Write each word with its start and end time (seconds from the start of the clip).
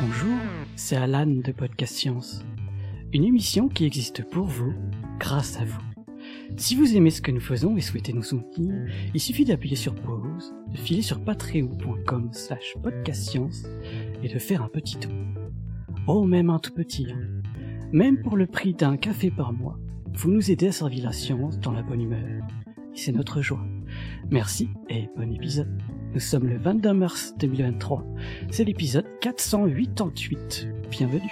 Bonjour, 0.00 0.36
c'est 0.76 0.96
Alan 0.96 1.26
de 1.26 1.52
Podcast 1.52 1.94
Science. 1.94 2.44
Une 3.14 3.24
émission 3.24 3.68
qui 3.68 3.86
existe 3.86 4.28
pour 4.28 4.44
vous, 4.44 4.74
grâce 5.18 5.58
à 5.58 5.64
vous. 5.64 5.80
Si 6.58 6.74
vous 6.74 6.94
aimez 6.94 7.08
ce 7.08 7.22
que 7.22 7.30
nous 7.30 7.40
faisons 7.40 7.78
et 7.78 7.80
souhaitez 7.80 8.12
nous 8.12 8.22
soutenir, 8.22 8.74
il 9.14 9.20
suffit 9.20 9.46
d'appuyer 9.46 9.76
sur 9.76 9.94
pause, 9.94 10.54
de 10.70 10.76
filer 10.76 11.00
sur 11.00 11.24
patreon.com 11.24 12.28
slash 12.32 12.74
podcastscience 12.82 13.64
et 14.22 14.28
de 14.28 14.38
faire 14.38 14.62
un 14.62 14.68
petit 14.68 14.98
don. 14.98 15.14
Oh, 16.06 16.24
même 16.24 16.50
un 16.50 16.58
tout 16.58 16.72
petit. 16.74 17.06
hein. 17.10 17.40
Même 17.90 18.20
pour 18.20 18.36
le 18.36 18.46
prix 18.46 18.74
d'un 18.74 18.98
café 18.98 19.30
par 19.30 19.54
mois, 19.54 19.78
vous 20.12 20.30
nous 20.30 20.50
aidez 20.50 20.66
à 20.68 20.72
servir 20.72 21.04
la 21.04 21.12
science 21.12 21.58
dans 21.58 21.72
la 21.72 21.82
bonne 21.82 22.02
humeur. 22.02 22.42
C'est 22.92 23.12
notre 23.12 23.40
joie. 23.40 23.64
Merci 24.30 24.68
et 24.88 25.08
bon 25.16 25.32
épisode. 25.32 25.80
Nous 26.12 26.20
sommes 26.20 26.46
le 26.46 26.58
22 26.58 26.92
mars 26.92 27.34
2023. 27.38 28.04
C'est 28.50 28.64
l'épisode 28.64 29.06
488. 29.20 30.68
Bienvenue. 30.90 31.30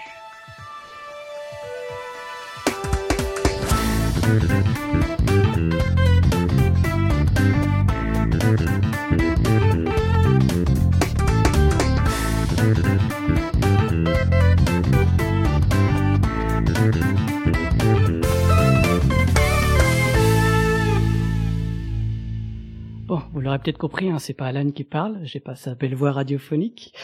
L'aurez 23.53 23.63
peut-être 23.63 23.79
compris, 23.79 24.09
hein, 24.11 24.19
c'est 24.19 24.35
pas 24.35 24.47
Alan 24.47 24.71
qui 24.71 24.85
parle, 24.85 25.21
j'ai 25.25 25.41
pas 25.41 25.55
sa 25.55 25.75
belle 25.75 25.95
voix 25.95 26.13
radiophonique. 26.13 26.95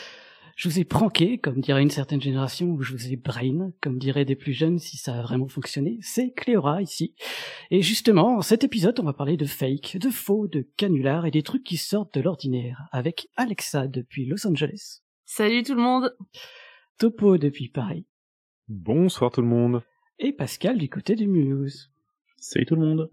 Je 0.56 0.68
vous 0.68 0.80
ai 0.80 0.84
pranké, 0.84 1.38
comme 1.38 1.60
dirait 1.60 1.82
une 1.82 1.90
certaine 1.90 2.20
génération, 2.20 2.66
ou 2.70 2.82
je 2.82 2.92
vous 2.92 3.12
ai 3.12 3.16
brain, 3.16 3.70
comme 3.80 3.98
diraient 3.98 4.24
des 4.24 4.34
plus 4.34 4.52
jeunes 4.54 4.78
si 4.80 4.96
ça 4.96 5.16
a 5.16 5.22
vraiment 5.22 5.46
fonctionné. 5.46 5.98
C'est 6.02 6.32
Cléora 6.32 6.82
ici. 6.82 7.14
Et 7.70 7.80
justement, 7.82 8.38
en 8.38 8.42
cet 8.42 8.64
épisode, 8.64 8.98
on 8.98 9.04
va 9.04 9.12
parler 9.12 9.36
de 9.36 9.44
fake, 9.44 9.98
de 10.00 10.10
faux, 10.10 10.48
de 10.48 10.66
canulars 10.76 11.26
et 11.26 11.30
des 11.30 11.44
trucs 11.44 11.62
qui 11.62 11.76
sortent 11.76 12.14
de 12.14 12.20
l'ordinaire, 12.22 12.88
avec 12.90 13.28
Alexa 13.36 13.86
depuis 13.86 14.26
Los 14.26 14.46
Angeles, 14.48 15.02
Salut 15.26 15.62
tout 15.62 15.74
le 15.74 15.82
monde 15.82 16.16
Topo 16.98 17.36
depuis 17.38 17.68
Paris, 17.68 18.06
Bonsoir 18.68 19.30
tout 19.30 19.42
le 19.42 19.46
monde. 19.46 19.82
et 20.18 20.32
Pascal 20.32 20.78
du 20.78 20.88
côté 20.88 21.14
du 21.14 21.28
Mulhouse. 21.28 21.92
Salut 22.38 22.66
tout 22.66 22.74
le 22.74 22.80
monde. 22.80 23.10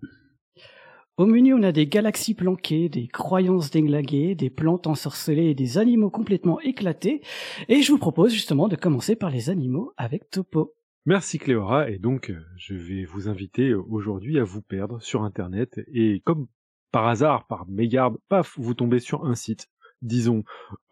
Au 1.17 1.25
menu, 1.25 1.53
on 1.53 1.63
a 1.63 1.71
des 1.71 1.87
galaxies 1.87 2.33
planquées, 2.33 2.89
des 2.89 3.07
croyances 3.07 3.71
déglinguées, 3.71 4.35
des 4.35 4.49
plantes 4.49 4.85
ensorcelées 4.85 5.45
et 5.45 5.55
des 5.55 5.77
animaux 5.77 6.09
complètement 6.09 6.59
éclatés. 6.59 7.21
Et 7.69 7.81
je 7.81 7.91
vous 7.93 7.97
propose 7.97 8.33
justement 8.33 8.67
de 8.67 8.75
commencer 8.75 9.15
par 9.15 9.29
les 9.29 9.49
animaux 9.49 9.93
avec 9.95 10.29
Topo. 10.29 10.75
Merci 11.05 11.39
Cléora 11.39 11.89
et 11.89 11.99
donc 11.99 12.31
euh, 12.31 12.43
je 12.57 12.73
vais 12.75 13.05
vous 13.05 13.29
inviter 13.29 13.73
aujourd'hui 13.73 14.39
à 14.39 14.43
vous 14.43 14.61
perdre 14.61 15.01
sur 15.01 15.23
internet 15.23 15.79
et 15.93 16.21
comme 16.25 16.47
par 16.91 17.07
hasard, 17.07 17.47
par 17.47 17.65
mégarde, 17.69 18.17
paf, 18.27 18.53
vous 18.57 18.73
tombez 18.73 18.99
sur 18.99 19.25
un 19.25 19.35
site. 19.35 19.69
Disons 20.01 20.43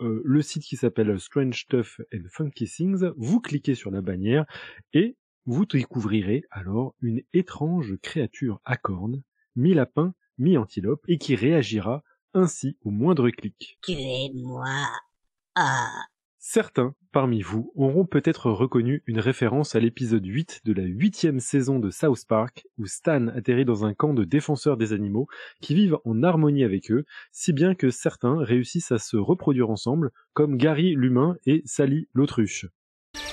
euh, 0.01 0.21
le 0.23 0.41
site 0.41 0.63
qui 0.63 0.77
s'appelle 0.77 1.19
Strange 1.19 1.63
Stuff 1.63 1.99
and 2.13 2.23
Funky 2.29 2.65
Things, 2.65 3.11
vous 3.17 3.41
cliquez 3.41 3.75
sur 3.75 3.91
la 3.91 3.99
bannière 3.99 4.45
et 4.93 5.17
vous 5.45 5.65
découvrirez 5.65 6.45
alors 6.49 6.95
une 7.01 7.23
étrange 7.33 7.97
créature 8.01 8.61
à 8.63 8.77
cornes, 8.77 9.21
mi-lapin, 9.55 10.13
mi-antilope, 10.37 11.03
et 11.07 11.17
qui 11.17 11.35
réagira 11.35 12.03
ainsi 12.33 12.77
au 12.81 12.89
moindre 12.89 13.29
clic. 13.29 13.77
Tuez-moi. 13.83 14.65
Ah. 15.55 15.89
Certains 16.39 16.95
parmi 17.13 17.41
vous 17.41 17.71
auront 17.75 18.05
peut-être 18.05 18.51
reconnu 18.51 19.03
une 19.05 19.19
référence 19.19 19.75
à 19.75 19.79
l'épisode 19.79 20.25
8 20.25 20.61
de 20.65 20.73
la 20.73 20.83
huitième 20.83 21.39
saison 21.39 21.79
de 21.79 21.89
South 21.89 22.25
Park, 22.27 22.65
où 22.77 22.85
Stan 22.85 23.27
atterrit 23.27 23.63
dans 23.63 23.85
un 23.85 23.93
camp 23.93 24.13
de 24.13 24.25
défenseurs 24.25 24.75
des 24.75 24.91
animaux 24.91 25.27
qui 25.61 25.75
vivent 25.75 25.99
en 26.03 26.21
harmonie 26.23 26.63
avec 26.65 26.91
eux, 26.91 27.05
si 27.31 27.53
bien 27.53 27.75
que 27.75 27.91
certains 27.91 28.43
réussissent 28.43 28.91
à 28.91 28.99
se 28.99 29.15
reproduire 29.15 29.69
ensemble, 29.69 30.11
comme 30.33 30.57
Gary 30.57 30.95
l'humain 30.95 31.37
et 31.45 31.61
Sally 31.65 32.09
l'autruche. 32.13 32.65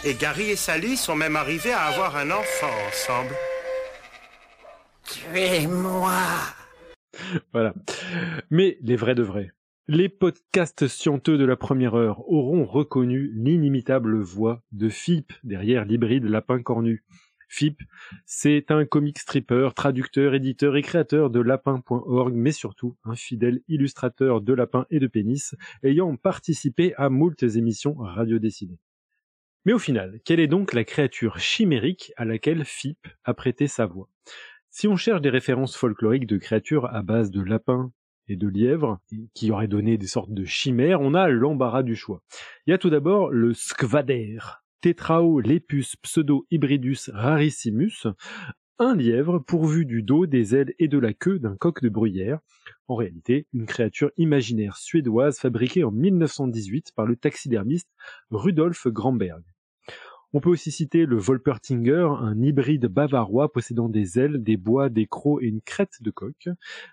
Et 0.04 0.14
Gary 0.14 0.50
et 0.50 0.56
Sally 0.56 0.96
sont 0.96 1.16
même 1.16 1.36
arrivés 1.36 1.72
à 1.72 1.86
avoir 1.86 2.16
un 2.16 2.30
enfant 2.30 2.70
ensemble. 2.88 3.34
Tuez-moi. 5.10 6.18
Voilà. 7.52 7.74
Mais 8.50 8.78
les 8.80 8.96
vrais 8.96 9.16
de 9.16 9.22
vrais. 9.22 9.50
Les 9.88 10.08
podcasts 10.08 10.86
scienteux 10.86 11.36
de 11.36 11.44
la 11.44 11.56
première 11.56 11.96
heure 11.96 12.28
auront 12.30 12.64
reconnu 12.64 13.32
l'inimitable 13.34 14.20
voix 14.20 14.62
de 14.70 14.88
Phip 14.88 15.32
derrière 15.42 15.84
l'hybride 15.84 16.26
lapin 16.26 16.62
cornu. 16.62 17.02
Phip, 17.48 17.82
c'est 18.24 18.70
un 18.70 18.84
comic 18.84 19.18
stripper, 19.18 19.70
traducteur, 19.74 20.34
éditeur 20.34 20.76
et 20.76 20.82
créateur 20.82 21.30
de 21.30 21.40
lapin.org, 21.40 22.32
mais 22.32 22.52
surtout 22.52 22.96
un 23.02 23.16
fidèle 23.16 23.62
illustrateur 23.66 24.40
de 24.40 24.52
lapins 24.52 24.86
et 24.90 25.00
de 25.00 25.08
pénis, 25.08 25.56
ayant 25.82 26.14
participé 26.14 26.94
à 26.94 27.08
moultes 27.08 27.42
émissions 27.42 27.94
radio 27.94 28.38
dessinées. 28.38 28.78
Mais 29.64 29.72
au 29.72 29.78
final, 29.78 30.20
quelle 30.24 30.40
est 30.40 30.46
donc 30.46 30.72
la 30.72 30.84
créature 30.84 31.40
chimérique 31.40 32.12
à 32.16 32.24
laquelle 32.24 32.64
Phip 32.64 33.08
a 33.24 33.34
prêté 33.34 33.66
sa 33.66 33.86
voix? 33.86 34.08
Si 34.70 34.86
on 34.86 34.96
cherche 34.96 35.20
des 35.20 35.30
références 35.30 35.76
folkloriques 35.76 36.26
de 36.26 36.38
créatures 36.38 36.86
à 36.94 37.02
base 37.02 37.30
de 37.30 37.42
lapins 37.42 37.90
et 38.28 38.36
de 38.36 38.46
lièvres, 38.46 39.00
qui 39.34 39.50
auraient 39.50 39.66
donné 39.66 39.98
des 39.98 40.06
sortes 40.06 40.32
de 40.32 40.44
chimères, 40.44 41.00
on 41.00 41.14
a 41.14 41.28
l'embarras 41.28 41.82
du 41.82 41.96
choix. 41.96 42.22
Il 42.66 42.70
y 42.70 42.72
a 42.72 42.78
tout 42.78 42.90
d'abord 42.90 43.30
le 43.30 43.52
skvader, 43.52 44.38
Tetraolepus 44.80 45.96
pseudo-hybridus 45.96 47.10
rarissimus, 47.12 48.06
un 48.78 48.94
lièvre 48.94 49.40
pourvu 49.40 49.84
du 49.84 50.02
dos, 50.02 50.26
des 50.26 50.54
ailes 50.54 50.72
et 50.78 50.88
de 50.88 50.98
la 50.98 51.12
queue 51.12 51.38
d'un 51.38 51.56
coq 51.56 51.82
de 51.82 51.88
bruyère. 51.88 52.38
En 52.86 52.94
réalité, 52.94 53.46
une 53.52 53.66
créature 53.66 54.10
imaginaire 54.16 54.76
suédoise 54.76 55.38
fabriquée 55.38 55.84
en 55.84 55.90
1918 55.90 56.92
par 56.94 57.06
le 57.06 57.16
taxidermiste 57.16 57.90
Rudolf 58.30 58.86
Gramberg. 58.86 59.42
On 60.32 60.40
peut 60.40 60.50
aussi 60.50 60.70
citer 60.70 61.06
le 61.06 61.16
Wolpertinger, 61.16 62.08
un 62.20 62.40
hybride 62.40 62.86
bavarois 62.86 63.50
possédant 63.50 63.88
des 63.88 64.18
ailes, 64.20 64.42
des 64.42 64.56
bois, 64.56 64.88
des 64.88 65.06
crocs 65.06 65.42
et 65.42 65.46
une 65.46 65.60
crête 65.60 66.02
de 66.02 66.10
coq. 66.12 66.48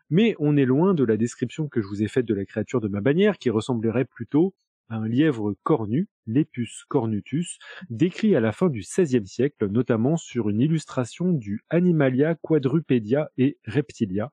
Mais 0.09 0.35
on 0.39 0.57
est 0.57 0.65
loin 0.65 0.95
de 0.95 1.03
la 1.03 1.17
description 1.17 1.67
que 1.67 1.79
je 1.79 1.87
vous 1.87 2.01
ai 2.01 2.07
faite 2.07 2.25
de 2.25 2.33
la 2.33 2.45
créature 2.45 2.81
de 2.81 2.87
ma 2.87 2.99
bannière 2.99 3.37
qui 3.37 3.51
ressemblerait 3.51 4.05
plutôt 4.05 4.55
à 4.89 4.95
un 4.95 5.07
lièvre 5.07 5.53
cornu, 5.63 6.07
Lepus 6.25 6.85
cornutus, 6.87 7.59
décrit 7.89 8.35
à 8.35 8.39
la 8.39 8.51
fin 8.51 8.69
du 8.69 8.79
XVIe 8.79 9.27
siècle, 9.27 9.67
notamment 9.67 10.17
sur 10.17 10.49
une 10.49 10.61
illustration 10.61 11.31
du 11.31 11.63
Animalia 11.69 12.35
quadrupedia 12.35 13.29
et 13.37 13.57
reptilia 13.65 14.31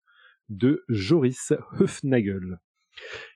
de 0.49 0.85
Joris 0.89 1.53
Höfnagel. 1.79 2.59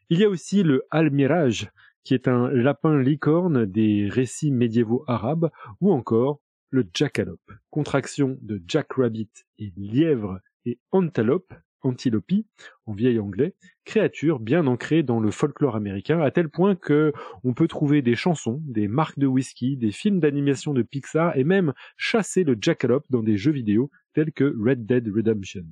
Il 0.09 0.21
y 0.21 0.25
a 0.25 0.29
aussi 0.29 0.63
le 0.63 0.85
Almiraj, 0.91 1.71
qui 2.09 2.15
est 2.15 2.27
un 2.27 2.49
lapin 2.49 2.99
licorne 2.99 3.67
des 3.67 4.09
récits 4.09 4.51
médiévaux 4.51 5.05
arabes, 5.09 5.51
ou 5.83 5.93
encore 5.93 6.41
le 6.71 6.89
jackalope, 6.95 7.53
contraction 7.69 8.39
de 8.41 8.63
jackrabbit 8.67 9.29
et 9.59 9.75
lièvre 9.77 10.41
et 10.65 10.79
antelope, 10.91 11.53
antilopie, 11.83 12.47
en 12.87 12.95
vieil 12.95 13.19
anglais, 13.19 13.55
créature 13.85 14.41
bien 14.41 14.67
ancrée 14.67 15.03
dans 15.03 15.21
le 15.21 15.31
folklore 15.31 15.77
américain, 15.77 16.19
à 16.23 16.31
tel 16.31 16.49
point 16.49 16.77
que 16.77 17.13
on 17.45 17.53
peut 17.53 17.69
trouver 17.69 18.01
des 18.01 18.15
chansons, 18.15 18.63
des 18.65 18.89
marques 18.89 19.19
de 19.19 19.27
whisky, 19.27 19.77
des 19.77 19.93
films 19.93 20.19
d'animation 20.19 20.73
de 20.73 20.81
Pixar 20.81 21.37
et 21.37 21.45
même 21.45 21.75
chasser 21.99 22.43
le 22.43 22.57
jackalope 22.59 23.05
dans 23.11 23.23
des 23.23 23.37
jeux 23.37 23.53
vidéo 23.53 23.91
tels 24.15 24.33
que 24.33 24.57
Red 24.59 24.87
Dead 24.87 25.07
Redemption. 25.15 25.67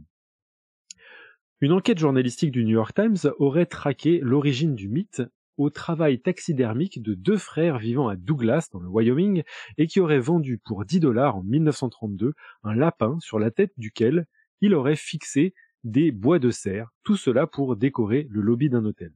Une 1.63 1.73
enquête 1.73 1.99
journalistique 1.99 2.51
du 2.51 2.63
New 2.63 2.75
York 2.75 2.95
Times 2.95 3.33
aurait 3.39 3.65
traqué 3.65 4.21
l'origine 4.23 4.75
du 4.75 4.91
mythe 4.91 5.23
au 5.57 5.71
travail 5.71 6.21
taxidermique 6.21 7.03
de 7.03 7.15
deux 7.15 7.39
frères 7.39 7.79
vivant 7.79 8.09
à 8.09 8.17
Douglas, 8.17 8.69
dans 8.73 8.81
le 8.81 8.89
Wyoming, 8.89 9.43
et 9.79 9.87
qui 9.87 10.01
auraient 10.01 10.21
vendu 10.21 10.59
pour 10.59 10.85
10 10.85 11.01
dollars 11.01 11.37
en 11.37 11.43
1932 11.43 12.35
un 12.63 12.75
lapin 12.75 13.19
sur 13.21 13.39
la 13.39 13.51
tête 13.51 13.73
duquel 13.77 14.27
il 14.61 14.75
aurait 14.75 14.97
fixé 14.97 15.55
des 15.85 16.11
bois 16.11 16.39
de 16.39 16.51
serre, 16.51 16.91
tout 17.05 17.17
cela 17.17 17.47
pour 17.47 17.77
décorer 17.77 18.27
le 18.31 18.41
lobby 18.41 18.69
d'un 18.69 18.85
hôtel. 18.85 19.13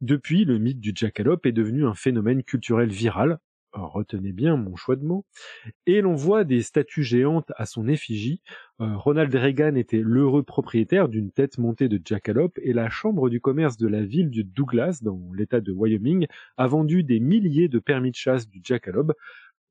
Depuis, 0.00 0.44
le 0.44 0.58
mythe 0.58 0.80
du 0.80 0.92
jackalope 0.94 1.46
est 1.46 1.52
devenu 1.52 1.86
un 1.86 1.94
phénomène 1.94 2.42
culturel 2.42 2.88
viral, 2.88 3.38
retenez 3.72 4.32
bien 4.32 4.56
mon 4.56 4.76
choix 4.76 4.96
de 4.96 5.04
mots, 5.04 5.24
et 5.86 6.00
l'on 6.00 6.14
voit 6.14 6.44
des 6.44 6.62
statues 6.62 7.02
géantes 7.02 7.52
à 7.56 7.66
son 7.66 7.88
effigie. 7.88 8.40
Euh, 8.80 8.96
Ronald 8.96 9.34
Reagan 9.34 9.74
était 9.74 10.02
l'heureux 10.02 10.42
propriétaire 10.42 11.08
d'une 11.08 11.30
tête 11.30 11.58
montée 11.58 11.88
de 11.88 12.00
jackalope, 12.04 12.58
et 12.62 12.72
la 12.72 12.90
chambre 12.90 13.28
du 13.28 13.40
commerce 13.40 13.76
de 13.76 13.88
la 13.88 14.02
ville 14.04 14.30
du 14.30 14.44
Douglas, 14.44 15.00
dans 15.02 15.20
l'état 15.34 15.60
de 15.60 15.72
Wyoming, 15.72 16.26
a 16.56 16.66
vendu 16.66 17.02
des 17.02 17.20
milliers 17.20 17.68
de 17.68 17.78
permis 17.78 18.10
de 18.10 18.16
chasse 18.16 18.48
du 18.48 18.60
jackalope, 18.62 19.12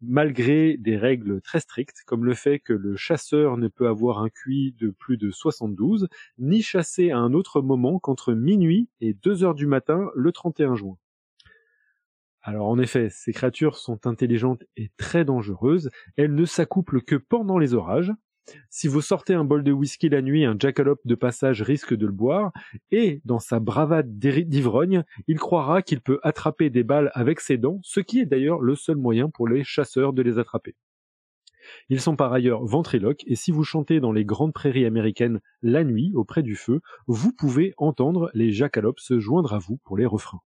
malgré 0.01 0.77
des 0.77 0.97
règles 0.97 1.41
très 1.41 1.59
strictes, 1.59 2.03
comme 2.05 2.25
le 2.25 2.33
fait 2.33 2.59
que 2.59 2.73
le 2.73 2.95
chasseur 2.95 3.57
ne 3.57 3.67
peut 3.67 3.88
avoir 3.88 4.19
un 4.19 4.29
QI 4.29 4.75
de 4.77 4.89
plus 4.89 5.17
de 5.17 5.31
72, 5.31 6.07
ni 6.38 6.61
chasser 6.61 7.11
à 7.11 7.17
un 7.17 7.33
autre 7.33 7.61
moment 7.61 7.99
qu'entre 7.99 8.33
minuit 8.33 8.89
et 9.01 9.13
2 9.13 9.44
heures 9.44 9.55
du 9.55 9.65
matin 9.65 10.09
le 10.15 10.31
31 10.31 10.75
juin. 10.75 10.97
Alors 12.47 12.69
en 12.69 12.79
effet, 12.79 13.09
ces 13.09 13.33
créatures 13.33 13.75
sont 13.75 14.07
intelligentes 14.07 14.63
et 14.77 14.89
très 14.95 15.25
dangereuses, 15.25 15.89
elles 16.15 16.33
ne 16.33 16.45
s'accouplent 16.45 17.01
que 17.01 17.15
pendant 17.17 17.57
les 17.57 17.73
orages. 17.73 18.13
Si 18.69 18.88
vous 18.88 19.01
sortez 19.01 19.33
un 19.33 19.44
bol 19.44 19.65
de 19.65 19.73
whisky 19.73 20.07
la 20.07 20.21
nuit, 20.21 20.45
un 20.45 20.55
jackalope 20.57 21.01
de 21.03 21.15
passage 21.15 21.61
risque 21.61 21.94
de 21.94 22.05
le 22.05 22.13
boire, 22.13 22.53
et 22.89 23.21
dans 23.25 23.39
sa 23.39 23.59
bravade 23.59 24.17
d'ivrogne, 24.17 25.03
il 25.27 25.38
croira 25.38 25.81
qu'il 25.81 25.99
peut 25.99 26.21
attraper 26.23 26.69
des 26.69 26.85
balles 26.85 27.11
avec 27.15 27.41
ses 27.41 27.57
dents, 27.57 27.81
ce 27.83 27.99
qui 27.99 28.21
est 28.21 28.25
d'ailleurs 28.25 28.61
le 28.61 28.75
seul 28.75 28.95
moyen 28.95 29.29
pour 29.29 29.49
les 29.49 29.65
chasseurs 29.65 30.13
de 30.13 30.21
les 30.21 30.39
attraper. 30.39 30.75
Ils 31.89 31.99
sont 31.99 32.15
par 32.15 32.31
ailleurs 32.31 32.63
ventriloques, 32.63 33.25
et 33.27 33.35
si 33.35 33.51
vous 33.51 33.65
chantez 33.65 33.99
dans 33.99 34.13
les 34.13 34.23
grandes 34.23 34.53
prairies 34.53 34.85
américaines 34.85 35.41
la 35.61 35.83
nuit, 35.83 36.13
auprès 36.15 36.44
du 36.44 36.55
feu, 36.55 36.79
vous 37.07 37.33
pouvez 37.33 37.73
entendre 37.75 38.31
les 38.33 38.53
jackalopes 38.53 39.01
se 39.01 39.19
joindre 39.19 39.53
à 39.53 39.59
vous 39.59 39.75
pour 39.83 39.97
les 39.97 40.05
refrains. 40.05 40.39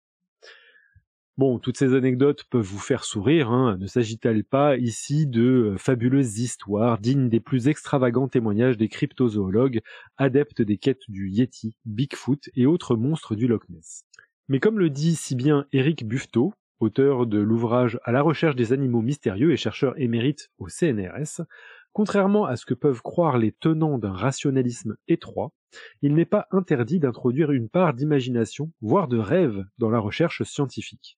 Bon, 1.39 1.57
toutes 1.57 1.77
ces 1.77 1.93
anecdotes 1.93 2.43
peuvent 2.49 2.65
vous 2.65 2.79
faire 2.79 3.05
sourire, 3.05 3.49
hein. 3.49 3.77
ne 3.79 3.87
s'agit-il 3.87 4.43
pas 4.43 4.75
ici 4.75 5.25
de 5.25 5.71
euh, 5.71 5.77
fabuleuses 5.77 6.37
histoires 6.39 6.97
dignes 6.97 7.29
des 7.29 7.39
plus 7.39 7.69
extravagants 7.69 8.27
témoignages 8.27 8.75
des 8.75 8.89
cryptozoologues, 8.89 9.79
adeptes 10.17 10.61
des 10.61 10.77
quêtes 10.77 11.03
du 11.07 11.29
Yeti, 11.29 11.77
Bigfoot 11.85 12.49
et 12.55 12.65
autres 12.65 12.97
monstres 12.97 13.35
du 13.35 13.47
Loch 13.47 13.63
Ness 13.69 14.03
Mais 14.49 14.59
comme 14.59 14.79
le 14.79 14.89
dit 14.89 15.15
si 15.15 15.33
bien 15.33 15.65
Eric 15.71 16.05
Buffetot, 16.05 16.53
auteur 16.81 17.25
de 17.25 17.39
l'ouvrage 17.39 18.01
À 18.03 18.11
la 18.11 18.21
recherche 18.21 18.57
des 18.57 18.73
animaux 18.73 19.01
mystérieux 19.01 19.53
et 19.53 19.57
chercheur 19.57 19.93
émérite 19.97 20.49
au 20.57 20.67
CNRS, 20.67 21.45
contrairement 21.93 22.43
à 22.43 22.57
ce 22.57 22.65
que 22.65 22.73
peuvent 22.73 23.01
croire 23.01 23.37
les 23.37 23.53
tenants 23.53 23.97
d'un 23.97 24.11
rationalisme 24.11 24.97
étroit, 25.07 25.53
il 26.01 26.15
n'est 26.15 26.25
pas 26.25 26.47
interdit 26.51 26.99
d'introduire 26.99 27.51
une 27.51 27.69
part 27.69 27.93
d'imagination, 27.93 28.73
voire 28.81 29.07
de 29.07 29.17
rêve, 29.17 29.63
dans 29.77 29.89
la 29.89 29.99
recherche 29.99 30.43
scientifique. 30.43 31.17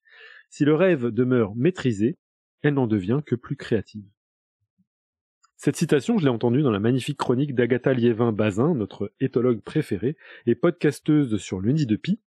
Si 0.51 0.65
le 0.65 0.75
rêve 0.75 1.07
demeure 1.07 1.55
maîtrisé, 1.55 2.17
elle 2.61 2.73
n'en 2.73 2.85
devient 2.85 3.21
que 3.25 3.35
plus 3.35 3.55
créative. 3.55 4.05
Cette 5.55 5.77
citation, 5.77 6.17
je 6.17 6.25
l'ai 6.25 6.29
entendue 6.29 6.61
dans 6.61 6.71
la 6.71 6.79
magnifique 6.79 7.17
chronique 7.17 7.55
d'Agatha 7.55 7.93
Liévin-Bazin, 7.93 8.75
notre 8.75 9.13
éthologue 9.21 9.61
préférée 9.61 10.17
et 10.45 10.55
podcasteuse 10.55 11.37
sur 11.37 11.61
le 11.61 11.71
nid 11.71 11.85
de 11.85 11.95
Pi, 11.95 12.19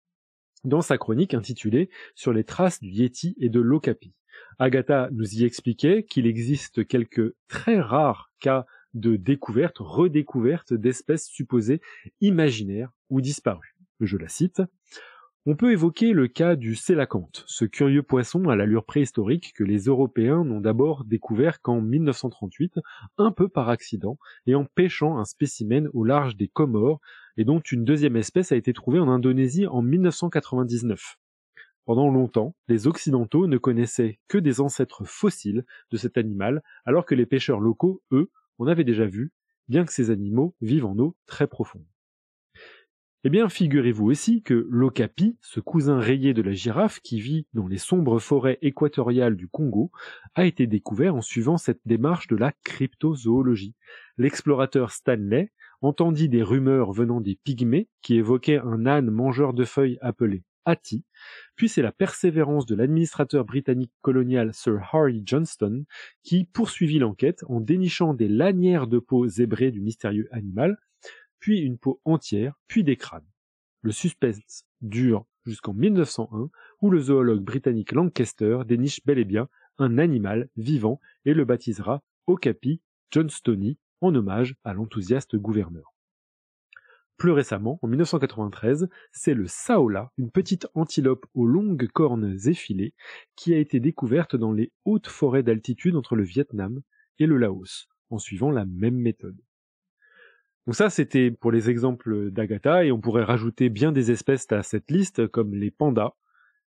dans 0.65 0.81
sa 0.81 0.97
chronique 0.97 1.35
intitulée 1.35 1.91
Sur 2.15 2.33
les 2.33 2.45
traces 2.45 2.81
du 2.81 2.89
Yeti 2.89 3.37
et 3.39 3.51
de 3.51 3.61
l'Okapi. 3.61 4.15
Agatha 4.59 5.11
nous 5.13 5.35
y 5.35 5.45
expliquait 5.45 6.05
qu'il 6.05 6.27
existe 6.27 6.87
quelques 6.87 7.35
très 7.47 7.79
rares 7.79 8.33
cas 8.41 8.65
de 8.95 9.17
découverte, 9.17 9.77
redécouverte 9.81 10.73
d'espèces 10.73 11.27
supposées 11.27 11.83
imaginaires 12.23 12.93
ou 13.11 13.21
disparues. 13.21 13.77
Je 14.01 14.17
la 14.17 14.29
cite. 14.29 14.63
On 15.47 15.57
peut 15.57 15.73
évoquer 15.73 16.15
le 16.15 16.27
cas 16.27 16.57
du 16.57 16.75
sélacanthe, 16.75 17.45
ce 17.47 17.67
curieux 17.67 18.03
poisson 18.03 18.49
à 18.49 18.57
l'allure 18.57 18.87
préhistorique 18.87 19.53
que 19.55 19.63
les 19.63 19.81
Européens 19.81 20.43
n'ont 20.43 20.63
d'abord 20.63 21.05
découvert 21.05 21.61
qu'en 21.61 21.83
1938, 21.83 22.81
un 23.19 23.31
peu 23.31 23.51
par 23.51 23.69
accident, 23.69 24.17
et 24.47 24.55
en 24.55 24.65
pêchant 24.65 25.19
un 25.19 25.27
spécimen 25.27 25.91
au 25.93 26.03
large 26.03 26.37
des 26.37 26.49
Comores, 26.49 26.99
et 27.37 27.45
dont 27.45 27.61
une 27.61 27.85
deuxième 27.85 28.17
espèce 28.17 28.53
a 28.53 28.57
été 28.57 28.73
trouvée 28.73 29.01
en 29.01 29.09
Indonésie 29.09 29.67
en 29.67 29.83
1999. 29.83 31.19
Pendant 31.85 32.11
longtemps, 32.11 32.57
les 32.69 32.87
Occidentaux 32.87 33.47
ne 33.47 33.59
connaissaient 33.59 34.21
que 34.29 34.39
des 34.39 34.63
ancêtres 34.63 35.05
fossiles 35.05 35.67
de 35.91 35.99
cet 35.99 36.17
animal, 36.17 36.63
alors 36.87 37.05
que 37.05 37.15
les 37.15 37.27
pêcheurs 37.27 37.61
locaux, 37.61 38.03
eux, 38.13 38.31
en 38.59 38.67
avaient 38.67 38.83
déjà 38.83 39.05
vu, 39.05 39.31
bien 39.69 39.85
que 39.85 39.93
ces 39.93 40.11
animaux 40.11 40.55
vivent 40.63 40.87
en 40.87 40.99
eau 40.99 41.19
très 41.27 41.47
profonde. 41.47 41.85
Eh 43.27 43.31
bien, 43.31 43.49
figurez-vous 43.49 44.05
aussi 44.05 44.43
que 44.43 44.67
l'okapi, 44.69 45.39
ce 45.41 45.59
cousin 45.59 45.99
rayé 45.99 46.35
de 46.35 46.43
la 46.43 46.53
girafe 46.53 47.01
qui 47.01 47.23
vit 47.23 47.47
dans 47.55 47.67
les 47.67 47.79
sombres 47.79 48.19
forêts 48.19 48.59
équatoriales 48.61 49.35
du 49.35 49.49
Congo, 49.49 49.91
a 50.35 50.45
été 50.45 50.67
découvert 50.67 51.15
en 51.15 51.23
suivant 51.23 51.57
cette 51.57 51.81
démarche 51.87 52.27
de 52.27 52.37
la 52.37 52.53
cryptozoologie. 52.65 53.75
L'explorateur 54.19 54.91
Stanley 54.91 55.51
entendit 55.81 56.29
des 56.29 56.43
rumeurs 56.43 56.93
venant 56.93 57.23
des 57.23 57.39
pygmées 57.43 57.89
qui 58.03 58.17
évoquaient 58.17 58.61
un 58.63 58.85
âne 58.85 59.09
mangeur 59.09 59.55
de 59.55 59.65
feuilles 59.65 59.97
appelé 60.03 60.43
Ati, 60.67 61.03
puis 61.57 61.71
c'est 61.71 61.83
la 61.83 61.93
persévérance 61.93 62.67
de 62.67 62.75
l'administrateur 62.75 63.47
britannique 63.47 63.93
colonial 64.03 64.53
Sir 64.53 64.81
Harry 64.93 65.23
Johnston 65.25 65.85
qui 66.23 66.45
poursuivit 66.45 66.99
l'enquête 66.99 67.43
en 67.49 67.61
dénichant 67.61 68.13
des 68.13 68.29
lanières 68.29 68.87
de 68.87 68.99
peau 68.99 69.27
zébrées 69.27 69.71
du 69.71 69.81
mystérieux 69.81 70.29
animal 70.31 70.77
puis 71.45 71.59
une 71.59 71.77
peau 71.77 72.01
entière, 72.07 72.59
puis 72.69 72.85
des 72.85 72.97
crânes. 72.97 73.31
Le 73.83 73.93
suspense 73.93 74.65
dure 74.81 75.27
jusqu'en 75.45 75.75
1901, 75.75 76.49
où 76.81 76.91
le 76.91 76.99
zoologue 76.99 77.45
britannique 77.45 77.93
Lancaster 77.93 78.61
déniche 78.67 79.05
bel 79.05 79.19
et 79.19 79.27
bien 79.27 79.51
un 79.77 79.99
animal 79.99 80.49
vivant 80.57 81.03
et 81.27 81.35
le 81.35 81.45
baptisera 81.45 82.03
Okapi 82.27 82.81
Johnstoni 83.11 83.77
en 84.01 84.15
hommage 84.15 84.57
à 84.65 84.73
l'enthousiaste 84.73 85.37
gouverneur. 85.37 85.93
Plus 87.19 87.33
récemment, 87.33 87.79
en 87.83 87.89
1993, 87.89 88.89
c'est 89.13 89.35
le 89.35 89.47
Saola, 89.47 90.13
une 90.17 90.31
petite 90.31 90.67
antilope 90.73 91.27
aux 91.35 91.45
longues 91.45 91.89
cornes 91.89 92.39
effilées, 92.47 92.95
qui 93.37 93.53
a 93.53 93.59
été 93.59 93.81
découverte 93.81 94.35
dans 94.35 94.53
les 94.53 94.73
hautes 94.87 95.09
forêts 95.09 95.43
d'altitude 95.43 95.95
entre 95.95 96.17
le 96.17 96.25
Vietnam 96.25 96.81
et 97.19 97.27
le 97.27 97.37
Laos, 97.37 97.91
en 98.09 98.17
suivant 98.17 98.51
la 98.51 98.65
même 98.65 98.97
méthode. 98.97 99.37
Donc 100.67 100.75
ça, 100.75 100.89
c'était 100.89 101.31
pour 101.31 101.53
les 101.53 101.69
exemples 101.69 102.31
d'Agatha, 102.31 102.85
et 102.85 102.93
on 102.93 103.01
pourrait 103.01 103.25
rajouter 103.25 103.69
bien 103.69 103.93
des 103.93 104.11
espèces 104.11 104.51
à 104.51 104.63
cette 104.63 104.91
liste, 104.91 105.27
comme 105.27 105.55
les 105.55 105.71
pandas, 105.71 106.15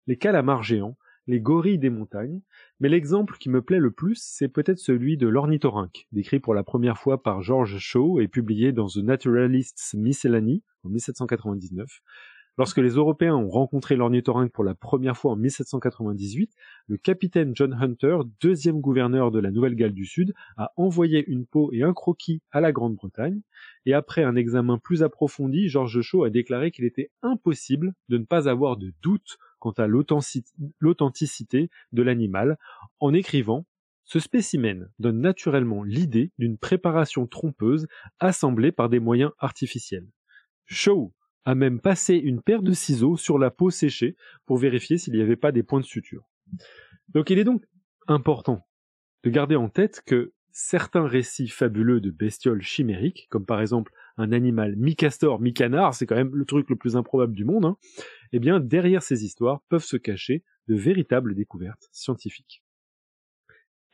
les 0.06 0.18
calamars 0.18 0.62
géants, 0.62 0.96
les 1.26 1.40
gorilles 1.40 1.78
des 1.78 1.90
montagnes, 1.90 2.40
mais 2.78 2.88
l'exemple 2.88 3.36
qui 3.38 3.48
me 3.48 3.62
plaît 3.62 3.78
le 3.78 3.90
plus, 3.90 4.20
c'est 4.22 4.48
peut-être 4.48 4.78
celui 4.78 5.16
de 5.16 5.26
l'ornithorynque, 5.26 6.06
décrit 6.12 6.40
pour 6.40 6.54
la 6.54 6.62
première 6.62 6.98
fois 6.98 7.22
par 7.22 7.42
George 7.42 7.78
Shaw 7.78 8.20
et 8.20 8.28
publié 8.28 8.72
dans 8.72 8.86
The 8.86 8.98
Naturalist's 8.98 9.94
Miscellany 9.94 10.62
en 10.84 10.90
1799, 10.90 12.00
Lorsque 12.58 12.78
les 12.78 12.94
Européens 12.94 13.34
ont 13.34 13.50
rencontré 13.50 13.96
l'ornithorynque 13.96 14.50
pour 14.50 14.64
la 14.64 14.74
première 14.74 15.16
fois 15.16 15.32
en 15.32 15.36
1798, 15.36 16.54
le 16.86 16.96
capitaine 16.96 17.54
John 17.54 17.76
Hunter, 17.78 18.16
deuxième 18.40 18.80
gouverneur 18.80 19.30
de 19.30 19.38
la 19.40 19.50
Nouvelle-Galles 19.50 19.92
du 19.92 20.06
Sud, 20.06 20.32
a 20.56 20.72
envoyé 20.76 21.22
une 21.28 21.44
peau 21.44 21.70
et 21.74 21.82
un 21.82 21.92
croquis 21.92 22.40
à 22.52 22.62
la 22.62 22.72
Grande-Bretagne, 22.72 23.42
et 23.84 23.92
après 23.92 24.24
un 24.24 24.36
examen 24.36 24.78
plus 24.78 25.02
approfondi, 25.02 25.68
George 25.68 26.00
Shaw 26.00 26.24
a 26.24 26.30
déclaré 26.30 26.70
qu'il 26.70 26.86
était 26.86 27.10
impossible 27.20 27.92
de 28.08 28.16
ne 28.16 28.24
pas 28.24 28.48
avoir 28.48 28.78
de 28.78 28.94
doute 29.02 29.36
quant 29.58 29.72
à 29.72 29.86
l'authenticité 29.86 31.70
de 31.92 32.02
l'animal, 32.02 32.56
en 33.00 33.12
écrivant 33.12 33.66
ce 34.04 34.18
spécimen 34.18 34.88
donne 34.98 35.20
naturellement 35.20 35.82
l'idée 35.82 36.30
d'une 36.38 36.56
préparation 36.56 37.26
trompeuse 37.26 37.86
assemblée 38.20 38.72
par 38.72 38.88
des 38.88 39.00
moyens 39.00 39.32
artificiels. 39.40 40.06
Shaw 40.64 41.12
a 41.46 41.54
même 41.54 41.80
passé 41.80 42.16
une 42.16 42.42
paire 42.42 42.60
de 42.60 42.72
ciseaux 42.72 43.16
sur 43.16 43.38
la 43.38 43.50
peau 43.50 43.70
séchée 43.70 44.16
pour 44.44 44.58
vérifier 44.58 44.98
s'il 44.98 45.14
n'y 45.14 45.22
avait 45.22 45.36
pas 45.36 45.52
des 45.52 45.62
points 45.62 45.80
de 45.80 45.86
suture. 45.86 46.28
Donc 47.08 47.30
il 47.30 47.38
est 47.38 47.44
donc 47.44 47.64
important 48.08 48.66
de 49.22 49.30
garder 49.30 49.54
en 49.54 49.68
tête 49.68 50.02
que 50.04 50.32
certains 50.50 51.06
récits 51.06 51.48
fabuleux 51.48 52.00
de 52.00 52.10
bestioles 52.10 52.62
chimériques, 52.62 53.28
comme 53.30 53.46
par 53.46 53.60
exemple 53.60 53.92
un 54.16 54.32
animal 54.32 54.74
mi-castor, 54.74 55.40
mi-canard, 55.40 55.94
c'est 55.94 56.06
quand 56.06 56.16
même 56.16 56.34
le 56.34 56.44
truc 56.44 56.68
le 56.68 56.76
plus 56.76 56.96
improbable 56.96 57.34
du 57.34 57.44
monde, 57.44 57.64
hein, 57.64 57.76
eh 58.32 58.40
bien 58.40 58.58
derrière 58.58 59.02
ces 59.02 59.24
histoires 59.24 59.62
peuvent 59.68 59.84
se 59.84 59.96
cacher 59.96 60.42
de 60.66 60.74
véritables 60.74 61.36
découvertes 61.36 61.88
scientifiques. 61.92 62.64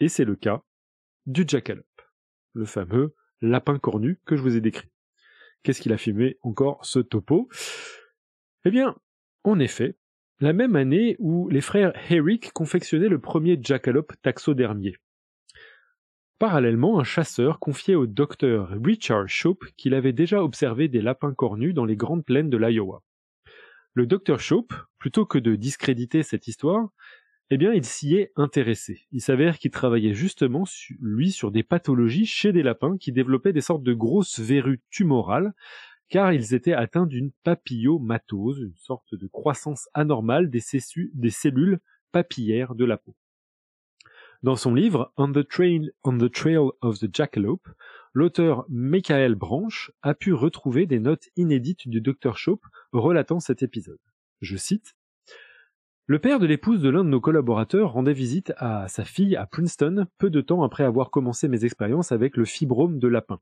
Et 0.00 0.08
c'est 0.08 0.24
le 0.24 0.36
cas 0.36 0.62
du 1.26 1.44
jackalope, 1.46 2.02
le 2.54 2.64
fameux 2.64 3.14
lapin 3.42 3.78
cornu 3.78 4.20
que 4.24 4.36
je 4.36 4.42
vous 4.42 4.56
ai 4.56 4.60
décrit. 4.62 4.88
Qu'est-ce 5.62 5.80
qu'il 5.80 5.92
a 5.92 5.98
filmé 5.98 6.36
encore 6.42 6.84
ce 6.84 6.98
topo? 6.98 7.48
Eh 8.64 8.70
bien, 8.70 8.96
en 9.44 9.58
effet, 9.58 9.96
la 10.40 10.52
même 10.52 10.74
année 10.74 11.16
où 11.18 11.48
les 11.48 11.60
frères 11.60 11.92
Herrick 12.10 12.52
confectionnaient 12.52 13.08
le 13.08 13.20
premier 13.20 13.58
jackalope 13.60 14.12
taxodermier. 14.22 14.96
Parallèlement, 16.40 16.98
un 16.98 17.04
chasseur 17.04 17.60
confiait 17.60 17.94
au 17.94 18.06
docteur 18.06 18.70
Richard 18.82 19.28
Shope 19.28 19.64
qu'il 19.76 19.94
avait 19.94 20.12
déjà 20.12 20.42
observé 20.42 20.88
des 20.88 21.00
lapins 21.00 21.34
cornus 21.34 21.74
dans 21.74 21.84
les 21.84 21.94
grandes 21.94 22.24
plaines 22.24 22.50
de 22.50 22.56
l'Iowa. 22.56 23.04
Le 23.94 24.06
docteur 24.06 24.40
Shope, 24.40 24.74
plutôt 24.98 25.26
que 25.26 25.38
de 25.38 25.54
discréditer 25.54 26.24
cette 26.24 26.48
histoire, 26.48 26.88
eh 27.50 27.58
bien, 27.58 27.72
il 27.72 27.84
s'y 27.84 28.14
est 28.16 28.32
intéressé. 28.36 29.06
Il 29.12 29.20
s'avère 29.20 29.58
qu'il 29.58 29.70
travaillait 29.70 30.14
justement, 30.14 30.64
lui, 31.00 31.30
sur 31.30 31.50
des 31.50 31.62
pathologies 31.62 32.26
chez 32.26 32.52
des 32.52 32.62
lapins 32.62 32.96
qui 32.96 33.12
développaient 33.12 33.52
des 33.52 33.60
sortes 33.60 33.82
de 33.82 33.92
grosses 33.92 34.40
verrues 34.40 34.80
tumorales, 34.90 35.52
car 36.08 36.32
ils 36.32 36.54
étaient 36.54 36.74
atteints 36.74 37.06
d'une 37.06 37.30
papillomatose, 37.42 38.58
une 38.58 38.76
sorte 38.76 39.14
de 39.14 39.26
croissance 39.26 39.88
anormale 39.94 40.50
des, 40.50 40.60
cellules 40.60 41.80
papillaires 42.12 42.74
de 42.74 42.84
la 42.84 42.98
peau. 42.98 43.16
Dans 44.42 44.56
son 44.56 44.74
livre 44.74 45.12
On 45.16 45.30
the 45.30 45.46
Trail, 45.46 45.92
on 46.04 46.18
the 46.18 46.30
Trail 46.30 46.68
of 46.80 46.98
the 46.98 47.14
Jackalope, 47.14 47.68
l'auteur 48.12 48.66
Michael 48.68 49.34
Branch 49.36 49.90
a 50.02 50.14
pu 50.14 50.32
retrouver 50.32 50.86
des 50.86 50.98
notes 50.98 51.28
inédites 51.36 51.88
du 51.88 52.00
Dr. 52.00 52.36
Chope 52.36 52.66
relatant 52.92 53.40
cet 53.40 53.62
épisode. 53.62 54.00
Je 54.40 54.56
cite 54.56 54.96
le 56.06 56.18
père 56.18 56.40
de 56.40 56.46
l'épouse 56.46 56.82
de 56.82 56.88
l'un 56.88 57.04
de 57.04 57.08
nos 57.08 57.20
collaborateurs 57.20 57.92
rendait 57.92 58.12
visite 58.12 58.52
à 58.56 58.88
sa 58.88 59.04
fille 59.04 59.36
à 59.36 59.46
Princeton 59.46 60.06
peu 60.18 60.30
de 60.30 60.40
temps 60.40 60.64
après 60.64 60.82
avoir 60.82 61.10
commencé 61.10 61.46
mes 61.46 61.64
expériences 61.64 62.10
avec 62.10 62.36
le 62.36 62.44
fibrome 62.44 62.98
de 62.98 63.06
lapin. 63.06 63.38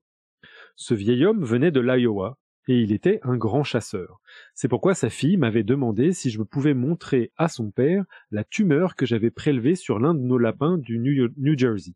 Ce 0.76 0.92
vieil 0.92 1.24
homme 1.24 1.42
venait 1.42 1.70
de 1.70 1.80
l'Iowa, 1.80 2.36
et 2.68 2.78
il 2.78 2.92
était 2.92 3.18
un 3.22 3.38
grand 3.38 3.64
chasseur. 3.64 4.20
C'est 4.54 4.68
pourquoi 4.68 4.94
sa 4.94 5.08
fille 5.08 5.38
m'avait 5.38 5.62
demandé 5.62 6.12
si 6.12 6.28
je 6.30 6.42
pouvais 6.42 6.74
montrer 6.74 7.32
à 7.38 7.48
son 7.48 7.70
père 7.70 8.04
la 8.30 8.44
tumeur 8.44 8.94
que 8.94 9.06
j'avais 9.06 9.30
prélevée 9.30 9.74
sur 9.74 9.98
l'un 9.98 10.12
de 10.12 10.20
nos 10.20 10.38
lapins 10.38 10.76
du 10.76 10.98
New 10.98 11.58
Jersey. 11.58 11.94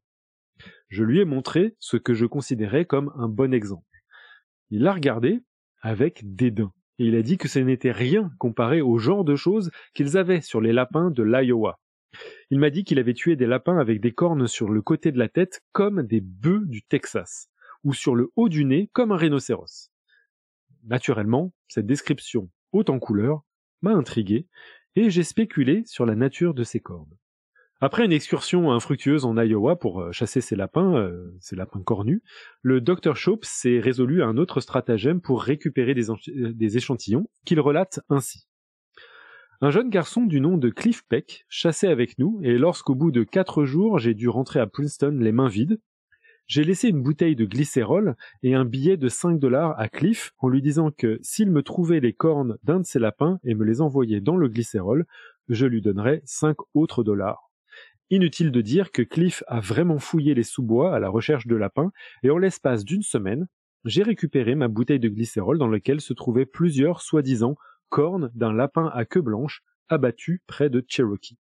Je 0.89 1.05
lui 1.05 1.21
ai 1.21 1.27
montré 1.27 1.77
ce 1.79 1.99
que 1.99 2.15
je 2.15 2.25
considérais 2.25 2.87
comme 2.87 3.13
un 3.17 3.29
bon 3.29 3.53
exemple. 3.53 3.85
Il 4.71 4.83
l'a 4.83 4.95
regardé 4.95 5.41
avec 5.83 6.23
dédain 6.25 6.73
et 6.99 7.07
il 7.07 7.17
a 7.17 7.23
dit 7.23 7.39
que 7.39 7.49
ce 7.49 7.59
n'était 7.59 7.93
rien 7.93 8.31
comparé 8.39 8.81
au 8.81 8.99
genre 8.99 9.25
de 9.25 9.37
choses 9.37 9.71
qu'ils 9.95 10.17
avaient 10.17 10.41
sur 10.41 10.61
les 10.61 10.73
lapins 10.73 11.11
de 11.11 11.23
l'Iowa. 11.23 11.81
Il 12.51 12.59
m'a 12.59 12.71
dit 12.71 12.85
qu'il 12.85 12.99
avait 12.99 13.15
tué 13.15 13.37
des 13.37 13.47
lapins 13.47 13.79
avec 13.79 14.01
des 14.01 14.13
cornes 14.13 14.47
sur 14.47 14.69
le 14.69 14.83
côté 14.83 15.11
de 15.11 15.19
la 15.19 15.29
tête 15.29 15.63
comme 15.73 16.03
des 16.03 16.21
bœufs 16.21 16.65
du 16.67 16.83
Texas, 16.83 17.49
ou 17.83 17.93
sur 17.93 18.15
le 18.15 18.31
haut 18.37 18.49
du 18.49 18.65
nez 18.65 18.89
comme 18.93 19.13
un 19.13 19.17
rhinocéros. 19.17 19.91
Naturellement, 20.85 21.53
cette 21.67 21.87
description 21.87 22.51
haute 22.73 22.91
en 22.91 22.99
couleur 22.99 23.43
m'a 23.83 23.93
intrigué, 23.93 24.47
et 24.97 25.11
j'ai 25.11 25.25
spéculé 25.25 25.83
sur 25.87 26.07
la 26.07 26.15
nature 26.15 26.55
de 26.55 26.63
ces 26.63 26.81
cornes. 26.81 27.17
Après 27.85 28.07
une 28.07 28.13
excursion 28.13 28.73
infructueuse 28.73 29.27
en 29.27 29.37
Iowa 29.37 29.77
pour 29.77 30.01
euh, 30.01 30.11
chasser 30.11 30.41
ces 30.41 30.57
lapins, 30.57 30.97
euh, 30.97 31.37
ces 31.39 31.55
lapins 31.55 31.83
cornus, 31.83 32.23
le 32.63 32.81
Dr. 32.81 33.15
Shope 33.15 33.45
s'est 33.45 33.79
résolu 33.79 34.23
à 34.23 34.27
un 34.27 34.39
autre 34.39 34.63
stratagème 34.63 35.21
pour 35.21 35.43
récupérer 35.43 35.93
des, 35.93 36.11
euh, 36.11 36.55
des 36.55 36.79
échantillons, 36.79 37.29
qu'il 37.45 37.61
relate 37.61 38.01
ainsi. 38.09 38.47
Un 39.61 39.69
jeune 39.69 39.91
garçon 39.91 40.23
du 40.23 40.41
nom 40.41 40.57
de 40.57 40.71
Cliff 40.71 41.03
Peck 41.11 41.45
chassait 41.51 41.89
avec 41.89 42.19
nous, 42.19 42.41
et 42.43 42.57
lorsqu'au 42.57 42.95
bout 42.95 43.11
de 43.11 43.23
quatre 43.23 43.67
jours 43.67 43.99
j'ai 43.99 44.15
dû 44.15 44.31
rentrer 44.31 44.61
à 44.61 44.67
Princeton 44.67 45.19
les 45.21 45.33
mains 45.33 45.49
vides, 45.49 45.79
j'ai 46.47 46.65
laissé 46.65 46.89
une 46.89 47.03
bouteille 47.03 47.37
de 47.37 47.45
glycérol 47.45 48.17
et 48.43 48.55
un 48.55 48.65
billet 48.65 48.97
de 48.97 49.11
5 49.11 49.39
dollars 49.39 49.79
à 49.79 49.91
Cliff 49.91 50.33
en 50.39 50.49
lui 50.49 50.63
disant 50.63 50.91
que 50.91 51.19
s'il 51.21 51.51
me 51.51 51.63
trouvait 51.63 52.01
les 52.01 52.15
cornes 52.15 52.57
d'un 52.63 52.81
de 52.81 52.87
ses 52.87 52.99
lapins 52.99 53.41
et 53.45 53.55
me 53.55 53.65
les 53.67 53.83
envoyait 53.83 54.23
dans 54.23 54.37
le 54.37 54.49
glycérol, 54.49 55.05
je 55.51 55.67
lui 55.67 55.83
donnerais 55.83 56.23
5 56.25 56.57
autres 56.73 57.05
dollars. 57.05 57.44
Inutile 58.15 58.53
de 58.53 58.61
dire 58.61 58.93
que 58.93 59.03
Cliff 59.03 59.43
a 59.49 59.59
vraiment 59.59 59.99
fouillé 59.99 60.35
les 60.35 60.45
sous-bois 60.45 60.95
à 60.95 61.01
la 61.01 61.09
recherche 61.09 61.49
de 61.49 61.57
lapins, 61.57 61.91
et 62.23 62.31
en 62.31 62.39
l'espace 62.39 62.85
d'une 62.85 63.03
semaine, 63.03 63.49
j'ai 63.85 64.05
récupéré 64.05 64.55
ma 64.55 64.69
bouteille 64.69 65.01
de 65.01 65.09
glycérol 65.09 65.59
dans 65.59 65.67
laquelle 65.67 66.01
se 66.01 66.13
trouvaient 66.13 66.47
plusieurs 66.47 67.01
soi-disant 67.01 67.57
cornes 67.89 68.31
d'un 68.37 68.53
lapin 68.53 68.89
à 68.95 69.05
queue 69.05 69.21
blanche 69.21 69.65
abattu 69.89 70.43
près 70.47 70.71
de 70.71 70.85
Cherokee. 70.87 71.39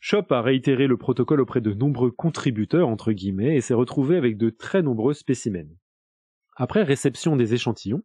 Shop 0.00 0.26
a 0.28 0.42
réitéré 0.42 0.86
le 0.86 0.98
protocole 0.98 1.40
auprès 1.40 1.62
de 1.62 1.72
nombreux 1.72 2.10
contributeurs 2.10 2.88
entre 2.88 3.12
guillemets 3.12 3.56
et 3.56 3.62
s'est 3.62 3.72
retrouvé 3.72 4.18
avec 4.18 4.36
de 4.36 4.50
très 4.50 4.82
nombreux 4.82 5.14
spécimens. 5.14 5.78
Après 6.56 6.82
réception 6.82 7.36
des 7.36 7.54
échantillons, 7.54 8.02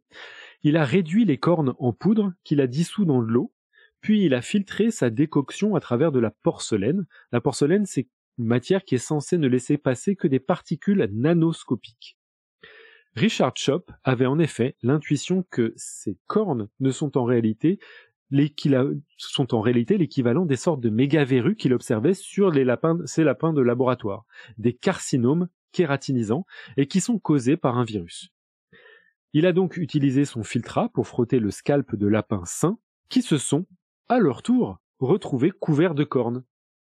il 0.63 0.77
a 0.77 0.86
réduit 0.86 1.25
les 1.25 1.38
cornes 1.38 1.75
en 1.77 1.91
poudre 1.91 2.31
qu'il 2.46 2.62
a 2.62 2.67
dissous 2.67 3.03
dans 3.03 3.22
de 3.22 3.27
l'eau 3.27 3.51
puis 4.01 4.25
il 4.25 4.33
a 4.33 4.41
filtré 4.41 4.91
sa 4.91 5.09
décoction 5.09 5.75
à 5.75 5.79
travers 5.79 6.11
de 6.11 6.19
la 6.19 6.31
porcelaine. 6.31 7.05
La 7.31 7.41
porcelaine, 7.41 7.85
c'est 7.85 8.07
une 8.37 8.45
matière 8.45 8.85
qui 8.85 8.95
est 8.95 8.99
censée 8.99 9.37
ne 9.37 9.47
laisser 9.47 9.77
passer 9.77 10.15
que 10.15 10.27
des 10.27 10.39
particules 10.39 11.09
nanoscopiques. 11.11 12.17
Richard 13.15 13.53
Chop 13.55 13.91
avait 14.03 14.27
en 14.27 14.37
effet 14.37 14.75
l'intuition 14.83 15.43
que 15.49 15.73
ces 15.75 16.17
cornes 16.27 16.69
ne 16.79 16.91
sont 16.91 17.17
en 17.17 17.25
réalité 17.25 17.79
l'équivalent 18.29 20.45
des 20.45 20.55
sortes 20.55 20.81
de 20.81 20.89
mégaverrues 20.89 21.55
qu'il 21.55 21.73
observait 21.73 22.13
sur 22.13 22.51
les 22.51 22.63
lapins, 22.63 22.99
lapins 23.17 23.53
de 23.53 23.61
laboratoire, 23.61 24.25
des 24.59 24.73
carcinomes 24.73 25.47
kératinisants 25.71 26.45
et 26.77 26.87
qui 26.87 27.01
sont 27.01 27.17
causés 27.17 27.57
par 27.57 27.77
un 27.77 27.83
virus. 27.83 28.29
Il 29.33 29.45
a 29.45 29.53
donc 29.53 29.77
utilisé 29.77 30.25
son 30.25 30.43
filtrat 30.43 30.89
pour 30.89 31.07
frotter 31.07 31.39
le 31.39 31.51
scalp 31.51 31.95
de 31.95 32.07
lapins 32.07 32.45
sains 32.45 32.77
qui 33.09 33.21
se 33.21 33.37
sont 33.37 33.65
à 34.09 34.19
leur 34.19 34.41
tour, 34.43 34.79
retrouvés 34.99 35.51
couverts 35.51 35.95
de 35.95 36.03
cornes. 36.03 36.43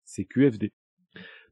C'est 0.05 0.25
QFD. 0.25 0.73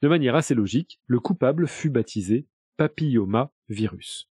De 0.02 0.08
manière 0.08 0.34
assez 0.34 0.54
logique, 0.54 1.00
le 1.06 1.20
coupable 1.20 1.66
fut 1.66 1.90
baptisé 1.90 2.46
papilloma 2.76 3.52
virus. 3.68 4.30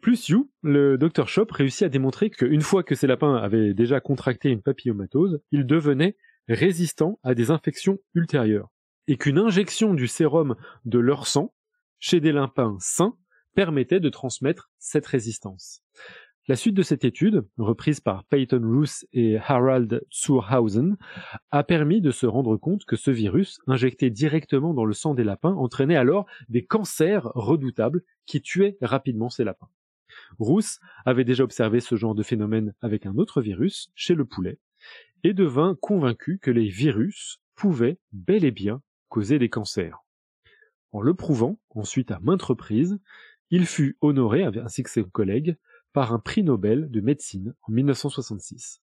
Plus 0.00 0.30
You, 0.30 0.50
le 0.62 0.96
Dr 0.96 1.28
Shop 1.28 1.46
réussit 1.50 1.82
à 1.82 1.88
démontrer 1.90 2.30
qu'une 2.30 2.62
fois 2.62 2.82
que 2.82 2.94
ces 2.94 3.06
lapins 3.06 3.34
avaient 3.36 3.74
déjà 3.74 4.00
contracté 4.00 4.48
une 4.48 4.62
papillomatose, 4.62 5.42
ils 5.52 5.66
devenaient 5.66 6.16
résistants 6.48 7.18
à 7.22 7.34
des 7.34 7.50
infections 7.50 7.98
ultérieures, 8.14 8.70
et 9.08 9.18
qu'une 9.18 9.38
injection 9.38 9.92
du 9.92 10.06
sérum 10.06 10.56
de 10.86 10.98
leur 10.98 11.26
sang 11.26 11.54
chez 11.98 12.20
des 12.20 12.32
lapins 12.32 12.78
sains 12.80 13.14
permettait 13.54 14.00
de 14.00 14.08
transmettre 14.08 14.70
cette 14.78 15.06
résistance. 15.06 15.82
La 16.48 16.56
suite 16.56 16.74
de 16.74 16.82
cette 16.82 17.04
étude, 17.04 17.46
reprise 17.58 18.00
par 18.00 18.24
Peyton 18.24 18.62
Roos 18.64 19.06
et 19.12 19.36
Harald 19.38 20.02
Zurhausen, 20.12 20.96
a 21.50 21.62
permis 21.62 22.00
de 22.00 22.10
se 22.10 22.26
rendre 22.26 22.56
compte 22.56 22.84
que 22.86 22.96
ce 22.96 23.10
virus, 23.10 23.58
injecté 23.66 24.10
directement 24.10 24.74
dans 24.74 24.84
le 24.84 24.94
sang 24.94 25.14
des 25.14 25.22
lapins, 25.22 25.54
entraînait 25.54 25.96
alors 25.96 26.26
des 26.48 26.64
cancers 26.64 27.30
redoutables 27.34 28.02
qui 28.26 28.40
tuaient 28.40 28.78
rapidement 28.80 29.28
ces 29.28 29.44
lapins. 29.44 29.68
Roos 30.38 30.80
avait 31.04 31.24
déjà 31.24 31.44
observé 31.44 31.78
ce 31.80 31.94
genre 31.94 32.14
de 32.14 32.22
phénomène 32.22 32.74
avec 32.80 33.06
un 33.06 33.16
autre 33.16 33.42
virus, 33.42 33.92
chez 33.94 34.14
le 34.14 34.24
poulet, 34.24 34.58
et 35.22 35.34
devint 35.34 35.76
convaincu 35.80 36.38
que 36.38 36.50
les 36.50 36.68
virus 36.68 37.40
pouvaient 37.54 37.98
bel 38.12 38.44
et 38.44 38.50
bien 38.50 38.82
causer 39.08 39.38
des 39.38 39.50
cancers. 39.50 39.98
En 40.92 41.02
le 41.02 41.14
prouvant, 41.14 41.60
ensuite 41.70 42.10
à 42.10 42.18
maintes 42.20 42.42
reprises, 42.42 42.98
il 43.50 43.66
fut 43.66 43.96
honoré, 44.00 44.44
ainsi 44.44 44.82
que 44.82 44.90
ses 44.90 45.04
collègues, 45.04 45.56
par 45.92 46.12
un 46.12 46.18
prix 46.18 46.42
Nobel 46.42 46.90
de 46.90 47.00
médecine 47.00 47.54
en 47.62 47.72
1966. 47.72 48.82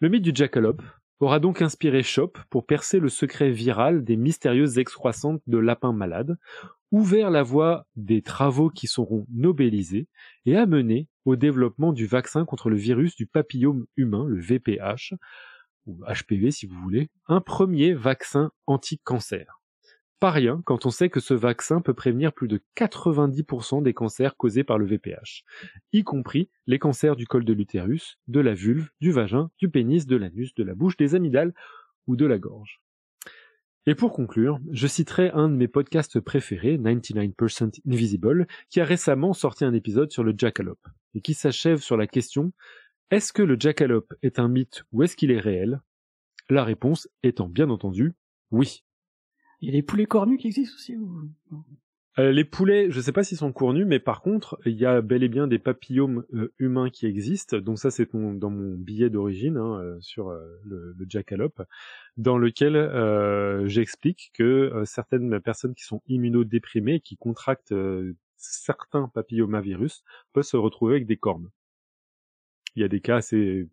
Le 0.00 0.08
mythe 0.08 0.22
du 0.22 0.32
jackalope 0.34 0.82
aura 1.20 1.40
donc 1.40 1.62
inspiré 1.62 2.02
Chop 2.02 2.38
pour 2.50 2.66
percer 2.66 3.00
le 3.00 3.08
secret 3.08 3.50
viral 3.50 4.04
des 4.04 4.16
mystérieuses 4.16 4.78
excroissantes 4.78 5.42
de 5.46 5.58
lapins 5.58 5.92
malades, 5.92 6.38
ouvert 6.92 7.30
la 7.30 7.42
voie 7.42 7.86
des 7.96 8.22
travaux 8.22 8.70
qui 8.70 8.86
seront 8.86 9.26
nobélisés 9.30 10.08
et 10.46 10.56
amené 10.56 11.08
au 11.24 11.36
développement 11.36 11.92
du 11.92 12.06
vaccin 12.06 12.44
contre 12.44 12.70
le 12.70 12.76
virus 12.76 13.16
du 13.16 13.26
papillome 13.26 13.86
humain, 13.96 14.24
le 14.26 14.40
VPH, 14.40 15.14
ou 15.86 16.00
HPV 16.04 16.50
si 16.50 16.66
vous 16.66 16.80
voulez, 16.80 17.10
un 17.26 17.40
premier 17.40 17.94
vaccin 17.94 18.52
anti-cancer. 18.66 19.57
Pas 20.20 20.30
rien 20.30 20.62
quand 20.64 20.84
on 20.84 20.90
sait 20.90 21.10
que 21.10 21.20
ce 21.20 21.34
vaccin 21.34 21.80
peut 21.80 21.94
prévenir 21.94 22.32
plus 22.32 22.48
de 22.48 22.60
90% 22.76 23.82
des 23.82 23.94
cancers 23.94 24.36
causés 24.36 24.64
par 24.64 24.78
le 24.78 24.86
VPH, 24.86 25.44
y 25.92 26.02
compris 26.02 26.50
les 26.66 26.78
cancers 26.78 27.14
du 27.14 27.26
col 27.26 27.44
de 27.44 27.52
l'utérus, 27.52 28.18
de 28.26 28.40
la 28.40 28.54
vulve, 28.54 28.90
du 29.00 29.12
vagin, 29.12 29.50
du 29.58 29.68
pénis, 29.68 30.06
de 30.06 30.16
l'anus, 30.16 30.54
de 30.54 30.64
la 30.64 30.74
bouche, 30.74 30.96
des 30.96 31.14
amygdales 31.14 31.54
ou 32.08 32.16
de 32.16 32.26
la 32.26 32.38
gorge. 32.38 32.80
Et 33.86 33.94
pour 33.94 34.12
conclure, 34.12 34.58
je 34.72 34.86
citerai 34.86 35.30
un 35.30 35.48
de 35.48 35.54
mes 35.54 35.68
podcasts 35.68 36.20
préférés, 36.20 36.76
99% 36.76 37.80
Invisible, 37.86 38.46
qui 38.70 38.80
a 38.80 38.84
récemment 38.84 39.32
sorti 39.32 39.64
un 39.64 39.72
épisode 39.72 40.10
sur 40.10 40.24
le 40.24 40.34
jackalope, 40.36 40.86
et 41.14 41.20
qui 41.20 41.32
s'achève 41.32 41.78
sur 41.78 41.96
la 41.96 42.06
question 42.06 42.52
est-ce 43.10 43.32
que 43.32 43.42
le 43.42 43.56
jackalope 43.58 44.12
est 44.22 44.38
un 44.38 44.48
mythe 44.48 44.84
ou 44.92 45.02
est-ce 45.02 45.16
qu'il 45.16 45.30
est 45.30 45.40
réel? 45.40 45.80
La 46.50 46.62
réponse 46.62 47.08
étant 47.22 47.48
bien 47.48 47.70
entendu 47.70 48.14
oui. 48.50 48.82
Il 49.60 49.66
y 49.66 49.70
a 49.70 49.72
des 49.72 49.82
poulets 49.82 50.06
cornus 50.06 50.40
qui 50.40 50.48
existent 50.48 50.76
aussi 50.76 50.96
euh, 52.18 52.32
les 52.32 52.44
poulets, 52.44 52.90
je 52.90 53.00
sais 53.00 53.12
pas 53.12 53.22
s'ils 53.22 53.38
sont 53.38 53.52
cornus, 53.52 53.86
mais 53.86 54.00
par 54.00 54.22
contre, 54.22 54.58
il 54.66 54.74
y 54.74 54.84
a 54.84 55.00
bel 55.00 55.22
et 55.22 55.28
bien 55.28 55.46
des 55.46 55.60
papillomes 55.60 56.24
euh, 56.34 56.52
humains 56.58 56.90
qui 56.90 57.06
existent. 57.06 57.58
Donc 57.58 57.78
ça, 57.78 57.92
c'est 57.92 58.08
dans 58.12 58.50
mon 58.50 58.74
billet 58.74 59.08
d'origine 59.08 59.56
hein, 59.56 59.80
euh, 59.80 59.96
sur 60.00 60.30
le, 60.30 60.96
le, 60.98 61.06
jackalope, 61.08 61.62
dans 62.16 62.36
lequel 62.36 62.74
j'explique 63.68 64.32
que 64.34 64.82
certaines 64.84 65.38
personnes 65.40 65.74
qui 65.76 65.84
sont 65.84 66.02
immunodéprimées, 66.08 66.98
qui 66.98 67.16
contractent 67.16 67.74
certains 68.36 69.08
papillomavirus, 69.08 70.02
peuvent 70.32 70.42
se 70.42 70.56
retrouver 70.56 70.96
avec 70.96 71.06
des 71.06 71.16
cornes. 71.16 71.50
Il 72.74 72.82
y 72.82 72.84
a 72.84 72.88
des 72.88 73.00
cas 73.00 73.16
assez 73.16 73.68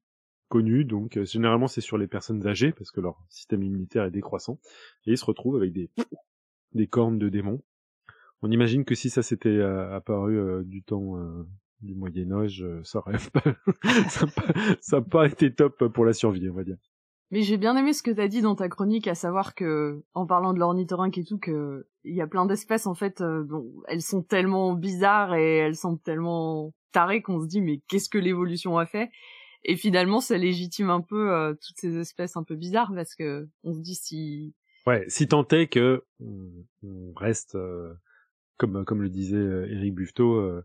connus, 0.49 0.85
donc 0.85 1.17
euh, 1.17 1.25
généralement 1.25 1.67
c'est 1.67 1.81
sur 1.81 1.97
les 1.97 2.07
personnes 2.07 2.45
âgées 2.47 2.71
parce 2.71 2.91
que 2.91 3.01
leur 3.01 3.17
système 3.29 3.63
immunitaire 3.63 4.03
est 4.05 4.11
décroissant 4.11 4.59
et 5.05 5.11
ils 5.11 5.17
se 5.17 5.25
retrouvent 5.25 5.55
avec 5.55 5.73
des 5.73 5.89
des 6.73 6.87
cornes 6.87 7.17
de 7.17 7.29
démons. 7.29 7.61
On 8.41 8.51
imagine 8.51 8.85
que 8.85 8.95
si 8.95 9.09
ça 9.09 9.23
s'était 9.23 9.49
euh, 9.49 9.95
apparu 9.95 10.37
euh, 10.37 10.63
du 10.63 10.83
temps 10.83 11.15
du 11.81 11.95
Moyen 11.95 12.31
Âge, 12.31 12.65
ça 12.83 12.99
aurait 12.99 13.17
pas, 13.33 13.43
ça 14.81 15.01
pas 15.01 15.27
été 15.27 15.53
top 15.53 15.87
pour 15.87 16.05
la 16.05 16.13
survie, 16.13 16.49
on 16.49 16.53
va 16.53 16.63
dire. 16.63 16.77
Mais 17.31 17.41
j'ai 17.41 17.57
bien 17.57 17.75
aimé 17.75 17.91
ce 17.93 18.03
que 18.03 18.11
t'as 18.11 18.27
dit 18.27 18.41
dans 18.41 18.55
ta 18.55 18.69
chronique, 18.69 19.07
à 19.07 19.15
savoir 19.15 19.55
que, 19.55 20.03
en 20.13 20.27
parlant 20.27 20.53
de 20.53 20.59
l'ornithorynque 20.59 21.17
et 21.17 21.23
tout, 21.23 21.39
que 21.39 21.87
il 22.03 22.15
y 22.15 22.21
a 22.21 22.27
plein 22.27 22.45
d'espèces 22.45 22.85
en 22.85 22.93
fait, 22.93 23.23
elles 23.87 24.01
sont 24.01 24.21
tellement 24.21 24.73
bizarres 24.73 25.33
et 25.35 25.57
elles 25.57 25.75
sont 25.75 25.97
tellement 25.97 26.71
tarées 26.91 27.21
qu'on 27.21 27.41
se 27.41 27.47
dit 27.47 27.61
mais 27.61 27.81
qu'est-ce 27.87 28.09
que 28.09 28.17
l'évolution 28.17 28.77
a 28.77 28.85
fait? 28.85 29.09
Et 29.65 29.75
finalement, 29.75 30.19
ça 30.19 30.37
légitime 30.37 30.89
un 30.89 31.01
peu 31.01 31.33
euh, 31.33 31.53
toutes 31.53 31.77
ces 31.77 31.97
espèces 31.97 32.37
un 32.37 32.43
peu 32.43 32.55
bizarres 32.55 32.93
parce 32.93 33.15
que 33.15 33.47
on 33.63 33.73
se 33.73 33.79
dit 33.79 33.95
si 33.95 34.53
Ouais, 34.85 35.03
si 35.07 35.27
tant 35.27 35.47
est 35.47 35.67
que 35.67 36.03
on, 36.19 37.13
reste, 37.15 37.55
euh, 37.55 37.93
comme 38.57 38.85
comme 38.85 39.01
le 39.01 39.09
disait 39.09 39.37
euh, 39.37 39.67
Eric 39.71 39.95
Buffetot, 39.95 40.35
euh, 40.35 40.63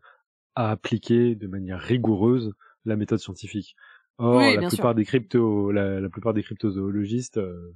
à 0.55 0.71
appliquer 0.71 1.35
de 1.35 1.47
manière 1.47 1.81
rigoureuse 1.81 2.53
la 2.85 2.97
méthode 2.97 3.19
scientifique. 3.19 3.75
Or, 4.19 4.37
Oui, 4.37 4.57
la 4.57 4.69
plupart 4.69 4.95
des 4.95 5.07
crypto, 5.07 5.73
la, 5.73 5.99
la 5.99 6.09
plupart 6.11 6.35
des 6.35 6.43
cryptozoologistes, 6.43 7.39
euh, 7.39 7.75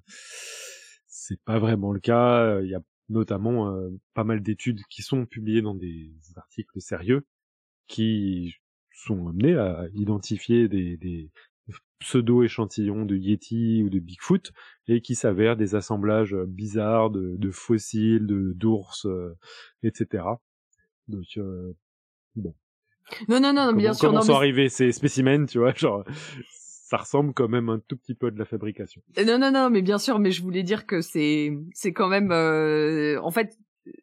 c'est 1.06 1.40
pas 1.44 1.58
vraiment 1.58 1.92
le 1.92 2.00
cas. 2.00 2.60
Il 2.60 2.68
y 2.68 2.74
a 2.74 2.82
notamment 3.08 3.74
euh, 3.74 3.90
pas 4.12 4.24
mal 4.24 4.42
d'études 4.42 4.82
qui 4.90 5.02
sont 5.02 5.26
publiées 5.26 5.62
dans 5.62 5.74
des 5.74 6.12
articles 6.36 6.80
sérieux 6.80 7.26
qui 7.86 8.54
sont 8.94 9.28
amenés 9.28 9.56
à 9.56 9.86
identifier 9.94 10.68
des, 10.68 10.96
des 10.96 11.30
pseudo-échantillons 12.00 13.06
de 13.06 13.16
Yeti 13.16 13.82
ou 13.82 13.88
de 13.88 13.98
Bigfoot 13.98 14.52
et 14.88 15.00
qui 15.00 15.14
s'avèrent 15.14 15.56
des 15.56 15.74
assemblages 15.74 16.36
bizarres 16.46 17.10
de, 17.10 17.36
de 17.36 17.50
fossiles, 17.50 18.26
de 18.26 18.52
d'ours, 18.54 19.06
euh, 19.06 19.34
etc. 19.82 20.24
Donc 21.08 21.24
euh, 21.36 21.72
bon, 22.36 22.54
non 23.28 23.40
non 23.40 23.52
non, 23.52 23.66
comment, 23.66 23.72
bien 23.78 23.92
sûr 23.94 24.08
comment 24.08 24.20
non 24.20 24.24
sont 24.24 24.32
mais 24.32 24.38
arrivés 24.38 24.68
ces 24.68 24.92
spécimens, 24.92 25.46
tu 25.46 25.58
vois, 25.58 25.72
genre 25.74 26.04
ça 26.84 26.98
ressemble 26.98 27.32
quand 27.32 27.48
même 27.48 27.70
un 27.70 27.80
tout 27.80 27.96
petit 27.96 28.14
peu 28.14 28.30
de 28.30 28.38
la 28.38 28.44
fabrication. 28.44 29.02
Non, 29.26 29.38
non, 29.38 29.50
non, 29.50 29.70
mais 29.70 29.82
bien 29.82 29.98
sûr, 29.98 30.18
mais 30.18 30.30
je 30.30 30.42
voulais 30.42 30.62
dire 30.62 30.86
que 30.86 31.00
c'est, 31.00 31.50
c'est 31.72 31.92
quand 31.92 32.08
même, 32.08 32.30
euh, 32.30 33.18
en 33.22 33.30
fait, 33.30 33.58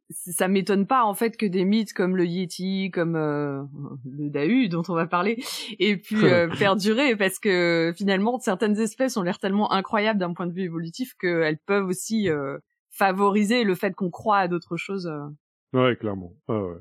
ça 0.09 0.47
m'étonne 0.47 0.85
pas 0.85 1.03
en 1.03 1.13
fait 1.13 1.37
que 1.37 1.45
des 1.45 1.65
mythes 1.65 1.93
comme 1.93 2.15
le 2.15 2.25
Yeti, 2.25 2.91
comme 2.91 3.15
euh, 3.15 3.63
le 4.05 4.29
Dahu 4.29 4.69
dont 4.69 4.83
on 4.87 4.93
va 4.93 5.07
parler, 5.07 5.43
aient 5.79 5.97
pu 5.97 6.15
euh, 6.25 6.47
perdurer 6.47 7.15
parce 7.15 7.39
que 7.39 7.93
finalement 7.95 8.39
certaines 8.39 8.79
espèces 8.79 9.17
ont 9.17 9.23
l'air 9.23 9.39
tellement 9.39 9.71
incroyables 9.71 10.19
d'un 10.19 10.33
point 10.33 10.47
de 10.47 10.53
vue 10.53 10.63
évolutif 10.63 11.15
qu'elles 11.15 11.59
peuvent 11.59 11.87
aussi 11.87 12.29
euh, 12.29 12.57
favoriser 12.89 13.63
le 13.63 13.75
fait 13.75 13.93
qu'on 13.95 14.09
croit 14.09 14.39
à 14.39 14.47
d'autres 14.47 14.77
choses. 14.77 15.11
Ouais, 15.73 15.95
clairement. 15.95 16.33
Ouais. 16.47 16.77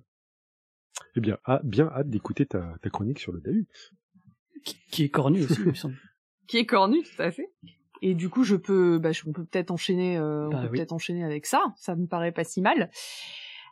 Eh 1.16 1.21
bien, 1.21 1.38
ah, 1.45 1.61
bien 1.64 1.87
hâte 1.88 2.11
d'écouter 2.11 2.47
ta, 2.47 2.75
ta 2.83 2.90
chronique 2.90 3.21
sur 3.21 3.33
le 3.33 3.40
Dahu. 3.40 3.66
Qui, 4.64 4.76
qui 4.90 5.04
est 5.04 5.09
cornu 5.09 5.42
aussi, 5.42 5.61
il 5.61 5.66
me 5.66 5.75
semble. 5.75 5.97
qui 6.47 6.59
est 6.59 6.66
cornu 6.66 7.02
tout 7.02 7.23
à 7.23 7.30
fait. 7.30 7.49
Et 8.02 8.14
du 8.14 8.28
coup, 8.28 8.45
je 8.45 8.57
peux, 8.57 8.99
bah, 8.99 9.12
je- 9.12 9.23
on 9.26 9.33
peut 9.33 9.45
peut-être 9.45 9.71
enchaîner, 9.71 10.16
euh, 10.19 10.47
on 10.47 10.50
Bah 10.50 10.61
peut 10.62 10.69
oui. 10.73 10.78
peut-être 10.78 10.92
enchaîner 10.92 11.25
avec 11.25 11.47
ça. 11.47 11.73
Ça 11.76 11.95
me 11.97 12.07
paraît 12.07 12.33
pas 12.33 12.45
si 12.45 12.61
mal. 12.62 12.90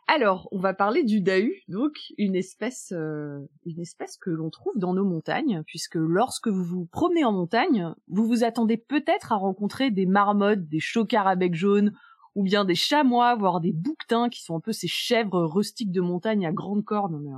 Alors, 0.07 0.47
on 0.51 0.57
va 0.59 0.73
parler 0.73 1.03
du 1.03 1.21
dahu, 1.21 1.61
donc 1.67 1.93
une 2.17 2.35
espèce, 2.35 2.91
euh, 2.95 3.39
une 3.65 3.79
espèce 3.79 4.17
que 4.17 4.31
l'on 4.31 4.49
trouve 4.49 4.73
dans 4.77 4.93
nos 4.95 5.05
montagnes, 5.05 5.61
puisque 5.67 5.95
lorsque 5.95 6.47
vous 6.47 6.63
vous 6.63 6.85
promenez 6.85 7.23
en 7.23 7.31
montagne, 7.31 7.93
vous 8.07 8.25
vous 8.25 8.43
attendez 8.43 8.77
peut-être 8.77 9.31
à 9.33 9.35
rencontrer 9.35 9.91
des 9.91 10.07
marmottes, 10.07 10.67
des 10.67 10.79
chocards 10.79 11.27
à 11.27 11.35
bec 11.35 11.53
jaune, 11.53 11.93
ou 12.33 12.41
bien 12.43 12.65
des 12.65 12.73
chamois, 12.75 13.35
voire 13.35 13.59
des 13.59 13.71
bouquetins, 13.71 14.29
qui 14.29 14.41
sont 14.43 14.55
un 14.55 14.59
peu 14.59 14.71
ces 14.71 14.87
chèvres 14.87 15.43
rustiques 15.43 15.91
de 15.91 16.01
montagne 16.01 16.45
à 16.47 16.51
grandes 16.51 16.85
cornes, 16.85 17.19
mais, 17.21 17.31
euh, 17.31 17.37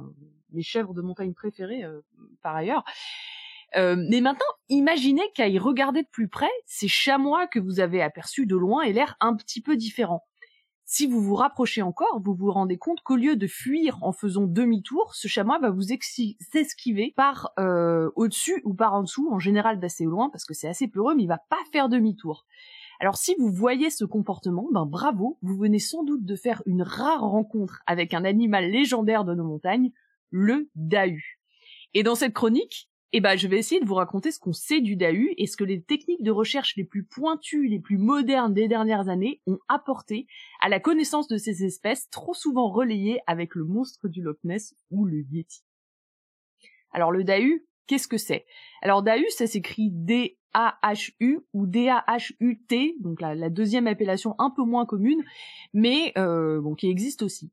mes 0.53 0.61
chèvres 0.61 0.93
de 0.93 1.01
montagne 1.01 1.33
préférées 1.33 1.83
euh, 1.83 1.99
par 2.41 2.55
ailleurs. 2.55 2.83
Euh, 3.75 3.95
mais 4.09 4.21
maintenant, 4.21 4.45
imaginez 4.69 5.23
qu'à 5.33 5.47
y 5.47 5.57
regarder 5.57 6.03
de 6.03 6.07
plus 6.11 6.27
près, 6.27 6.51
ces 6.65 6.87
chamois 6.87 7.47
que 7.47 7.59
vous 7.59 7.79
avez 7.79 8.01
aperçus 8.01 8.45
de 8.45 8.55
loin 8.55 8.81
aient 8.81 8.93
l'air 8.93 9.15
un 9.19 9.35
petit 9.35 9.61
peu 9.61 9.77
différents. 9.77 10.25
Si 10.93 11.07
vous 11.07 11.21
vous 11.21 11.35
rapprochez 11.35 11.81
encore, 11.81 12.19
vous 12.21 12.35
vous 12.35 12.51
rendez 12.51 12.77
compte 12.77 12.99
qu'au 12.99 13.15
lieu 13.15 13.37
de 13.37 13.47
fuir 13.47 13.97
en 14.01 14.11
faisant 14.11 14.45
demi-tour, 14.45 15.15
ce 15.15 15.29
chamois 15.29 15.57
va 15.57 15.69
vous 15.69 15.93
esquiver 15.93 17.13
par 17.15 17.51
euh, 17.59 18.11
au-dessus 18.17 18.61
ou 18.65 18.73
par 18.73 18.93
en 18.93 19.03
dessous, 19.03 19.29
en 19.31 19.39
général 19.39 19.79
d'assez 19.79 20.03
loin, 20.03 20.29
parce 20.29 20.43
que 20.43 20.53
c'est 20.53 20.67
assez 20.67 20.89
peureux, 20.89 21.15
mais 21.15 21.23
il 21.23 21.27
va 21.27 21.39
pas 21.49 21.63
faire 21.71 21.87
demi-tour. 21.87 22.45
Alors 22.99 23.15
si 23.15 23.35
vous 23.39 23.53
voyez 23.53 23.89
ce 23.89 24.03
comportement, 24.03 24.67
ben 24.73 24.85
bravo, 24.85 25.39
vous 25.41 25.55
venez 25.55 25.79
sans 25.79 26.03
doute 26.03 26.25
de 26.25 26.35
faire 26.35 26.61
une 26.65 26.83
rare 26.83 27.21
rencontre 27.21 27.81
avec 27.87 28.13
un 28.13 28.25
animal 28.25 28.69
légendaire 28.69 29.23
de 29.23 29.33
nos 29.33 29.45
montagnes, 29.45 29.93
le 30.29 30.69
dahu. 30.75 31.39
Et 31.93 32.03
dans 32.03 32.15
cette 32.15 32.33
chronique, 32.33 32.90
eh 33.13 33.19
ben, 33.19 33.37
je 33.37 33.47
vais 33.47 33.57
essayer 33.57 33.81
de 33.81 33.85
vous 33.85 33.95
raconter 33.95 34.31
ce 34.31 34.39
qu'on 34.39 34.53
sait 34.53 34.79
du 34.79 34.95
Dahu 34.95 35.33
et 35.37 35.45
ce 35.45 35.57
que 35.57 35.63
les 35.63 35.81
techniques 35.81 36.23
de 36.23 36.31
recherche 36.31 36.75
les 36.77 36.85
plus 36.85 37.03
pointues, 37.03 37.67
les 37.67 37.79
plus 37.79 37.97
modernes 37.97 38.53
des 38.53 38.67
dernières 38.67 39.09
années 39.09 39.41
ont 39.47 39.59
apporté 39.67 40.27
à 40.61 40.69
la 40.69 40.79
connaissance 40.79 41.27
de 41.27 41.37
ces 41.37 41.65
espèces 41.65 42.09
trop 42.09 42.33
souvent 42.33 42.69
relayées 42.69 43.19
avec 43.27 43.55
le 43.55 43.65
monstre 43.65 44.07
du 44.07 44.21
Loch 44.21 44.39
Ness 44.43 44.75
ou 44.91 45.05
le 45.05 45.25
Yeti. 45.29 45.63
Alors 46.91 47.11
le 47.11 47.25
Dahu, 47.25 47.65
qu'est-ce 47.87 48.07
que 48.07 48.17
c'est? 48.17 48.45
Alors 48.81 49.03
Dahu, 49.03 49.25
ça 49.29 49.45
s'écrit 49.45 49.89
D-A-H-U 49.91 51.39
ou 51.53 51.67
D-A-H-U-T, 51.67 52.95
donc 53.01 53.19
la, 53.19 53.35
la 53.35 53.49
deuxième 53.49 53.87
appellation 53.87 54.35
un 54.39 54.51
peu 54.51 54.63
moins 54.63 54.85
commune, 54.85 55.23
mais 55.73 56.13
euh, 56.17 56.61
bon, 56.61 56.75
qui 56.75 56.89
existe 56.89 57.23
aussi. 57.23 57.51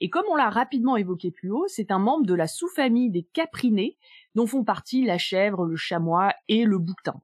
Et 0.00 0.08
comme 0.08 0.24
on 0.30 0.34
l'a 0.34 0.48
rapidement 0.48 0.96
évoqué 0.96 1.30
plus 1.30 1.50
haut, 1.50 1.66
c'est 1.68 1.90
un 1.90 1.98
membre 1.98 2.26
de 2.26 2.34
la 2.34 2.46
sous-famille 2.46 3.10
des 3.10 3.22
caprinés, 3.22 3.98
dont 4.34 4.46
font 4.46 4.64
partie 4.64 5.04
la 5.04 5.18
chèvre, 5.18 5.64
le 5.64 5.76
chamois 5.76 6.32
et 6.48 6.64
le 6.64 6.78
bouquetin. 6.78 7.20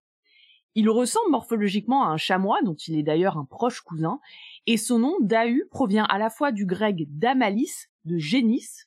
Il 0.75 0.91
ressemble 0.91 1.31
morphologiquement 1.31 2.05
à 2.05 2.09
un 2.09 2.19
chamois, 2.19 2.61
dont 2.63 2.75
il 2.75 2.99
est 2.99 3.03
d'ailleurs 3.03 3.39
un 3.39 3.47
proche 3.47 3.81
cousin, 3.81 4.21
et 4.67 4.77
son 4.77 4.99
nom 4.99 5.17
Dahu 5.21 5.67
provient 5.71 6.05
à 6.05 6.19
la 6.19 6.29
fois 6.29 6.53
du 6.53 6.67
grec 6.67 6.97
damalis, 7.09 7.87
de 8.05 8.19
génis, 8.19 8.87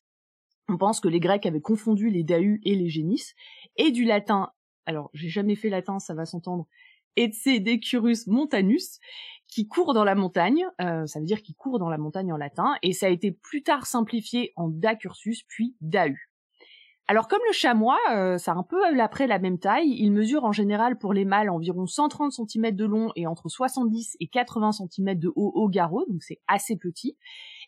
on 0.69 0.77
pense 0.77 0.99
que 0.99 1.08
les 1.08 1.19
Grecs 1.19 1.45
avaient 1.45 1.62
confondu 1.62 2.10
les 2.10 2.23
Dahus 2.23 2.62
et 2.63 2.75
les 2.75 2.89
génis, 2.89 3.34
et 3.75 3.91
du 3.91 4.05
latin, 4.05 4.51
alors 4.86 5.10
j'ai 5.13 5.29
jamais 5.29 5.55
fait 5.55 5.69
latin, 5.69 5.99
ça 5.99 6.13
va 6.13 6.25
s'entendre, 6.25 6.67
Etsedecurus 7.15 8.27
montanus, 8.27 8.99
qui 9.47 9.67
court 9.67 9.93
dans 9.93 10.03
la 10.03 10.13
montagne, 10.13 10.65
euh, 10.79 11.08
ça 11.08 11.19
veut 11.19 11.25
dire 11.25 11.41
qu'il 11.41 11.55
court 11.55 11.79
dans 11.79 11.89
la 11.89 11.97
montagne 11.97 12.32
en 12.32 12.38
latin, 12.38 12.75
et 12.84 12.93
ça 12.93 13.08
a 13.08 13.10
été 13.10 13.32
plus 13.32 13.63
tard 13.63 13.88
simplifié 13.88 14.53
en 14.55 14.67
Dacursus, 14.67 15.43
puis 15.47 15.75
Dahu. 15.82 16.29
Alors 17.10 17.28
comme 17.28 17.41
le 17.48 17.54
chamois, 17.54 17.98
euh, 18.12 18.38
ça 18.38 18.52
a 18.52 18.56
un 18.56 18.62
peu 18.62 18.84
après 19.00 19.26
la 19.26 19.39
même 19.39 19.58
taille, 19.58 19.95
il 19.98 20.12
mesure 20.12 20.43
en 20.43 20.52
général 20.52 20.95
pour 20.95 21.12
les 21.12 21.26
mâles 21.26 21.50
environ 21.50 21.88
130 21.88 22.32
cm 22.32 22.76
de 22.76 22.86
long 22.86 23.12
et 23.15 23.26
entre 23.26 23.50
70 23.50 24.15
et 24.19 24.28
80 24.28 24.74
cm 24.74 25.15
de 25.15 25.32
haut 25.36 25.52
au 25.56 25.67
garrot, 25.69 26.06
donc 26.08 26.22
c'est 26.22 26.39
assez 26.48 26.78
petit, 26.78 27.17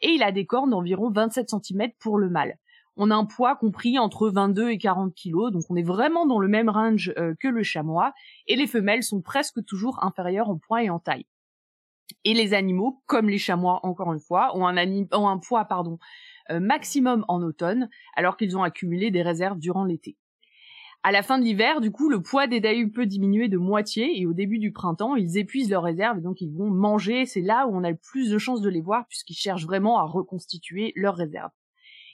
et 0.01 0.09
il 0.09 0.21
a 0.21 0.31
des 0.31 0.45
cornes 0.45 0.69
d'environ 0.69 1.09
27 1.09 1.49
cm 1.49 1.89
pour 1.97 2.19
le 2.19 2.29
mâle. 2.29 2.59
On 2.97 3.09
a 3.09 3.15
un 3.15 3.25
poids 3.25 3.55
compris 3.55 3.97
entre 3.97 4.29
22 4.29 4.69
et 4.69 4.77
40 4.77 5.15
kg, 5.15 5.49
donc 5.51 5.63
on 5.71 5.75
est 5.75 5.81
vraiment 5.81 6.27
dans 6.27 6.37
le 6.37 6.47
même 6.47 6.69
range 6.69 7.11
euh, 7.17 7.33
que 7.39 7.47
le 7.47 7.63
chamois, 7.63 8.13
et 8.45 8.55
les 8.55 8.67
femelles 8.67 9.01
sont 9.01 9.23
presque 9.23 9.65
toujours 9.65 10.03
inférieures 10.03 10.51
en 10.51 10.59
poids 10.59 10.83
et 10.83 10.91
en 10.91 10.99
taille. 10.99 11.25
Et 12.25 12.35
les 12.35 12.53
animaux, 12.53 13.01
comme 13.07 13.27
les 13.27 13.39
chamois 13.39 13.79
encore 13.81 14.13
une 14.13 14.19
fois, 14.19 14.55
ont 14.55 14.67
un, 14.67 14.77
ont 15.13 15.27
un 15.27 15.37
poids 15.39 15.65
pardon, 15.65 15.97
maximum 16.49 17.25
en 17.27 17.41
automne, 17.41 17.89
alors 18.15 18.37
qu'ils 18.37 18.57
ont 18.57 18.63
accumulé 18.63 19.11
des 19.11 19.21
réserves 19.21 19.59
durant 19.59 19.85
l'été. 19.85 20.17
À 21.03 21.11
la 21.11 21.23
fin 21.23 21.39
de 21.39 21.43
l'hiver, 21.43 21.81
du 21.81 21.89
coup, 21.89 22.09
le 22.09 22.21
poids 22.21 22.45
des 22.45 22.59
dahus 22.59 22.91
peut 22.91 23.07
diminuer 23.07 23.49
de 23.49 23.57
moitié, 23.57 24.19
et 24.21 24.27
au 24.27 24.33
début 24.33 24.59
du 24.59 24.71
printemps, 24.71 25.15
ils 25.15 25.37
épuisent 25.37 25.71
leurs 25.71 25.81
réserves, 25.81 26.19
et 26.19 26.21
donc 26.21 26.41
ils 26.41 26.51
vont 26.51 26.69
manger, 26.69 27.25
c'est 27.25 27.41
là 27.41 27.65
où 27.65 27.75
on 27.75 27.83
a 27.83 27.89
le 27.89 27.97
plus 27.97 28.29
de 28.29 28.37
chances 28.37 28.61
de 28.61 28.69
les 28.69 28.81
voir, 28.81 29.07
puisqu'ils 29.07 29.35
cherchent 29.35 29.65
vraiment 29.65 29.97
à 29.97 30.03
reconstituer 30.03 30.93
leurs 30.95 31.15
réserves. 31.15 31.49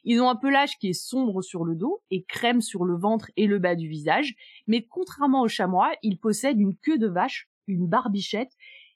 Ils 0.06 0.22
ont 0.22 0.30
un 0.30 0.38
pelage 0.38 0.78
qui 0.80 0.88
est 0.88 0.94
sombre 0.94 1.42
sur 1.42 1.66
le 1.66 1.76
dos 1.76 2.02
et 2.12 2.24
crème 2.24 2.62
sur 2.62 2.86
le 2.86 2.96
ventre 2.96 3.30
et 3.36 3.46
le 3.46 3.60
bas 3.60 3.76
du 3.76 3.90
visage, 3.90 4.36
mais 4.66 4.86
contrairement 4.86 5.42
aux 5.42 5.50
chamois, 5.50 5.92
ils 6.02 6.18
possèdent 6.18 6.62
une 6.62 6.78
queue 6.78 6.98
de 6.98 7.08
vache, 7.08 7.50
une 7.68 7.88
barbichette 7.88 8.54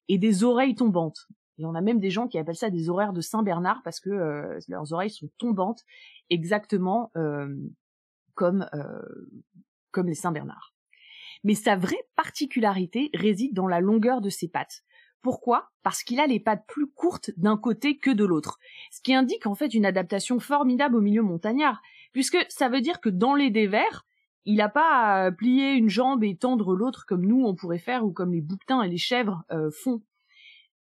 et 0.07 0.17
des 0.17 0.45
oreilles 0.45 0.75
tombantes. 0.75 1.27
Et 1.61 1.65
on 1.65 1.75
a 1.75 1.81
même 1.81 1.99
des 1.99 2.09
gens 2.09 2.27
qui 2.27 2.39
appellent 2.39 2.55
ça 2.55 2.71
des 2.71 2.89
horaires 2.89 3.13
de 3.13 3.21
Saint-Bernard 3.21 3.81
parce 3.83 3.99
que 3.99 4.09
euh, 4.09 4.59
leurs 4.67 4.93
oreilles 4.93 5.11
sont 5.11 5.29
tombantes, 5.37 5.83
exactement 6.31 7.11
euh, 7.15 7.55
comme 8.33 8.67
euh, 8.73 9.01
comme 9.91 10.07
les 10.07 10.15
Saint-Bernard. 10.15 10.73
Mais 11.43 11.53
sa 11.53 11.75
vraie 11.75 12.03
particularité 12.15 13.11
réside 13.13 13.53
dans 13.53 13.67
la 13.67 13.79
longueur 13.79 14.21
de 14.21 14.29
ses 14.29 14.47
pattes. 14.47 14.83
Pourquoi? 15.21 15.69
Parce 15.83 16.01
qu'il 16.01 16.19
a 16.19 16.25
les 16.25 16.39
pattes 16.39 16.65
plus 16.67 16.87
courtes 16.87 17.29
d'un 17.37 17.57
côté 17.57 17.97
que 17.97 18.09
de 18.09 18.25
l'autre, 18.25 18.57
ce 18.89 19.01
qui 19.01 19.13
indique 19.13 19.45
en 19.45 19.53
fait 19.53 19.75
une 19.75 19.85
adaptation 19.85 20.39
formidable 20.39 20.95
au 20.95 21.01
milieu 21.01 21.21
montagnard, 21.21 21.79
puisque 22.11 22.37
ça 22.49 22.69
veut 22.69 22.81
dire 22.81 23.01
que 23.01 23.09
dans 23.09 23.35
les 23.35 23.51
dévers, 23.51 24.05
il 24.45 24.55
n'a 24.55 24.69
pas 24.69 25.25
à 25.25 25.31
plier 25.31 25.73
une 25.73 25.89
jambe 25.89 26.23
et 26.23 26.35
tendre 26.37 26.75
l'autre 26.75 27.05
comme 27.05 27.23
nous 27.23 27.43
on 27.45 27.53
pourrait 27.53 27.77
faire 27.77 28.03
ou 28.03 28.11
comme 28.11 28.33
les 28.33 28.41
bouquetins 28.41 28.81
et 28.81 28.89
les 28.89 28.97
chèvres 28.97 29.43
font. 29.71 30.01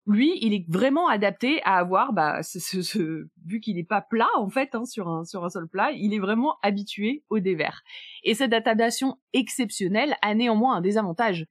Lui, 0.06 0.36
il 0.40 0.52
est 0.52 0.64
vraiment 0.68 1.06
adapté 1.08 1.62
à 1.62 1.76
avoir, 1.78 2.12
bah, 2.12 2.42
ce, 2.42 2.58
ce, 2.58 2.82
ce- 2.82 3.28
vu 3.46 3.60
qu'il 3.60 3.76
n'est 3.76 3.84
pas 3.84 4.00
plat 4.00 4.28
en 4.36 4.48
fait 4.48 4.74
hein, 4.74 4.84
sur 4.84 5.08
un 5.08 5.24
sur 5.24 5.48
sol 5.50 5.68
plat, 5.68 5.92
il 5.92 6.12
est 6.12 6.18
vraiment 6.18 6.56
habitué 6.62 7.22
au 7.30 7.38
dévers. 7.38 7.82
Et 8.24 8.34
cette 8.34 8.52
adaptation 8.52 9.18
exceptionnelle 9.32 10.16
a 10.22 10.34
néanmoins 10.34 10.76
un 10.76 10.80
désavantage 10.80 11.46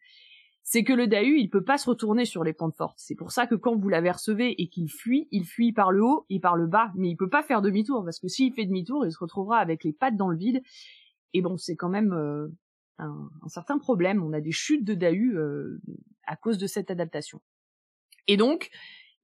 c'est 0.63 0.83
que 0.83 0.93
le 0.93 1.07
Dahu, 1.07 1.37
il 1.39 1.49
peut 1.49 1.63
pas 1.63 1.77
se 1.77 1.89
retourner 1.89 2.25
sur 2.25 2.43
les 2.43 2.53
pentes 2.53 2.75
fortes. 2.75 2.97
C'est 2.97 3.15
pour 3.15 3.31
ça 3.31 3.47
que 3.47 3.55
quand 3.55 3.75
vous 3.75 3.89
l'apercevez 3.89 4.61
et 4.61 4.69
qu'il 4.69 4.89
fuit, 4.89 5.27
il 5.31 5.45
fuit 5.45 5.73
par 5.73 5.91
le 5.91 6.03
haut 6.03 6.25
et 6.29 6.39
par 6.39 6.55
le 6.55 6.67
bas, 6.67 6.91
mais 6.95 7.09
il 7.09 7.17
peut 7.17 7.29
pas 7.29 7.43
faire 7.43 7.61
demi-tour, 7.61 8.03
parce 8.03 8.19
que 8.19 8.27
s'il 8.27 8.53
fait 8.53 8.65
demi-tour, 8.65 9.05
il 9.05 9.11
se 9.11 9.19
retrouvera 9.19 9.57
avec 9.57 9.83
les 9.83 9.93
pattes 9.93 10.15
dans 10.15 10.29
le 10.29 10.37
vide. 10.37 10.61
Et 11.33 11.41
bon, 11.41 11.57
c'est 11.57 11.75
quand 11.75 11.89
même 11.89 12.13
euh, 12.13 12.47
un, 12.99 13.29
un, 13.41 13.47
certain 13.47 13.79
problème. 13.79 14.23
On 14.23 14.33
a 14.33 14.41
des 14.41 14.51
chutes 14.51 14.85
de 14.85 14.93
Dahu 14.93 15.37
euh, 15.37 15.81
à 16.25 16.35
cause 16.35 16.57
de 16.57 16.67
cette 16.67 16.91
adaptation. 16.91 17.41
Et 18.31 18.37
donc, 18.37 18.69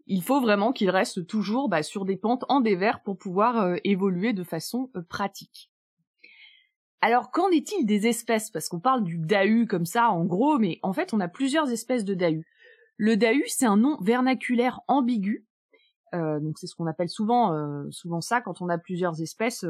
il 0.06 0.22
faut 0.22 0.42
vraiment 0.42 0.74
qu'il 0.74 0.90
reste 0.90 1.26
toujours 1.28 1.70
bah, 1.70 1.82
sur 1.82 2.04
des 2.04 2.18
pentes 2.18 2.44
en 2.50 2.60
dévers 2.60 3.02
pour 3.04 3.18
pouvoir 3.18 3.56
euh, 3.62 3.78
évoluer 3.86 4.34
de 4.34 4.44
façon 4.44 4.92
euh, 4.98 5.02
pratique. 5.02 5.72
Alors 7.00 7.32
qu'en 7.32 7.50
est-il 7.52 7.86
des 7.86 8.06
espèces? 8.06 8.52
Parce 8.52 8.68
qu'on 8.68 8.82
parle 8.82 9.06
du 9.06 9.18
dahu 9.18 9.66
comme 9.66 9.86
ça 9.86 10.10
en 10.10 10.26
gros, 10.26 10.60
mais 10.60 10.80
en 10.84 10.92
fait 10.92 11.14
on 11.14 11.22
a 11.22 11.30
plusieurs 11.30 11.72
espèces 11.72 12.04
de 12.04 12.16
dahu. 12.16 12.44
Le 12.98 13.16
dahu 13.16 13.46
c'est 13.48 13.66
un 13.66 13.78
nom 13.78 13.98
vernaculaire 14.02 14.82
ambigu, 14.90 15.48
euh, 16.14 16.42
donc 16.42 16.58
c'est 16.58 16.68
ce 16.68 16.76
qu'on 16.76 16.88
appelle 16.88 17.08
souvent 17.08 17.90
ça 18.20 18.42
quand 18.42 18.62
on 18.62 18.68
a 18.68 18.78
plusieurs 18.78 19.22
espèces. 19.22 19.64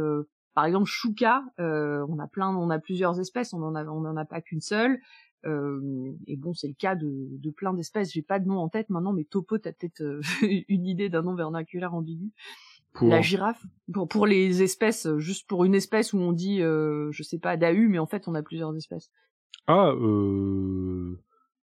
par 0.56 0.66
exemple 0.66 0.88
chouka, 0.88 1.44
on 1.60 2.18
a 2.18 2.28
plein, 2.28 2.56
on 2.56 2.72
a 2.72 2.80
plusieurs 2.80 3.20
espèces, 3.20 3.54
on 3.54 3.62
en 3.62 3.76
a, 3.76 3.86
on 3.86 4.04
en 4.04 4.18
a 4.18 4.26
pas 4.26 4.42
qu'une 4.42 4.62
seule. 4.62 5.00
Euh, 5.46 6.12
et 6.26 6.36
bon, 6.36 6.54
c'est 6.54 6.68
le 6.68 6.74
cas 6.74 6.96
de, 6.96 7.28
de 7.30 7.52
plein 7.52 7.74
d'espèces. 7.74 8.12
J'ai 8.12 8.22
pas 8.22 8.40
de 8.40 8.48
nom 8.48 8.58
en 8.58 8.70
tête 8.70 8.90
maintenant, 8.90 9.14
mais 9.14 9.24
Topo, 9.24 9.58
t'as 9.58 9.72
peut-être 9.72 10.02
euh, 10.02 10.22
une 10.68 10.86
idée 10.86 11.10
d'un 11.10 11.22
nom 11.22 11.36
vernaculaire 11.36 11.94
ambigu. 11.94 12.32
Pour... 12.94 13.10
La 13.10 13.22
girafe. 13.22 13.64
Pour, 13.94 14.08
pour 14.08 14.26
les 14.26 14.64
espèces, 14.64 15.06
euh, 15.06 15.20
juste 15.20 15.48
pour 15.48 15.66
une 15.66 15.76
espèce 15.76 16.14
où 16.14 16.18
on 16.18 16.32
dit, 16.32 16.60
je 16.60 17.24
sais 17.24 17.40
pas, 17.40 17.58
Dahu, 17.58 17.88
mais 17.90 18.00
en 18.00 18.08
fait, 18.08 18.28
on 18.28 18.36
a 18.36 18.42
plusieurs 18.42 18.76
espèces. 18.76 19.12
Ah, 19.68 19.92
euh... 19.92 21.20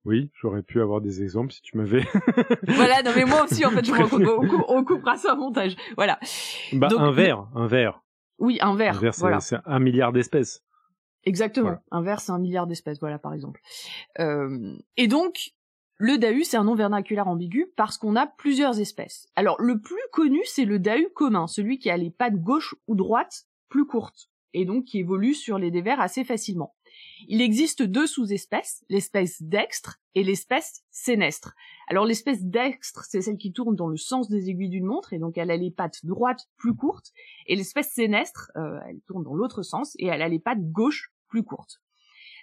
Oui, 0.03 0.29
j'aurais 0.39 0.61
pu 0.61 0.81
avoir 0.81 1.01
des 1.01 1.23
exemples 1.23 1.51
si 1.51 1.63
tu 1.63 1.77
m'avais. 1.77 2.03
voilà, 2.67 3.01
non 3.01 3.09
mais 3.15 3.25
moi 3.25 3.43
aussi 3.43 3.65
en 3.65 3.71
fait, 3.71 3.83
je 3.83 3.91
on, 3.91 4.77
on, 4.77 4.83
coupera 4.83 5.17
ça 5.17 5.33
au 5.33 5.37
montage. 5.37 5.75
Voilà. 5.95 6.19
Bah 6.73 6.89
un 6.95 7.11
verre, 7.11 7.47
un 7.55 7.65
verre. 7.65 8.03
Oui, 8.37 8.59
un 8.61 8.75
verre. 8.75 8.97
Un 8.97 8.99
verre, 8.99 9.41
c'est 9.41 9.57
un 9.65 9.79
milliard 9.79 10.13
d'espèces. 10.13 10.64
Exactement. 11.25 11.77
Un 11.91 12.01
verre, 12.01 12.21
c'est 12.21 12.31
un 12.31 12.39
milliard 12.39 12.67
d'espèces, 12.67 12.99
voilà, 12.99 13.19
par 13.19 13.33
exemple. 13.33 13.61
Euh, 14.19 14.75
et 14.95 15.07
donc, 15.07 15.53
le 15.97 16.17
dahu, 16.17 16.43
c'est 16.43 16.57
un 16.57 16.65
nom 16.65 16.75
vernaculaire 16.75 17.27
ambigu 17.27 17.67
parce 17.75 17.97
qu'on 17.97 18.15
a 18.15 18.27
plusieurs 18.27 18.79
espèces. 18.79 19.27
Alors, 19.35 19.59
le 19.61 19.79
plus 19.79 20.01
connu, 20.11 20.41
c'est 20.45 20.65
le 20.65 20.77
dahu 20.77 21.07
commun, 21.15 21.47
celui 21.47 21.79
qui 21.79 21.89
a 21.89 21.97
les 21.97 22.11
pattes 22.11 22.35
gauche 22.35 22.75
ou 22.87 22.95
droite 22.95 23.47
plus 23.69 23.85
courtes, 23.85 24.29
et 24.53 24.65
donc 24.65 24.85
qui 24.85 24.99
évolue 24.99 25.33
sur 25.33 25.57
les 25.57 25.71
dévers 25.71 25.99
assez 25.99 26.23
facilement. 26.23 26.75
Il 27.27 27.41
existe 27.41 27.83
deux 27.83 28.07
sous-espèces, 28.07 28.85
l'espèce 28.89 29.41
dextre 29.41 29.99
et 30.13 30.23
l'espèce 30.23 30.83
sénestre. 30.91 31.55
Alors 31.87 32.05
l'espèce 32.05 32.43
dextre, 32.43 33.03
c'est 33.05 33.21
celle 33.21 33.37
qui 33.37 33.51
tourne 33.51 33.75
dans 33.75 33.87
le 33.87 33.97
sens 33.97 34.29
des 34.29 34.49
aiguilles 34.49 34.69
d'une 34.69 34.85
montre, 34.85 35.13
et 35.13 35.19
donc 35.19 35.37
elle 35.37 35.51
a 35.51 35.57
les 35.57 35.71
pattes 35.71 36.05
droites 36.05 36.47
plus 36.57 36.75
courtes, 36.75 37.11
et 37.47 37.55
l'espèce 37.55 37.91
sénestre, 37.91 38.51
euh, 38.55 38.79
elle 38.87 39.01
tourne 39.07 39.23
dans 39.23 39.33
l'autre 39.33 39.61
sens, 39.61 39.95
et 39.99 40.07
elle 40.07 40.21
a 40.21 40.29
les 40.29 40.39
pattes 40.39 40.71
gauche 40.71 41.11
plus 41.27 41.43
courtes. 41.43 41.81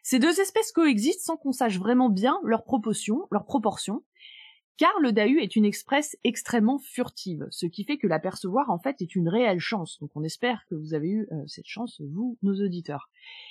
Ces 0.02 0.18
deux 0.18 0.40
espèces 0.40 0.72
coexistent 0.72 1.24
sans 1.24 1.36
qu'on 1.36 1.52
sache 1.52 1.78
vraiment 1.78 2.08
bien 2.08 2.40
leurs 2.44 2.64
proportions, 2.64 3.28
leurs 3.30 3.44
proportions, 3.44 4.02
car 4.76 4.92
le 5.00 5.12
dahu 5.12 5.38
est 5.40 5.54
une 5.54 5.64
espèce 5.64 6.16
extrêmement 6.24 6.78
furtive, 6.78 7.46
ce 7.50 7.66
qui 7.66 7.84
fait 7.84 7.98
que 7.98 8.06
l'apercevoir 8.06 8.70
en 8.70 8.78
fait 8.78 9.00
est 9.00 9.14
une 9.14 9.28
réelle 9.28 9.60
chance. 9.60 9.98
Donc 10.00 10.10
on 10.16 10.24
espère 10.24 10.64
que 10.68 10.74
vous 10.74 10.94
avez 10.94 11.08
eu 11.08 11.28
euh, 11.30 11.44
cette 11.46 11.66
chance, 11.66 12.00
vous, 12.00 12.36
nos 12.42 12.54
auditeurs. 12.54 13.08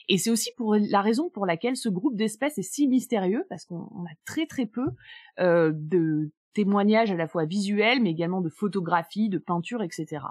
Et 0.09 0.17
c'est 0.17 0.29
aussi 0.29 0.51
pour 0.57 0.75
la 0.75 1.01
raison 1.01 1.29
pour 1.29 1.45
laquelle 1.45 1.77
ce 1.77 1.89
groupe 1.89 2.17
d'espèces 2.17 2.57
est 2.57 2.63
si 2.63 2.87
mystérieux, 2.87 3.45
parce 3.49 3.65
qu'on 3.65 4.05
a 4.05 4.13
très 4.25 4.45
très 4.45 4.65
peu 4.65 4.87
euh, 5.39 5.71
de 5.73 6.31
témoignages 6.53 7.11
à 7.11 7.15
la 7.15 7.27
fois 7.27 7.45
visuels, 7.45 8.01
mais 8.01 8.11
également 8.11 8.41
de 8.41 8.49
photographies, 8.49 9.29
de 9.29 9.37
peintures, 9.37 9.83
etc. 9.83 10.25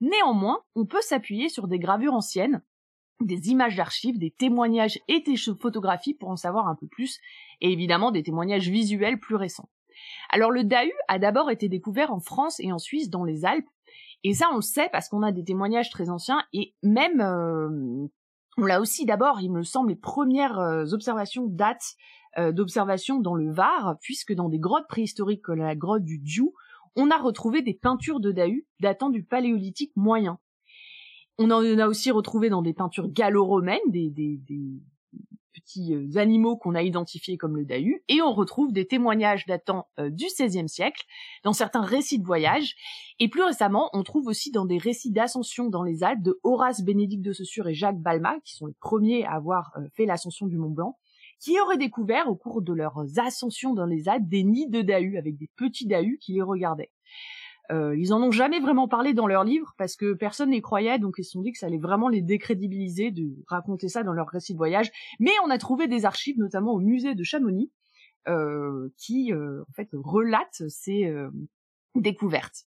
Néanmoins, 0.00 0.62
on 0.74 0.84
peut 0.84 1.00
s'appuyer 1.00 1.48
sur 1.48 1.68
des 1.68 1.78
gravures 1.78 2.12
anciennes 2.12 2.60
des 3.20 3.50
images 3.50 3.76
d'archives, 3.76 4.18
des 4.18 4.30
témoignages 4.30 4.98
et 5.08 5.20
des 5.20 5.36
photographies 5.36 6.14
pour 6.14 6.30
en 6.30 6.36
savoir 6.36 6.68
un 6.68 6.74
peu 6.74 6.86
plus, 6.86 7.20
et 7.60 7.72
évidemment 7.72 8.10
des 8.10 8.22
témoignages 8.22 8.68
visuels 8.68 9.18
plus 9.18 9.36
récents. 9.36 9.68
Alors 10.30 10.50
le 10.50 10.64
Dahu 10.64 10.92
a 11.08 11.18
d'abord 11.18 11.50
été 11.50 11.68
découvert 11.68 12.12
en 12.12 12.20
France 12.20 12.58
et 12.60 12.72
en 12.72 12.78
Suisse 12.78 13.10
dans 13.10 13.24
les 13.24 13.44
Alpes, 13.44 13.68
et 14.24 14.34
ça 14.34 14.48
on 14.52 14.56
le 14.56 14.62
sait 14.62 14.88
parce 14.90 15.08
qu'on 15.08 15.22
a 15.22 15.32
des 15.32 15.44
témoignages 15.44 15.90
très 15.90 16.10
anciens, 16.10 16.42
et 16.52 16.74
même 16.82 17.20
euh, 17.20 18.08
on 18.56 18.66
l'a 18.66 18.80
aussi 18.80 19.06
d'abord, 19.06 19.40
il 19.40 19.52
me 19.52 19.62
semble, 19.62 19.90
les 19.90 19.96
premières 19.96 20.58
euh, 20.58 20.86
observations 20.92 21.46
datent 21.46 21.94
euh, 22.38 22.52
d'observations 22.52 23.20
dans 23.20 23.34
le 23.34 23.52
Var, 23.52 23.96
puisque 24.00 24.32
dans 24.32 24.48
des 24.48 24.58
grottes 24.58 24.88
préhistoriques 24.88 25.42
comme 25.42 25.58
la 25.58 25.76
grotte 25.76 26.04
du 26.04 26.18
Diou, 26.18 26.52
on 26.96 27.10
a 27.10 27.16
retrouvé 27.16 27.62
des 27.62 27.74
peintures 27.74 28.20
de 28.20 28.32
Dahu 28.32 28.66
datant 28.80 29.10
du 29.10 29.24
paléolithique 29.24 29.92
moyen. 29.96 30.38
On 31.38 31.50
en 31.50 31.78
a 31.78 31.88
aussi 31.88 32.10
retrouvé 32.10 32.48
dans 32.48 32.62
des 32.62 32.74
peintures 32.74 33.08
gallo-romaines, 33.08 33.80
des, 33.88 34.08
des, 34.10 34.38
petits 35.54 35.94
euh, 35.94 36.16
animaux 36.16 36.56
qu'on 36.56 36.74
a 36.74 36.82
identifiés 36.82 37.36
comme 37.36 37.56
le 37.56 37.64
dahu, 37.64 38.02
et 38.08 38.20
on 38.22 38.32
retrouve 38.32 38.72
des 38.72 38.86
témoignages 38.86 39.46
datant 39.46 39.88
euh, 39.98 40.10
du 40.10 40.26
XVIe 40.26 40.68
siècle 40.68 41.04
dans 41.42 41.52
certains 41.52 41.82
récits 41.82 42.18
de 42.18 42.26
voyage, 42.26 42.74
et 43.18 43.28
plus 43.28 43.42
récemment, 43.42 43.90
on 43.92 44.02
trouve 44.02 44.26
aussi 44.26 44.50
dans 44.50 44.66
des 44.66 44.78
récits 44.78 45.12
d'ascension 45.12 45.68
dans 45.70 45.82
les 45.82 46.04
Alpes 46.04 46.22
de 46.22 46.38
Horace 46.42 46.82
Bénédicte 46.82 47.24
de 47.24 47.32
Saussure 47.32 47.68
et 47.68 47.74
Jacques 47.74 48.00
Balma, 48.00 48.36
qui 48.44 48.54
sont 48.54 48.66
les 48.66 48.76
premiers 48.80 49.24
à 49.24 49.32
avoir 49.32 49.72
euh, 49.76 49.86
fait 49.94 50.06
l'ascension 50.06 50.46
du 50.46 50.56
Mont 50.56 50.70
Blanc, 50.70 50.98
qui 51.40 51.58
auraient 51.60 51.78
découvert 51.78 52.28
au 52.28 52.36
cours 52.36 52.62
de 52.62 52.72
leurs 52.72 53.02
ascensions 53.18 53.74
dans 53.74 53.86
les 53.86 54.08
Alpes 54.08 54.28
des 54.28 54.44
nids 54.44 54.68
de 54.68 54.82
dahu 54.82 55.18
avec 55.18 55.36
des 55.36 55.50
petits 55.56 55.86
dahus 55.86 56.18
qui 56.20 56.34
les 56.34 56.42
regardaient. 56.42 56.90
Euh, 57.72 57.96
ils 57.96 58.12
en 58.12 58.22
ont 58.22 58.30
jamais 58.30 58.60
vraiment 58.60 58.88
parlé 58.88 59.14
dans 59.14 59.26
leurs 59.26 59.44
livres 59.44 59.74
parce 59.78 59.96
que 59.96 60.12
personne 60.12 60.50
n'y 60.50 60.60
croyait, 60.60 60.98
donc 60.98 61.14
ils 61.18 61.24
se 61.24 61.32
sont 61.32 61.40
dit 61.40 61.52
que 61.52 61.58
ça 61.58 61.66
allait 61.66 61.78
vraiment 61.78 62.08
les 62.08 62.20
décrédibiliser 62.20 63.10
de 63.10 63.42
raconter 63.46 63.88
ça 63.88 64.02
dans 64.02 64.12
leur 64.12 64.28
récit 64.28 64.52
de 64.52 64.58
voyage. 64.58 64.90
Mais 65.18 65.32
on 65.44 65.50
a 65.50 65.56
trouvé 65.56 65.88
des 65.88 66.04
archives, 66.04 66.38
notamment 66.38 66.72
au 66.72 66.78
musée 66.78 67.14
de 67.14 67.22
Chamonix, 67.22 67.72
euh, 68.28 68.92
qui 68.98 69.32
euh, 69.32 69.62
en 69.62 69.72
fait 69.72 69.88
relatent 69.92 70.62
ces 70.68 71.10
découvertes. 71.94 72.66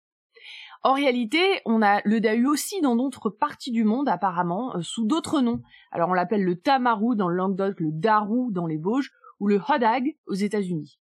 En 0.81 0.93
réalité, 0.93 1.39
on 1.65 1.81
a 1.81 2.01
le 2.05 2.21
dahu 2.21 2.47
aussi 2.47 2.81
dans 2.81 2.95
d'autres 2.95 3.29
parties 3.29 3.71
du 3.71 3.83
monde 3.83 4.07
apparemment 4.07 4.81
sous 4.81 5.05
d'autres 5.05 5.41
noms. 5.41 5.61
Alors 5.91 6.09
on 6.09 6.13
l'appelle 6.13 6.43
le 6.43 6.59
tamarou 6.59 7.15
dans 7.15 7.27
le 7.27 7.35
Languedoc, 7.35 7.79
le 7.79 7.91
darou 7.91 8.49
dans 8.51 8.65
les 8.65 8.77
Vosges 8.77 9.11
ou 9.39 9.47
le 9.47 9.59
hodag 9.67 10.15
aux 10.25 10.35
États-Unis. 10.35 10.98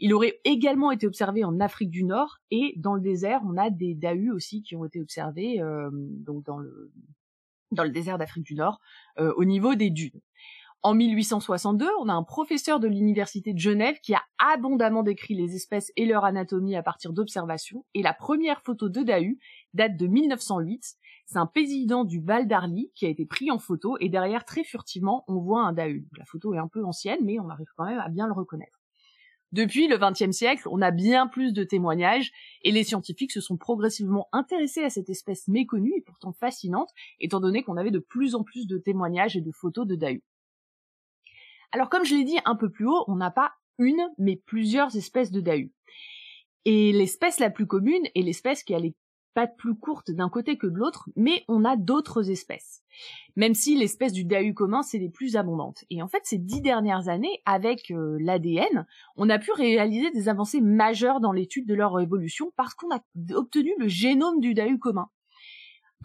Il 0.00 0.14
aurait 0.14 0.40
également 0.44 0.90
été 0.90 1.06
observé 1.06 1.44
en 1.44 1.58
Afrique 1.60 1.90
du 1.90 2.04
Nord 2.04 2.38
et 2.50 2.74
dans 2.76 2.94
le 2.94 3.00
désert, 3.00 3.40
on 3.44 3.56
a 3.56 3.70
des 3.70 3.94
dahus 3.94 4.30
aussi 4.30 4.62
qui 4.62 4.76
ont 4.76 4.84
été 4.84 5.00
observés 5.00 5.60
euh, 5.60 5.90
donc 5.92 6.44
dans 6.44 6.58
le 6.58 6.92
dans 7.70 7.84
le 7.84 7.90
désert 7.90 8.16
d'Afrique 8.16 8.44
du 8.44 8.54
Nord 8.54 8.80
euh, 9.18 9.32
au 9.36 9.44
niveau 9.44 9.74
des 9.74 9.90
dunes. 9.90 10.20
En 10.82 10.94
1862, 10.94 11.88
on 12.00 12.08
a 12.08 12.12
un 12.12 12.22
professeur 12.22 12.78
de 12.78 12.86
l'université 12.86 13.52
de 13.52 13.58
Genève 13.58 13.96
qui 14.00 14.14
a 14.14 14.22
abondamment 14.38 15.02
décrit 15.02 15.34
les 15.34 15.56
espèces 15.56 15.90
et 15.96 16.06
leur 16.06 16.24
anatomie 16.24 16.76
à 16.76 16.84
partir 16.84 17.12
d'observations, 17.12 17.84
et 17.94 18.02
la 18.02 18.14
première 18.14 18.62
photo 18.62 18.88
de 18.88 19.02
Dahu 19.02 19.40
date 19.74 19.96
de 19.96 20.06
1908. 20.06 20.96
C'est 21.26 21.38
un 21.38 21.46
président 21.46 22.04
du 22.04 22.20
Val 22.20 22.46
d'Arly 22.46 22.92
qui 22.94 23.06
a 23.06 23.08
été 23.08 23.26
pris 23.26 23.50
en 23.50 23.58
photo, 23.58 23.96
et 23.98 24.08
derrière, 24.08 24.44
très 24.44 24.62
furtivement, 24.62 25.24
on 25.26 25.40
voit 25.40 25.62
un 25.62 25.72
Dahu. 25.72 26.06
La 26.16 26.24
photo 26.24 26.54
est 26.54 26.58
un 26.58 26.68
peu 26.68 26.84
ancienne, 26.84 27.20
mais 27.24 27.40
on 27.40 27.50
arrive 27.50 27.68
quand 27.76 27.84
même 27.84 27.98
à 27.98 28.08
bien 28.08 28.28
le 28.28 28.32
reconnaître. 28.32 28.77
Depuis 29.52 29.88
le 29.88 29.96
XXe 29.96 30.36
siècle, 30.36 30.68
on 30.70 30.82
a 30.82 30.90
bien 30.90 31.26
plus 31.26 31.52
de 31.52 31.64
témoignages 31.64 32.32
et 32.62 32.70
les 32.70 32.84
scientifiques 32.84 33.32
se 33.32 33.40
sont 33.40 33.56
progressivement 33.56 34.28
intéressés 34.32 34.84
à 34.84 34.90
cette 34.90 35.08
espèce 35.08 35.48
méconnue 35.48 35.94
et 35.96 36.02
pourtant 36.02 36.32
fascinante, 36.32 36.90
étant 37.18 37.40
donné 37.40 37.62
qu'on 37.62 37.78
avait 37.78 37.90
de 37.90 37.98
plus 37.98 38.34
en 38.34 38.44
plus 38.44 38.66
de 38.66 38.76
témoignages 38.76 39.36
et 39.36 39.40
de 39.40 39.50
photos 39.50 39.86
de 39.86 39.94
Dahu. 39.94 40.22
Alors 41.72 41.88
comme 41.88 42.04
je 42.04 42.14
l'ai 42.14 42.24
dit 42.24 42.38
un 42.44 42.56
peu 42.56 42.70
plus 42.70 42.86
haut, 42.86 43.04
on 43.08 43.16
n'a 43.16 43.30
pas 43.30 43.52
une, 43.78 44.02
mais 44.18 44.36
plusieurs 44.36 44.94
espèces 44.96 45.30
de 45.30 45.40
Dahu. 45.40 45.72
Et 46.66 46.92
l'espèce 46.92 47.40
la 47.40 47.48
plus 47.48 47.66
commune 47.66 48.06
est 48.14 48.22
l'espèce 48.22 48.62
qui 48.62 48.74
a 48.74 48.78
les 48.78 48.94
pattes 49.34 49.56
plus 49.56 49.74
courtes 49.74 50.10
d'un 50.10 50.28
côté 50.28 50.58
que 50.58 50.66
de 50.66 50.76
l'autre, 50.76 51.08
mais 51.16 51.44
on 51.48 51.64
a 51.64 51.76
d'autres 51.76 52.30
espèces. 52.30 52.82
Même 53.36 53.54
si 53.54 53.76
l'espèce 53.76 54.12
du 54.12 54.24
dahu 54.24 54.54
commun, 54.54 54.82
c'est 54.82 54.98
les 54.98 55.08
plus 55.08 55.36
abondantes. 55.36 55.84
Et 55.90 56.02
en 56.02 56.08
fait, 56.08 56.22
ces 56.24 56.38
dix 56.38 56.60
dernières 56.60 57.08
années, 57.08 57.40
avec 57.44 57.90
euh, 57.90 58.16
l'ADN, 58.20 58.86
on 59.16 59.30
a 59.30 59.38
pu 59.38 59.52
réaliser 59.52 60.10
des 60.10 60.28
avancées 60.28 60.60
majeures 60.60 61.20
dans 61.20 61.32
l'étude 61.32 61.66
de 61.66 61.74
leur 61.74 62.00
évolution 62.00 62.52
parce 62.56 62.74
qu'on 62.74 62.90
a 62.94 63.00
obtenu 63.34 63.72
le 63.78 63.88
génome 63.88 64.40
du 64.40 64.54
dahu 64.54 64.78
commun. 64.78 65.08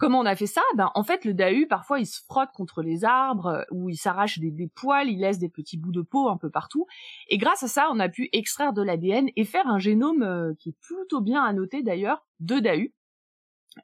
Comment 0.00 0.18
on 0.18 0.26
a 0.26 0.34
fait 0.34 0.46
ça? 0.46 0.60
Ben 0.76 0.90
en 0.96 1.04
fait 1.04 1.24
le 1.24 1.34
dahu 1.34 1.68
parfois 1.68 2.00
il 2.00 2.06
se 2.06 2.20
frotte 2.24 2.50
contre 2.52 2.82
les 2.82 3.04
arbres 3.04 3.46
euh, 3.46 3.62
ou 3.70 3.90
il 3.90 3.96
s'arrache 3.96 4.40
des, 4.40 4.50
des, 4.50 4.66
poils, 4.66 5.08
il 5.08 5.20
laisse 5.20 5.38
des 5.38 5.48
petits 5.48 5.76
bouts 5.76 5.92
de 5.92 6.02
peau 6.02 6.28
un 6.28 6.36
peu 6.36 6.50
partout. 6.50 6.86
Et 7.28 7.38
grâce 7.38 7.62
à 7.62 7.68
ça, 7.68 7.88
on 7.92 8.00
a 8.00 8.08
pu 8.08 8.28
extraire 8.32 8.72
de 8.72 8.82
l'ADN 8.82 9.28
et 9.36 9.44
faire 9.44 9.68
un 9.68 9.78
génome 9.78 10.24
euh, 10.24 10.52
qui 10.58 10.70
est 10.70 10.76
plutôt 10.80 11.20
bien 11.20 11.44
annoté 11.44 11.84
d'ailleurs 11.84 12.26
de 12.40 12.58
dahu 12.58 12.92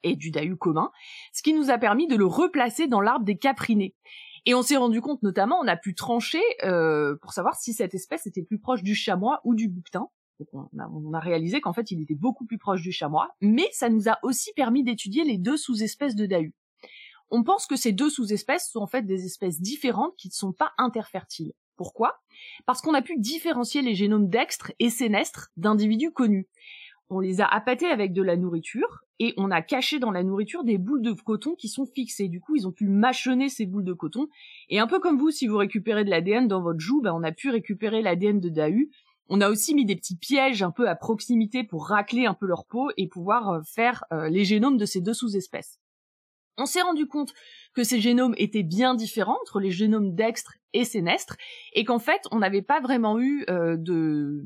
et 0.03 0.17
du 0.17 0.31
dahu 0.31 0.57
commun, 0.57 0.91
ce 1.33 1.43
qui 1.43 1.53
nous 1.53 1.71
a 1.71 1.79
permis 1.79 2.07
de 2.07 2.17
le 2.17 2.27
replacer 2.27 2.87
dans 2.87 3.01
l'arbre 3.01 3.25
des 3.25 3.37
caprinés. 3.37 3.95
Et 4.47 4.55
on 4.55 4.63
s'est 4.63 4.77
rendu 4.77 5.01
compte 5.01 5.23
notamment, 5.23 5.59
on 5.61 5.69
a 5.69 5.77
pu 5.77 5.95
trancher 5.95 6.43
euh, 6.65 7.17
pour 7.21 7.33
savoir 7.33 7.57
si 7.57 7.73
cette 7.73 7.95
espèce 7.95 8.27
était 8.27 8.43
plus 8.43 8.59
proche 8.59 8.83
du 8.83 8.95
chamois 8.95 9.41
ou 9.45 9.55
du 9.55 9.69
bouquetin. 9.69 10.09
Donc 10.39 10.49
on, 10.73 11.13
a, 11.13 11.21
réalisé 11.21 11.61
qu'en 11.61 11.75
fait 11.75 11.91
il 11.91 12.01
était 12.01 12.15
beaucoup 12.15 12.47
plus 12.47 12.57
proche 12.57 12.81
du 12.81 12.93
chamois, 12.93 13.29
mais 13.43 13.69
ça 13.73 13.91
nous 13.91 14.09
a 14.09 14.19
aussi 14.23 14.53
permis 14.55 14.83
d'étudier 14.83 15.25
les 15.25 15.37
deux 15.37 15.59
sous-espèces 15.59 16.17
de 16.17 16.25
Dahu. 16.25 16.55
On 17.31 17.45
pense 17.45 17.67
que 17.67 17.77
ces 17.77 17.93
deux 17.93 18.09
sous-espèces 18.09 18.71
sont 18.71 18.81
en 18.81 18.87
fait 18.87 19.03
des 19.03 19.27
espèces 19.27 19.61
différentes 19.61 20.17
qui 20.17 20.29
ne 20.29 20.33
sont 20.33 20.53
pas 20.53 20.73
interfertiles. 20.79 21.53
Pourquoi? 21.77 22.21
Parce 22.67 22.81
qu'on 22.81 22.95
a 22.95 23.03
pu 23.03 23.19
différencier 23.19 23.83
les 23.83 23.95
génomes 23.95 24.29
dextres 24.29 24.73
et 24.79 24.91
sénestres 24.91 25.51
d'individus 25.57 26.13
connus. 26.13 26.49
On 27.11 27.21
les 27.21 27.41
a 27.41 27.47
appâtés 27.47 27.87
avec 27.87 28.13
de 28.13 28.23
la 28.23 28.37
nourriture 28.37 29.05
et 29.19 29.35
on 29.37 29.51
a 29.51 29.63
caché 29.63 29.99
dans 29.99 30.13
la 30.13 30.23
nourriture 30.23 30.65
des 30.65 30.79
boules 30.79 31.03
de 31.03 31.13
coton 31.13 31.55
qui 31.55 31.69
sont 31.69 31.87
fixées. 31.87 32.29
Du 32.29 32.41
coup, 32.41 32.57
ils 32.57 32.67
ont 32.67 32.73
pu 32.73 32.87
mâchonner 32.87 33.49
ces 33.49 33.67
boules 33.67 33.85
de 33.85 33.93
coton. 33.93 34.29
Et 34.69 34.79
un 34.79 34.87
peu 34.87 35.01
comme 35.01 35.19
vous, 35.19 35.31
si 35.31 35.47
vous 35.47 35.57
récupérez 35.57 36.05
de 36.05 36.11
l'ADN 36.11 36.49
dans 36.49 36.63
votre 36.63 36.81
joue, 36.81 37.03
ben 37.03 37.13
on 37.13 37.23
a 37.23 37.33
pu 37.33 37.51
récupérer 37.51 38.01
l'ADN 38.01 38.41
de 38.41 38.49
Dahu 38.49 38.91
on 39.33 39.41
a 39.41 39.49
aussi 39.49 39.75
mis 39.75 39.87
des 39.87 39.95
petits 39.95 40.17
pièges 40.17 40.63
un 40.63 40.73
peu 40.73 40.89
à 40.89 40.97
proximité 40.97 41.63
pour 41.63 41.87
racler 41.87 42.27
un 42.27 42.35
peu 42.35 42.47
leur 42.47 42.67
peau 42.67 42.91
et 42.97 43.07
pouvoir 43.07 43.49
euh, 43.49 43.61
faire 43.63 44.05
euh, 44.13 44.29
les 44.29 44.45
génomes 44.45 44.77
de 44.77 44.85
ces 44.85 45.01
deux 45.01 45.15
sous-espèces. 45.15 45.79
On 46.59 46.67
s'est 46.67 46.83
rendu 46.83 47.07
compte 47.07 47.33
que 47.73 47.85
ces 47.85 48.01
génomes 48.01 48.35
étaient 48.37 48.65
bien 48.65 48.95
différents 48.95 49.39
entre 49.41 49.61
les 49.61 49.71
génomes 49.71 50.17
dextres 50.17 50.55
et 50.73 50.85
sénestres 50.85 51.37
et 51.75 51.85
qu'en 51.85 52.01
fait 52.01 52.23
on 52.33 52.41
n'avait 52.41 52.61
pas 52.61 52.81
vraiment 52.81 53.21
eu 53.21 53.45
euh, 53.49 53.77
de, 53.79 54.45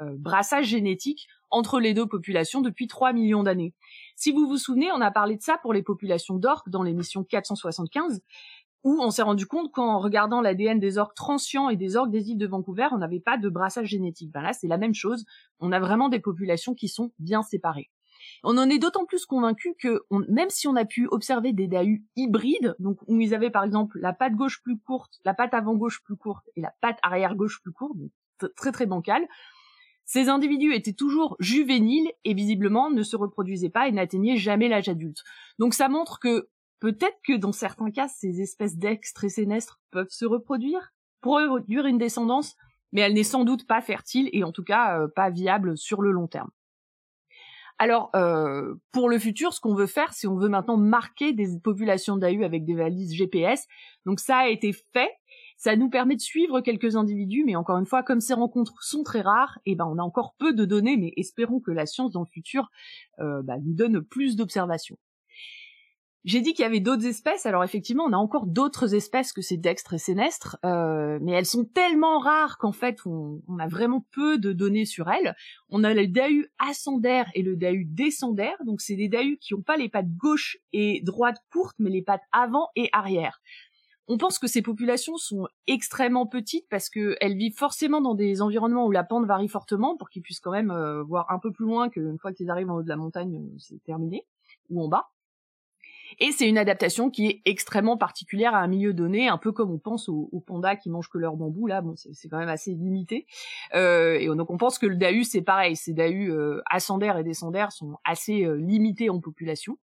brassage 0.00 0.66
génétique 0.66 1.26
entre 1.50 1.78
les 1.78 1.94
deux 1.94 2.06
populations 2.06 2.60
depuis 2.60 2.88
3 2.88 3.12
millions 3.12 3.42
d'années. 3.42 3.74
Si 4.16 4.32
vous 4.32 4.46
vous 4.46 4.58
souvenez, 4.58 4.90
on 4.92 5.00
a 5.00 5.10
parlé 5.10 5.36
de 5.36 5.42
ça 5.42 5.58
pour 5.62 5.72
les 5.72 5.82
populations 5.82 6.36
d'orques 6.36 6.68
dans 6.68 6.82
l'émission 6.82 7.22
475, 7.22 8.22
où 8.82 9.00
on 9.00 9.10
s'est 9.10 9.22
rendu 9.22 9.46
compte 9.46 9.72
qu'en 9.72 9.98
regardant 9.98 10.40
l'ADN 10.40 10.78
des 10.78 10.98
orques 10.98 11.16
transients 11.16 11.70
et 11.70 11.76
des 11.76 11.96
orques 11.96 12.10
des 12.10 12.30
îles 12.30 12.38
de 12.38 12.46
Vancouver, 12.46 12.88
on 12.92 12.98
n'avait 12.98 13.20
pas 13.20 13.38
de 13.38 13.48
brassage 13.48 13.86
génétique. 13.86 14.30
Ben 14.30 14.42
là, 14.42 14.52
c'est 14.52 14.68
la 14.68 14.76
même 14.76 14.94
chose. 14.94 15.24
On 15.58 15.72
a 15.72 15.80
vraiment 15.80 16.08
des 16.08 16.20
populations 16.20 16.74
qui 16.74 16.88
sont 16.88 17.10
bien 17.18 17.42
séparées. 17.42 17.90
On 18.42 18.58
en 18.58 18.68
est 18.68 18.78
d'autant 18.78 19.06
plus 19.06 19.26
convaincu 19.26 19.74
que 19.78 20.02
même 20.28 20.50
si 20.50 20.68
on 20.68 20.76
a 20.76 20.84
pu 20.84 21.06
observer 21.10 21.52
des 21.52 21.66
dahus 21.66 22.04
hybrides, 22.16 22.74
donc 22.78 22.98
où 23.06 23.20
ils 23.20 23.34
avaient 23.34 23.50
par 23.50 23.64
exemple 23.64 23.98
la 24.00 24.12
patte 24.12 24.34
gauche 24.34 24.62
plus 24.62 24.78
courte, 24.78 25.20
la 25.24 25.34
patte 25.34 25.54
avant 25.54 25.74
gauche 25.74 26.02
plus 26.02 26.16
courte 26.16 26.48
et 26.56 26.60
la 26.60 26.72
patte 26.80 26.98
arrière 27.02 27.36
gauche 27.36 27.60
plus 27.62 27.72
courte, 27.72 27.96
très 28.56 28.72
très 28.72 28.86
bancale, 28.86 29.26
ces 30.04 30.28
individus 30.28 30.74
étaient 30.74 30.92
toujours 30.92 31.36
juvéniles 31.40 32.10
et 32.24 32.34
visiblement 32.34 32.90
ne 32.90 33.02
se 33.02 33.16
reproduisaient 33.16 33.70
pas 33.70 33.88
et 33.88 33.92
n'atteignaient 33.92 34.36
jamais 34.36 34.68
l'âge 34.68 34.88
adulte. 34.88 35.22
Donc 35.58 35.74
ça 35.74 35.88
montre 35.88 36.18
que 36.18 36.48
Peut-être 36.84 37.18
que 37.26 37.32
dans 37.34 37.52
certains 37.52 37.90
cas, 37.90 38.08
ces 38.08 38.42
espèces 38.42 38.76
d'extres 38.76 39.24
et 39.24 39.30
sénestres 39.30 39.80
peuvent 39.90 40.10
se 40.10 40.26
reproduire, 40.26 40.92
produire 41.22 41.86
une 41.86 41.96
descendance, 41.96 42.56
mais 42.92 43.00
elle 43.00 43.14
n'est 43.14 43.22
sans 43.22 43.44
doute 43.44 43.66
pas 43.66 43.80
fertile 43.80 44.28
et 44.34 44.44
en 44.44 44.52
tout 44.52 44.64
cas 44.64 45.00
euh, 45.00 45.08
pas 45.08 45.30
viable 45.30 45.78
sur 45.78 46.02
le 46.02 46.10
long 46.10 46.26
terme. 46.26 46.50
Alors, 47.78 48.10
euh, 48.14 48.74
pour 48.92 49.08
le 49.08 49.18
futur, 49.18 49.54
ce 49.54 49.60
qu'on 49.60 49.74
veut 49.74 49.86
faire, 49.86 50.12
c'est 50.12 50.26
on 50.26 50.36
veut 50.36 50.50
maintenant 50.50 50.76
marquer 50.76 51.32
des 51.32 51.58
populations 51.58 52.18
d'AU 52.18 52.44
avec 52.44 52.66
des 52.66 52.74
valises 52.74 53.14
GPS. 53.14 53.66
Donc 54.04 54.20
ça 54.20 54.40
a 54.40 54.48
été 54.48 54.74
fait. 54.92 55.10
Ça 55.64 55.76
nous 55.76 55.88
permet 55.88 56.14
de 56.14 56.20
suivre 56.20 56.60
quelques 56.60 56.94
individus, 56.94 57.42
mais 57.46 57.56
encore 57.56 57.78
une 57.78 57.86
fois, 57.86 58.02
comme 58.02 58.20
ces 58.20 58.34
rencontres 58.34 58.74
sont 58.82 59.02
très 59.02 59.22
rares, 59.22 59.58
et 59.64 59.70
eh 59.70 59.74
ben 59.74 59.86
on 59.86 59.96
a 59.96 60.02
encore 60.02 60.34
peu 60.38 60.52
de 60.52 60.66
données, 60.66 60.98
mais 60.98 61.14
espérons 61.16 61.58
que 61.58 61.70
la 61.70 61.86
science 61.86 62.12
dans 62.12 62.20
le 62.20 62.26
futur 62.26 62.70
euh, 63.18 63.40
bah, 63.42 63.56
nous 63.64 63.72
donne 63.72 64.02
plus 64.02 64.36
d'observations. 64.36 64.98
J'ai 66.24 66.42
dit 66.42 66.52
qu'il 66.52 66.64
y 66.64 66.66
avait 66.66 66.80
d'autres 66.80 67.06
espèces, 67.06 67.46
alors 67.46 67.64
effectivement, 67.64 68.04
on 68.04 68.12
a 68.12 68.18
encore 68.18 68.44
d'autres 68.44 68.94
espèces 68.94 69.32
que 69.32 69.40
ces 69.40 69.56
dextres 69.56 69.94
et 69.94 69.98
sénestres, 69.98 70.58
euh, 70.66 71.18
mais 71.22 71.32
elles 71.32 71.46
sont 71.46 71.64
tellement 71.64 72.18
rares 72.18 72.58
qu'en 72.58 72.72
fait, 72.72 72.98
on, 73.06 73.40
a 73.58 73.66
vraiment 73.66 74.06
peu 74.12 74.36
de 74.36 74.52
données 74.52 74.84
sur 74.84 75.08
elles. 75.08 75.34
On 75.70 75.82
a 75.82 75.94
le 75.94 76.06
dahu 76.06 76.46
ascendaire 76.58 77.30
et 77.32 77.40
le 77.40 77.56
dahu 77.56 77.86
descendaire, 77.86 78.58
donc 78.66 78.82
c'est 78.82 78.96
des 78.96 79.08
dahus 79.08 79.38
qui 79.38 79.54
n'ont 79.54 79.62
pas 79.62 79.78
les 79.78 79.88
pattes 79.88 80.14
gauche 80.14 80.58
et 80.74 81.00
droite 81.02 81.38
courtes, 81.50 81.76
mais 81.78 81.88
les 81.88 82.02
pattes 82.02 82.24
avant 82.32 82.68
et 82.76 82.90
arrière. 82.92 83.40
On 84.06 84.18
pense 84.18 84.38
que 84.38 84.46
ces 84.46 84.60
populations 84.60 85.16
sont 85.16 85.48
extrêmement 85.66 86.26
petites 86.26 86.68
parce 86.68 86.90
qu'elles 86.90 87.36
vivent 87.36 87.56
forcément 87.56 88.02
dans 88.02 88.14
des 88.14 88.42
environnements 88.42 88.86
où 88.86 88.90
la 88.90 89.04
pente 89.04 89.24
varie 89.24 89.48
fortement 89.48 89.96
pour 89.96 90.10
qu'ils 90.10 90.22
puissent 90.22 90.40
quand 90.40 90.52
même 90.52 90.70
euh, 90.70 91.02
voir 91.02 91.30
un 91.30 91.38
peu 91.38 91.52
plus 91.52 91.64
loin 91.64 91.88
qu'une 91.88 92.18
fois 92.18 92.32
qu'ils 92.32 92.50
arrivent 92.50 92.70
en 92.70 92.76
haut 92.76 92.82
de 92.82 92.88
la 92.88 92.96
montagne, 92.96 93.38
euh, 93.38 93.56
c'est 93.58 93.82
terminé, 93.82 94.26
ou 94.68 94.82
en 94.82 94.88
bas. 94.88 95.08
Et 96.20 96.32
c'est 96.32 96.48
une 96.48 96.58
adaptation 96.58 97.10
qui 97.10 97.26
est 97.26 97.42
extrêmement 97.44 97.96
particulière 97.96 98.54
à 98.54 98.58
un 98.58 98.66
milieu 98.66 98.92
donné, 98.92 99.28
un 99.28 99.38
peu 99.38 99.52
comme 99.52 99.70
on 99.70 99.78
pense 99.78 100.08
aux, 100.08 100.44
pandas 100.46 100.76
qui 100.76 100.90
mangent 100.90 101.08
que 101.08 101.18
leur 101.18 101.34
bambou. 101.36 101.66
Là, 101.66 101.80
bon, 101.80 101.94
c'est 101.96 102.28
quand 102.28 102.38
même 102.38 102.48
assez 102.48 102.72
limité. 102.72 103.26
Euh, 103.74 104.18
et 104.20 104.26
donc 104.26 104.50
on 104.50 104.58
pense 104.58 104.78
que 104.78 104.86
le 104.86 104.96
Dahu, 104.96 105.24
c'est 105.24 105.42
pareil. 105.42 105.76
Ces 105.76 105.92
Dahu 105.92 106.30
euh, 106.30 106.60
ascendaires 106.66 107.16
et 107.18 107.24
descendaires 107.24 107.72
sont 107.72 107.96
assez 108.04 108.46
limités 108.58 109.10
en 109.10 109.18
population. 109.18 109.78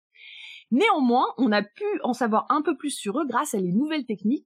Néanmoins, 0.72 1.26
on 1.38 1.52
a 1.52 1.64
pu 1.64 1.84
en 2.04 2.14
savoir 2.14 2.46
un 2.50 2.62
peu 2.62 2.78
plus 2.78 2.92
sur 2.92 3.20
eux 3.20 3.26
grâce 3.26 3.56
à 3.56 3.60
les 3.60 3.72
nouvelles 3.72 4.06
techniques 4.06 4.46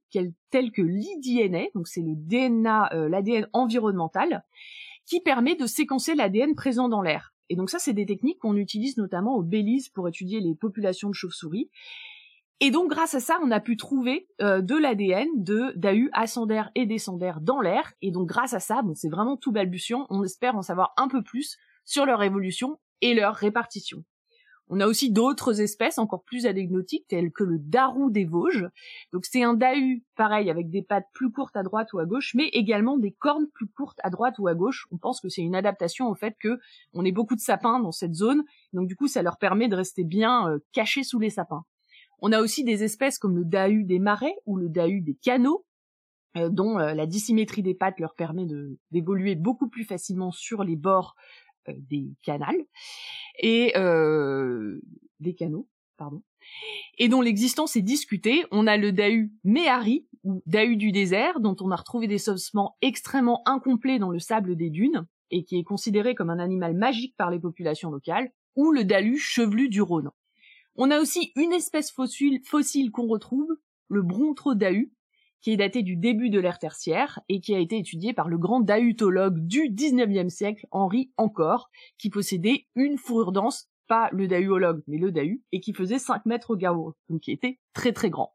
telles 0.50 0.72
que 0.72 0.80
l'IDNA, 0.80 1.66
donc 1.74 1.86
c'est 1.86 2.00
le 2.00 2.14
DNA, 2.14 2.94
euh, 2.94 3.08
l'ADN 3.08 3.48
environnemental, 3.52 4.42
qui 5.06 5.20
permet 5.20 5.54
de 5.54 5.66
séquencer 5.66 6.14
l'ADN 6.14 6.54
présent 6.54 6.88
dans 6.88 7.02
l'air. 7.02 7.34
Et 7.50 7.56
donc 7.56 7.68
ça, 7.68 7.78
c'est 7.78 7.92
des 7.92 8.06
techniques 8.06 8.38
qu'on 8.38 8.56
utilise 8.56 8.96
notamment 8.96 9.36
au 9.36 9.42
Belize 9.42 9.90
pour 9.90 10.08
étudier 10.08 10.40
les 10.40 10.54
populations 10.54 11.10
de 11.10 11.14
chauves-souris. 11.14 11.70
Et 12.60 12.70
donc 12.70 12.88
grâce 12.88 13.14
à 13.14 13.20
ça, 13.20 13.38
on 13.42 13.50
a 13.50 13.60
pu 13.60 13.76
trouver 13.76 14.26
euh, 14.40 14.62
de 14.62 14.76
l'ADN 14.76 15.28
de 15.36 15.72
d'AU 15.76 16.08
ascendaire 16.14 16.70
et 16.74 16.86
descendaire 16.86 17.42
dans 17.42 17.60
l'air. 17.60 17.92
Et 18.00 18.10
donc 18.10 18.28
grâce 18.28 18.54
à 18.54 18.60
ça, 18.60 18.80
c'est 18.94 19.10
vraiment 19.10 19.36
tout 19.36 19.52
balbutiant. 19.52 20.06
On 20.08 20.22
espère 20.22 20.56
en 20.56 20.62
savoir 20.62 20.94
un 20.96 21.08
peu 21.08 21.22
plus 21.22 21.58
sur 21.84 22.06
leur 22.06 22.22
évolution 22.22 22.78
et 23.02 23.12
leur 23.12 23.34
répartition. 23.34 24.04
On 24.68 24.80
a 24.80 24.86
aussi 24.86 25.12
d'autres 25.12 25.60
espèces 25.60 25.98
encore 25.98 26.24
plus 26.24 26.46
anecdotiques 26.46 27.06
telles 27.08 27.32
que 27.32 27.44
le 27.44 27.58
darou 27.58 28.10
des 28.10 28.24
Vosges. 28.24 28.66
Donc 29.12 29.26
c'est 29.26 29.42
un 29.42 29.54
dahu 29.54 30.02
pareil 30.16 30.50
avec 30.50 30.70
des 30.70 30.82
pattes 30.82 31.08
plus 31.12 31.30
courtes 31.30 31.56
à 31.56 31.62
droite 31.62 31.92
ou 31.92 31.98
à 31.98 32.06
gauche, 32.06 32.34
mais 32.34 32.48
également 32.48 32.96
des 32.96 33.12
cornes 33.12 33.46
plus 33.52 33.66
courtes 33.66 33.98
à 34.02 34.10
droite 34.10 34.38
ou 34.38 34.48
à 34.48 34.54
gauche. 34.54 34.86
On 34.90 34.96
pense 34.96 35.20
que 35.20 35.28
c'est 35.28 35.42
une 35.42 35.54
adaptation 35.54 36.08
au 36.08 36.14
fait 36.14 36.34
que 36.40 36.58
on 36.94 37.04
ait 37.04 37.12
beaucoup 37.12 37.34
de 37.34 37.40
sapins 37.40 37.78
dans 37.78 37.92
cette 37.92 38.14
zone, 38.14 38.42
donc 38.72 38.88
du 38.88 38.96
coup 38.96 39.08
ça 39.08 39.22
leur 39.22 39.36
permet 39.38 39.68
de 39.68 39.76
rester 39.76 40.02
bien 40.02 40.48
euh, 40.48 40.58
cachés 40.72 41.04
sous 41.04 41.18
les 41.18 41.30
sapins. 41.30 41.64
On 42.20 42.32
a 42.32 42.40
aussi 42.40 42.64
des 42.64 42.84
espèces 42.84 43.18
comme 43.18 43.36
le 43.36 43.44
dahu 43.44 43.84
des 43.84 43.98
marais 43.98 44.34
ou 44.46 44.56
le 44.56 44.70
dahu 44.70 45.02
des 45.02 45.14
canaux, 45.14 45.66
euh, 46.36 46.48
dont 46.48 46.78
euh, 46.78 46.94
la 46.94 47.06
dissymétrie 47.06 47.62
des 47.62 47.74
pattes 47.74 48.00
leur 48.00 48.14
permet 48.14 48.46
d'évoluer 48.90 49.34
beaucoup 49.34 49.68
plus 49.68 49.84
facilement 49.84 50.32
sur 50.32 50.64
les 50.64 50.74
bords 50.74 51.14
des 51.72 52.14
canals 52.22 52.64
et 53.38 53.72
euh, 53.76 54.80
des 55.20 55.34
canaux, 55.34 55.68
pardon, 55.96 56.22
et 56.98 57.08
dont 57.08 57.20
l'existence 57.20 57.76
est 57.76 57.82
discutée. 57.82 58.44
On 58.50 58.66
a 58.66 58.76
le 58.76 58.92
Dahu 58.92 59.32
Mehari, 59.44 60.06
ou 60.22 60.42
Dahu 60.46 60.76
du 60.76 60.92
désert, 60.92 61.40
dont 61.40 61.56
on 61.60 61.70
a 61.70 61.76
retrouvé 61.76 62.06
des 62.06 62.28
ossements 62.28 62.76
extrêmement 62.82 63.42
incomplets 63.46 63.98
dans 63.98 64.10
le 64.10 64.18
sable 64.18 64.56
des 64.56 64.70
dunes, 64.70 65.06
et 65.30 65.44
qui 65.44 65.58
est 65.58 65.64
considéré 65.64 66.14
comme 66.14 66.30
un 66.30 66.38
animal 66.38 66.74
magique 66.74 67.16
par 67.16 67.30
les 67.30 67.40
populations 67.40 67.90
locales, 67.90 68.30
ou 68.56 68.70
le 68.70 68.84
Dahu 68.84 69.16
chevelu 69.16 69.68
du 69.68 69.82
Rhône. 69.82 70.10
On 70.76 70.90
a 70.90 71.00
aussi 71.00 71.32
une 71.36 71.52
espèce 71.52 71.92
fossile, 71.92 72.40
fossile 72.44 72.90
qu'on 72.90 73.06
retrouve, 73.06 73.48
le 73.88 74.02
Dahu, 74.54 74.92
qui 75.44 75.52
est 75.52 75.58
daté 75.58 75.82
du 75.82 75.96
début 75.96 76.30
de 76.30 76.40
l'ère 76.40 76.58
tertiaire 76.58 77.20
et 77.28 77.38
qui 77.38 77.54
a 77.54 77.58
été 77.58 77.76
étudié 77.76 78.14
par 78.14 78.30
le 78.30 78.38
grand 78.38 78.60
dahutologue 78.60 79.46
du 79.46 79.68
19e 79.68 80.30
siècle, 80.30 80.66
Henri 80.70 81.12
Encore, 81.18 81.68
qui 81.98 82.08
possédait 82.08 82.66
une 82.74 82.96
fourrure 82.96 83.30
dense, 83.30 83.68
pas 83.86 84.08
le 84.12 84.26
dahuologue, 84.26 84.82
mais 84.86 84.96
le 84.96 85.12
dahu, 85.12 85.42
et 85.52 85.60
qui 85.60 85.74
faisait 85.74 85.98
5 85.98 86.24
mètres 86.24 86.52
au 86.52 86.56
garrot, 86.56 86.94
donc 87.10 87.20
qui 87.20 87.30
était 87.30 87.60
très 87.74 87.92
très 87.92 88.08
grand. 88.08 88.34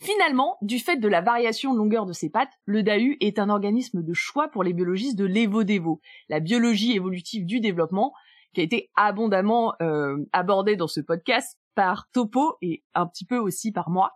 Finalement, 0.00 0.58
du 0.62 0.80
fait 0.80 0.96
de 0.96 1.06
la 1.06 1.20
variation 1.20 1.72
de 1.72 1.78
longueur 1.78 2.06
de 2.06 2.12
ses 2.12 2.28
pattes, 2.28 2.52
le 2.64 2.82
dahu 2.82 3.16
est 3.20 3.38
un 3.38 3.48
organisme 3.48 4.02
de 4.02 4.12
choix 4.14 4.48
pour 4.48 4.64
les 4.64 4.72
biologistes 4.72 5.16
de 5.16 5.24
l'évo-dévo, 5.24 6.00
la 6.28 6.40
biologie 6.40 6.96
évolutive 6.96 7.46
du 7.46 7.60
développement, 7.60 8.12
qui 8.52 8.62
a 8.62 8.64
été 8.64 8.90
abondamment 8.96 9.74
euh, 9.80 10.16
abordée 10.32 10.74
dans 10.74 10.88
ce 10.88 11.00
podcast 11.00 11.56
par 11.76 12.08
Topo 12.10 12.56
et 12.62 12.82
un 12.94 13.06
petit 13.06 13.24
peu 13.24 13.38
aussi 13.38 13.70
par 13.70 13.90
moi. 13.90 14.10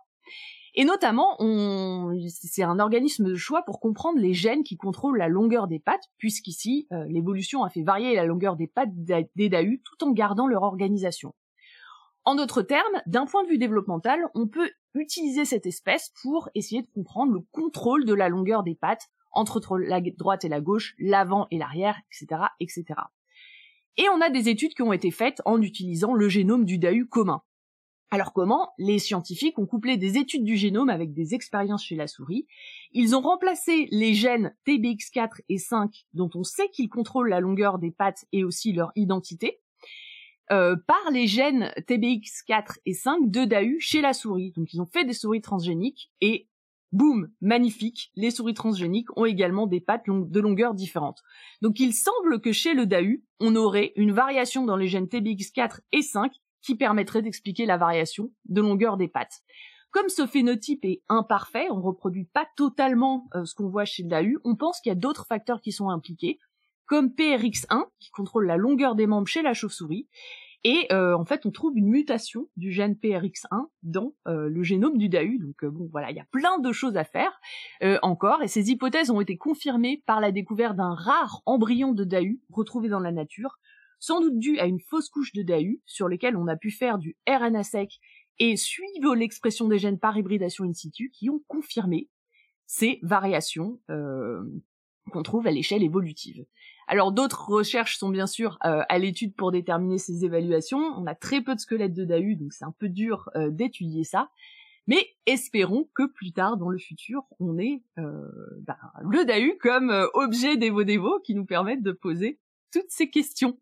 Et 0.75 0.85
notamment, 0.85 1.37
c'est 2.27 2.63
un 2.63 2.79
organisme 2.79 3.25
de 3.25 3.35
choix 3.35 3.63
pour 3.63 3.79
comprendre 3.79 4.19
les 4.19 4.33
gènes 4.33 4.63
qui 4.63 4.77
contrôlent 4.77 5.17
la 5.17 5.27
longueur 5.27 5.67
des 5.67 5.79
pattes, 5.79 6.09
puisqu'ici, 6.17 6.87
euh, 6.91 7.05
l'évolution 7.07 7.63
a 7.63 7.69
fait 7.69 7.81
varier 7.81 8.15
la 8.15 8.25
longueur 8.25 8.55
des 8.55 8.67
pattes 8.67 8.91
des 8.93 9.49
dahus 9.49 9.81
tout 9.83 10.05
en 10.05 10.11
gardant 10.11 10.47
leur 10.47 10.63
organisation. 10.63 11.33
En 12.25 12.35
d'autres 12.35 12.61
termes, 12.61 13.01
d'un 13.07 13.25
point 13.25 13.43
de 13.43 13.49
vue 13.49 13.57
développemental, 13.57 14.19
on 14.35 14.47
peut 14.47 14.69
utiliser 14.93 15.45
cette 15.45 15.65
espèce 15.65 16.11
pour 16.21 16.49
essayer 16.53 16.81
de 16.81 16.89
comprendre 16.93 17.33
le 17.33 17.41
contrôle 17.51 18.05
de 18.05 18.13
la 18.13 18.29
longueur 18.29 18.63
des 18.63 18.75
pattes 18.75 19.09
entre 19.31 19.77
la 19.77 20.01
droite 20.01 20.45
et 20.45 20.49
la 20.49 20.61
gauche, 20.61 20.95
l'avant 20.99 21.47
et 21.51 21.57
l'arrière, 21.57 21.95
etc., 22.11 22.41
etc. 22.59 22.85
Et 23.97 24.07
on 24.09 24.21
a 24.21 24.29
des 24.29 24.49
études 24.49 24.73
qui 24.73 24.81
ont 24.81 24.93
été 24.93 25.11
faites 25.11 25.41
en 25.45 25.61
utilisant 25.61 26.13
le 26.13 26.29
génome 26.29 26.65
du 26.65 26.77
dahu 26.77 27.07
commun. 27.07 27.41
Alors 28.11 28.33
comment 28.33 28.73
Les 28.79 28.97
scientifiques 28.97 29.59
ont 29.59 29.67
couplé 29.67 29.95
des 29.95 30.17
études 30.17 30.43
du 30.43 30.57
génome 30.57 30.89
avec 30.89 31.13
des 31.13 31.35
expériences 31.35 31.83
chez 31.83 31.95
la 31.95 32.07
souris? 32.07 32.47
Ils 32.91 33.15
ont 33.15 33.21
remplacé 33.21 33.87
les 33.91 34.15
gènes 34.15 34.55
TBX4 34.65 35.41
et 35.47 35.59
5, 35.59 36.07
dont 36.13 36.29
on 36.33 36.43
sait 36.43 36.69
qu'ils 36.69 36.89
contrôlent 36.89 37.29
la 37.29 37.39
longueur 37.39 37.77
des 37.77 37.91
pattes 37.91 38.25
et 38.31 38.43
aussi 38.43 38.73
leur 38.73 38.91
identité, 38.95 39.61
euh, 40.51 40.75
par 40.87 41.11
les 41.11 41.27
gènes 41.27 41.71
TBX4 41.87 42.77
et 42.87 42.93
5 42.93 43.29
de 43.29 43.45
DAU 43.45 43.77
chez 43.79 44.01
la 44.01 44.13
souris. 44.13 44.53
Donc 44.53 44.73
ils 44.73 44.81
ont 44.81 44.87
fait 44.87 45.05
des 45.05 45.13
souris 45.13 45.41
transgéniques 45.41 46.11
et 46.19 46.47
boum, 46.91 47.29
magnifique, 47.41 48.11
les 48.15 48.31
souris 48.31 48.55
transgéniques 48.55 49.15
ont 49.15 49.25
également 49.25 49.67
des 49.67 49.79
pattes 49.79 50.05
de 50.07 50.39
longueur 50.39 50.73
différente. 50.73 51.21
Donc 51.61 51.79
il 51.79 51.93
semble 51.93 52.41
que 52.41 52.51
chez 52.51 52.73
le 52.73 52.87
DAU, 52.87 53.21
on 53.39 53.55
aurait 53.55 53.93
une 53.95 54.11
variation 54.11 54.65
dans 54.65 54.77
les 54.77 54.87
gènes 54.87 55.05
TBX4 55.05 55.81
et 55.91 56.01
5 56.01 56.31
qui 56.61 56.75
permettrait 56.75 57.21
d'expliquer 57.21 57.65
la 57.65 57.77
variation 57.77 58.31
de 58.45 58.61
longueur 58.61 58.97
des 58.97 59.07
pattes. 59.07 59.41
Comme 59.91 60.09
ce 60.09 60.27
phénotype 60.27 60.85
est 60.85 61.01
imparfait, 61.09 61.67
on 61.71 61.81
reproduit 61.81 62.25
pas 62.25 62.45
totalement 62.55 63.27
euh, 63.33 63.45
ce 63.45 63.55
qu'on 63.55 63.69
voit 63.69 63.85
chez 63.85 64.03
le 64.03 64.09
DAU, 64.09 64.39
on 64.43 64.55
pense 64.55 64.79
qu'il 64.81 64.91
y 64.91 64.93
a 64.93 64.95
d'autres 64.95 65.25
facteurs 65.25 65.61
qui 65.61 65.71
sont 65.71 65.89
impliqués, 65.89 66.37
comme 66.85 67.07
PRX1 67.07 67.85
qui 67.99 68.11
contrôle 68.11 68.45
la 68.45 68.57
longueur 68.57 68.95
des 68.95 69.07
membres 69.07 69.27
chez 69.27 69.41
la 69.41 69.53
chauve-souris, 69.53 70.07
et 70.63 70.87
euh, 70.91 71.15
en 71.15 71.23
fait, 71.23 71.45
on 71.45 71.51
trouve 71.51 71.77
une 71.77 71.87
mutation 71.87 72.49
du 72.57 72.71
gène 72.71 72.93
PRX1 72.93 73.67
dans 73.81 74.13
euh, 74.27 74.49
le 74.49 74.61
génome 74.61 74.97
du 74.97 75.07
DAU. 75.07 75.37
Donc 75.39 75.63
bon, 75.63 75.87
voilà, 75.89 76.11
il 76.11 76.17
y 76.17 76.19
a 76.19 76.27
plein 76.31 76.59
de 76.59 76.71
choses 76.73 76.97
à 76.97 77.05
faire 77.05 77.39
encore, 78.03 78.43
et 78.43 78.47
ces 78.47 78.69
hypothèses 78.69 79.09
ont 79.09 79.21
été 79.21 79.37
confirmées 79.37 80.03
par 80.05 80.19
la 80.19 80.31
découverte 80.31 80.75
d'un 80.75 80.93
rare 80.93 81.41
embryon 81.45 81.93
de 81.93 82.03
DAU 82.03 82.37
retrouvé 82.51 82.89
dans 82.89 82.99
la 82.99 83.13
nature, 83.13 83.57
sans 83.99 84.21
doute 84.21 84.39
dû 84.39 84.59
à 84.59 84.65
une 84.65 84.79
fausse 84.79 85.09
couche 85.09 85.33
de 85.33 85.43
DAU 85.43 85.79
sur 85.85 86.07
lesquelles 86.07 86.37
on 86.37 86.47
a 86.47 86.55
pu 86.55 86.71
faire 86.71 86.97
du 86.97 87.17
RNA 87.27 87.63
sec 87.63 87.99
et 88.39 88.55
suivre 88.55 89.15
l'expression 89.15 89.67
des 89.67 89.77
gènes 89.77 89.99
par 89.99 90.17
hybridation 90.17 90.63
in 90.65 90.73
situ 90.73 91.11
qui 91.11 91.29
ont 91.29 91.43
confirmé 91.47 92.09
ces 92.65 92.99
variations 93.01 93.79
euh, 93.89 94.43
qu'on 95.11 95.23
trouve 95.23 95.47
à 95.47 95.51
l'échelle 95.51 95.83
évolutive. 95.83 96.45
Alors 96.87 97.11
d'autres 97.11 97.49
recherches 97.49 97.97
sont 97.97 98.09
bien 98.09 98.27
sûr 98.27 98.57
euh, 98.65 98.83
à 98.87 98.97
l'étude 98.97 99.35
pour 99.35 99.51
déterminer 99.51 99.97
ces 99.97 100.23
évaluations. 100.23 100.79
On 100.79 101.05
a 101.05 101.15
très 101.15 101.41
peu 101.41 101.55
de 101.55 101.59
squelettes 101.59 101.93
de 101.93 102.05
DAU, 102.05 102.35
donc 102.35 102.53
c'est 102.53 102.65
un 102.65 102.73
peu 102.77 102.87
dur 102.87 103.29
euh, 103.35 103.49
d'étudier 103.49 104.03
ça. 104.03 104.29
Mais 104.87 105.05
espérons 105.25 105.89
que 105.93 106.07
plus 106.07 106.31
tard 106.31 106.57
dans 106.57 106.69
le 106.69 106.79
futur, 106.79 107.23
on 107.39 107.59
ait 107.59 107.83
ben, 107.95 108.77
le 109.01 109.23
DAU 109.23 109.55
comme 109.59 109.91
objet 110.15 110.57
d'Evo 110.57 111.19
qui 111.19 111.35
nous 111.35 111.45
permette 111.45 111.83
de 111.83 111.91
poser 111.91 112.39
toutes 112.71 112.89
ces 112.89 113.07
questions. 113.07 113.59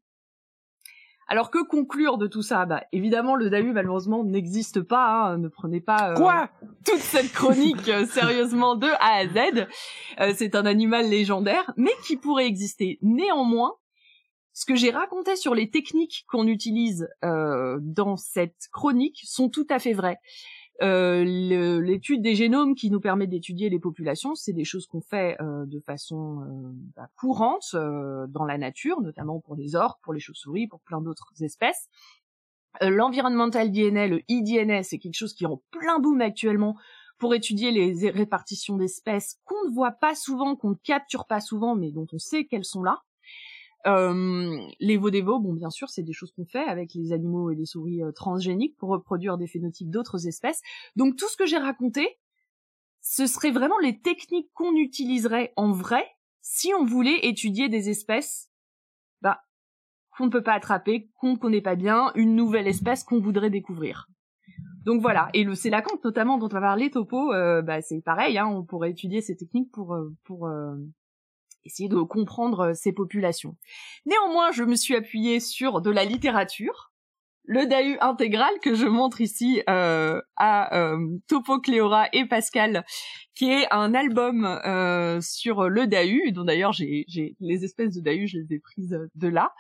Alors 1.28 1.52
que 1.52 1.62
conclure 1.62 2.18
de 2.18 2.28
tout 2.28 2.42
ça? 2.42 2.66
Bah 2.66 2.84
évidemment 2.92 3.36
le 3.36 3.50
DAU 3.50 3.74
malheureusement 3.74 4.24
n'existe 4.24 4.82
pas. 4.82 5.32
Hein. 5.32 5.38
Ne 5.38 5.50
prenez 5.50 5.82
pas 5.82 6.12
euh, 6.12 6.16
quoi? 6.16 6.50
toute 6.86 7.00
cette 7.00 7.34
chronique 7.34 7.90
euh, 7.90 8.06
sérieusement 8.06 8.76
de 8.76 8.88
A 8.88 9.18
à 9.18 9.28
Z. 9.28 9.68
Euh, 10.20 10.34
c'est 10.36 10.56
un 10.56 10.66
animal 10.66 11.10
légendaire, 11.10 11.72
mais 11.76 11.92
qui 12.06 12.16
pourrait 12.16 12.48
exister. 12.48 12.98
Néanmoins, 13.02 13.74
ce 14.54 14.66
que 14.66 14.76
j'ai 14.76 14.90
raconté 14.90 15.36
sur 15.36 15.54
les 15.54 15.70
techniques 15.70 16.26
qu'on 16.28 16.48
utilise 16.48 17.08
dans 17.22 18.16
cette 18.16 18.70
chronique 18.72 19.20
sont 19.24 19.50
tout 19.50 19.68
à 19.70 19.78
fait 19.78 19.94
vraies. 19.94 20.18
Euh, 20.84 21.24
l'étude 21.82 22.22
des 22.22 22.36
génomes 22.36 22.76
qui 22.76 22.92
nous 22.92 23.00
permet 23.00 23.26
d'étudier 23.26 23.70
les 23.70 23.80
populations, 23.80 24.36
c'est 24.36 24.54
des 24.54 24.64
choses 24.64 24.86
qu'on 24.86 25.02
fait 25.02 25.36
euh, 25.42 25.66
de 25.66 25.80
façon 25.80 26.42
euh, 26.42 26.72
bah, 26.96 27.10
courante 27.16 27.76
dans 27.76 28.46
la 28.46 28.58
nature, 28.58 29.02
notamment 29.02 29.40
pour 29.40 29.56
les 29.56 29.76
orques, 29.76 30.02
pour 30.04 30.14
les 30.14 30.20
chauves-souris, 30.20 30.68
pour 30.68 30.82
plein 30.82 31.02
d'autres 31.02 31.32
espèces. 31.42 31.90
L'environnemental 32.80 33.72
DNA, 33.72 34.08
le 34.08 34.22
eDNA, 34.30 34.84
c'est 34.84 35.00
quelque 35.00 35.16
chose 35.18 35.34
qui 35.34 35.46
est 35.46 35.48
en 35.48 35.62
plein 35.72 35.98
boom 36.00 36.22
actuellement 36.22 36.76
pour 37.18 37.34
étudier 37.34 37.72
les 37.72 38.12
répartitions 38.12 38.78
d'espèces 38.78 39.40
qu'on 39.46 39.68
ne 39.68 39.74
voit 39.74 39.94
pas 39.94 40.14
souvent, 40.14 40.56
qu'on 40.56 40.72
ne 40.72 40.76
capture 40.76 41.26
pas 41.26 41.42
souvent, 41.42 41.76
mais 41.76 41.92
dont 41.92 42.06
on 42.14 42.20
sait 42.20 42.46
qu'elles 42.46 42.66
sont 42.66 42.84
là. 42.84 43.02
Euh, 43.88 44.60
les 44.80 44.98
vodévos, 44.98 45.40
bon 45.40 45.54
bien 45.54 45.70
sûr, 45.70 45.90
c'est 45.90 46.04
des 46.04 46.14
choses 46.14 46.32
qu'on 46.32 46.46
fait 46.46 46.66
avec 46.66 46.94
les 46.94 47.14
animaux 47.14 47.52
et 47.52 47.56
les 47.56 47.66
souris 47.66 48.04
euh, 48.04 48.12
transgéniques 48.12 48.76
pour 48.78 48.90
reproduire 48.90 49.38
des 49.38 49.48
phénotypes 49.48 49.90
d'autres 49.90 50.28
espèces. 50.28 50.62
Donc 50.96 51.16
tout 51.16 51.30
ce 51.30 51.38
que 51.38 51.46
j'ai 51.46 51.58
raconté, 51.58 52.20
ce 53.02 53.26
serait 53.28 53.52
vraiment 53.52 53.80
les 53.80 54.00
techniques 54.00 54.50
qu'on 54.54 54.76
utiliserait 54.76 55.54
en 55.56 55.72
vrai 55.72 56.06
si 56.42 56.74
on 56.78 56.86
voulait 56.86 57.28
étudier 57.28 57.70
des 57.70 57.90
espèces 57.90 58.50
bah, 59.22 59.42
qu'on 60.18 60.26
ne 60.26 60.32
peut 60.32 60.44
pas 60.44 60.54
attraper, 60.54 61.10
qu'on 61.20 61.38
connaît 61.38 61.62
pas 61.62 61.76
bien, 61.76 62.12
une 62.16 62.36
nouvelle 62.36 62.68
espèce 62.68 63.04
qu'on 63.04 63.20
voudrait 63.20 63.50
découvrir. 63.50 64.08
Donc 64.86 65.02
voilà, 65.02 65.30
et 65.34 65.44
le 65.44 65.56
célacanthe 65.56 66.04
notamment 66.04 66.38
dont 66.38 66.48
on 66.48 66.56
va 66.56 66.62
parler, 66.62 66.90
Topo, 66.90 67.34
euh, 67.34 67.62
bah, 67.62 67.82
c'est 67.82 68.02
pareil, 68.02 68.38
hein, 68.38 68.48
on 68.48 68.64
pourrait 68.64 68.92
étudier 68.92 69.22
ces 69.22 69.36
techniques 69.36 69.72
pour, 69.72 69.98
pour 70.24 70.50
essayer 71.68 71.90
de 71.90 72.02
comprendre 72.02 72.60
euh, 72.60 72.74
ces 72.74 72.92
populations. 72.92 73.56
Néanmoins, 74.06 74.52
je 74.52 74.64
me 74.64 74.76
suis 74.76 74.96
appuyée 74.96 75.40
sur 75.40 75.82
de 75.82 75.92
la 75.92 76.04
littérature, 76.06 76.92
le 77.48 77.66
DAU 77.66 77.98
intégral 78.02 78.52
que 78.62 78.76
je 78.76 78.86
montre 78.86 79.22
ici 79.22 79.64
euh, 79.70 80.22
à 80.36 80.78
euh, 80.78 80.98
Topo 81.28 81.60
Cléora 81.60 82.08
et 82.12 82.26
Pascal, 82.26 82.86
qui 83.36 83.50
est 83.52 83.66
un 83.72 83.94
album 83.94 84.44
euh, 84.46 85.22
sur 85.22 85.70
le 85.70 85.88
DAU, 85.88 86.32
dont 86.32 86.44
d'ailleurs 86.44 86.74
j'ai 86.74 87.06
les 87.40 87.64
espèces 87.64 87.96
de 87.96 88.02
DAU, 88.02 88.28
je 88.28 88.40
les 88.40 88.56
ai 88.56 88.60
prises 88.60 89.00
de 89.16 89.28
là, 89.30 89.54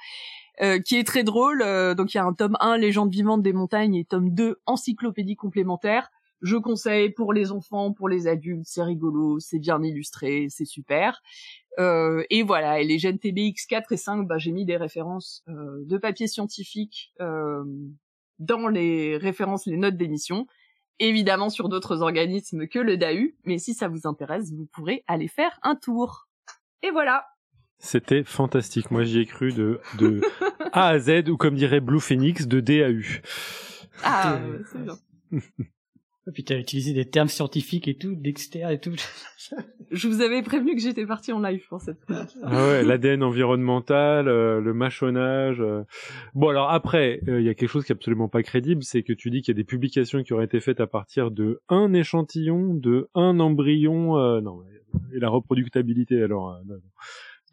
euh, 0.62 0.80
qui 0.80 0.98
est 0.98 1.06
très 1.06 1.24
drôle. 1.24 1.60
donc 1.96 2.13
il 2.13 2.17
y 2.17 2.20
a 2.20 2.26
un 2.26 2.34
tome 2.34 2.58
1, 2.60 2.78
Légende 2.78 3.10
vivante 3.10 3.41
des 3.41 3.54
montagnes, 3.54 3.96
et 3.96 4.04
tome 4.04 4.32
2, 4.32 4.60
Encyclopédie 4.65 5.38
complémentaire. 5.38 6.10
Je 6.41 6.56
conseille 6.56 7.10
pour 7.10 7.34
les 7.34 7.52
enfants, 7.52 7.93
pour 7.93 8.10
les 8.10 8.28
adultes, 8.28 8.65
c'est 8.65 8.84
rigolo, 8.84 9.39
c'est 9.39 9.60
bien 9.60 9.82
illustré, 9.82 10.47
c'est 10.50 10.65
super. 10.65 11.21
Euh, 11.80 12.23
et 12.30 12.43
voilà, 12.43 12.80
et 12.80 12.84
les 12.84 13.00
gènes 13.00 13.17
TBX4 13.17 13.84
et 13.91 13.97
5, 13.97 14.28
bah, 14.28 14.38
j'ai 14.38 14.52
mis 14.52 14.65
des 14.65 14.78
références 14.78 15.43
euh, 15.47 15.84
de 15.86 15.97
papiers 15.97 16.28
scientifiques 16.28 17.13
euh, 17.21 17.63
dans 18.39 18.67
les 18.67 19.17
références, 19.17 19.65
les 19.65 19.78
notes 19.78 19.97
d'émission. 19.97 20.47
Évidemment 21.00 21.50
sur 21.50 21.69
d'autres 21.69 22.02
organismes 22.02 22.67
que 22.67 22.80
le 22.80 22.97
DAU, 22.97 23.32
mais 23.45 23.60
si 23.60 23.76
ça 23.76 23.88
vous 23.88 24.08
intéresse, 24.08 24.52
vous 24.52 24.65
pourrez 24.65 25.04
aller 25.08 25.28
faire 25.28 25.60
un 25.62 25.76
tour. 25.76 26.28
Et 26.82 26.89
voilà. 26.89 27.26
C'était 27.80 28.23
fantastique. 28.23 28.89
Moi, 28.89 29.04
j'y 29.04 29.19
ai 29.19 29.26
cru 29.28 29.54
de, 29.54 29.80
de 30.00 30.21
A 30.71 30.88
à 30.88 31.00
Z, 31.00 31.30
ou 31.30 31.38
comme 31.38 31.56
dirait 31.56 31.80
Blue 31.80 32.00
Phoenix, 32.00 32.47
de 32.47 32.60
DAU. 32.60 33.04
Ah, 34.04 34.39
c'est 34.71 34.82
bien. 34.82 34.97
Et 36.28 36.32
puis 36.32 36.44
t'as 36.44 36.58
utilisé 36.58 36.94
des 36.94 37.06
termes 37.06 37.30
scientifiques 37.30 37.88
et 37.88 37.96
tout, 37.96 38.13
Dexter 38.16 38.68
et 38.70 38.80
tout. 38.80 38.94
Je 39.92 40.08
vous 40.10 40.22
avais 40.22 40.42
prévenu 40.42 40.76
que 40.76 40.82
j'étais 40.82 41.06
parti 41.06 41.32
en 41.32 41.40
live 41.40 41.66
pour 41.70 41.80
cette 41.80 42.04
fois. 42.06 42.26
Ah 42.44 42.68
ouais, 42.68 42.84
l'ADN 42.84 43.24
environnemental, 43.24 44.28
euh, 44.28 44.60
le 44.60 44.74
mâchonnage. 44.74 45.62
Euh. 45.62 45.84
Bon 46.34 46.50
alors 46.50 46.70
après, 46.70 47.22
euh, 47.30 47.40
il 47.40 47.46
y 47.46 47.50
a 47.50 47.54
quelque 47.54 47.70
chose 47.70 47.86
qui 47.86 47.94
est 47.94 47.96
absolument 47.96 48.28
pas 48.28 48.44
crédible, 48.44 48.84
c'est 48.84 49.04
que 49.04 49.13
tu 49.13 49.30
dis 49.30 49.42
qu'il 49.42 49.56
y 49.56 49.58
a 49.58 49.62
des 49.62 49.63
publications 49.63 50.22
qui 50.24 50.34
auraient 50.34 50.46
été 50.46 50.60
faites 50.60 50.82
à 50.82 50.88
partir 50.88 51.32
de 51.32 51.62
un 51.70 51.94
échantillon, 51.94 52.74
de 52.74 53.10
un 53.16 53.40
embryon. 53.40 54.42
non, 54.42 54.63
et 55.13 55.20
la 55.20 55.30
reproductabilité 55.30 56.22
alors. 56.22 56.60
Non, 56.66 56.76
non 56.76 56.82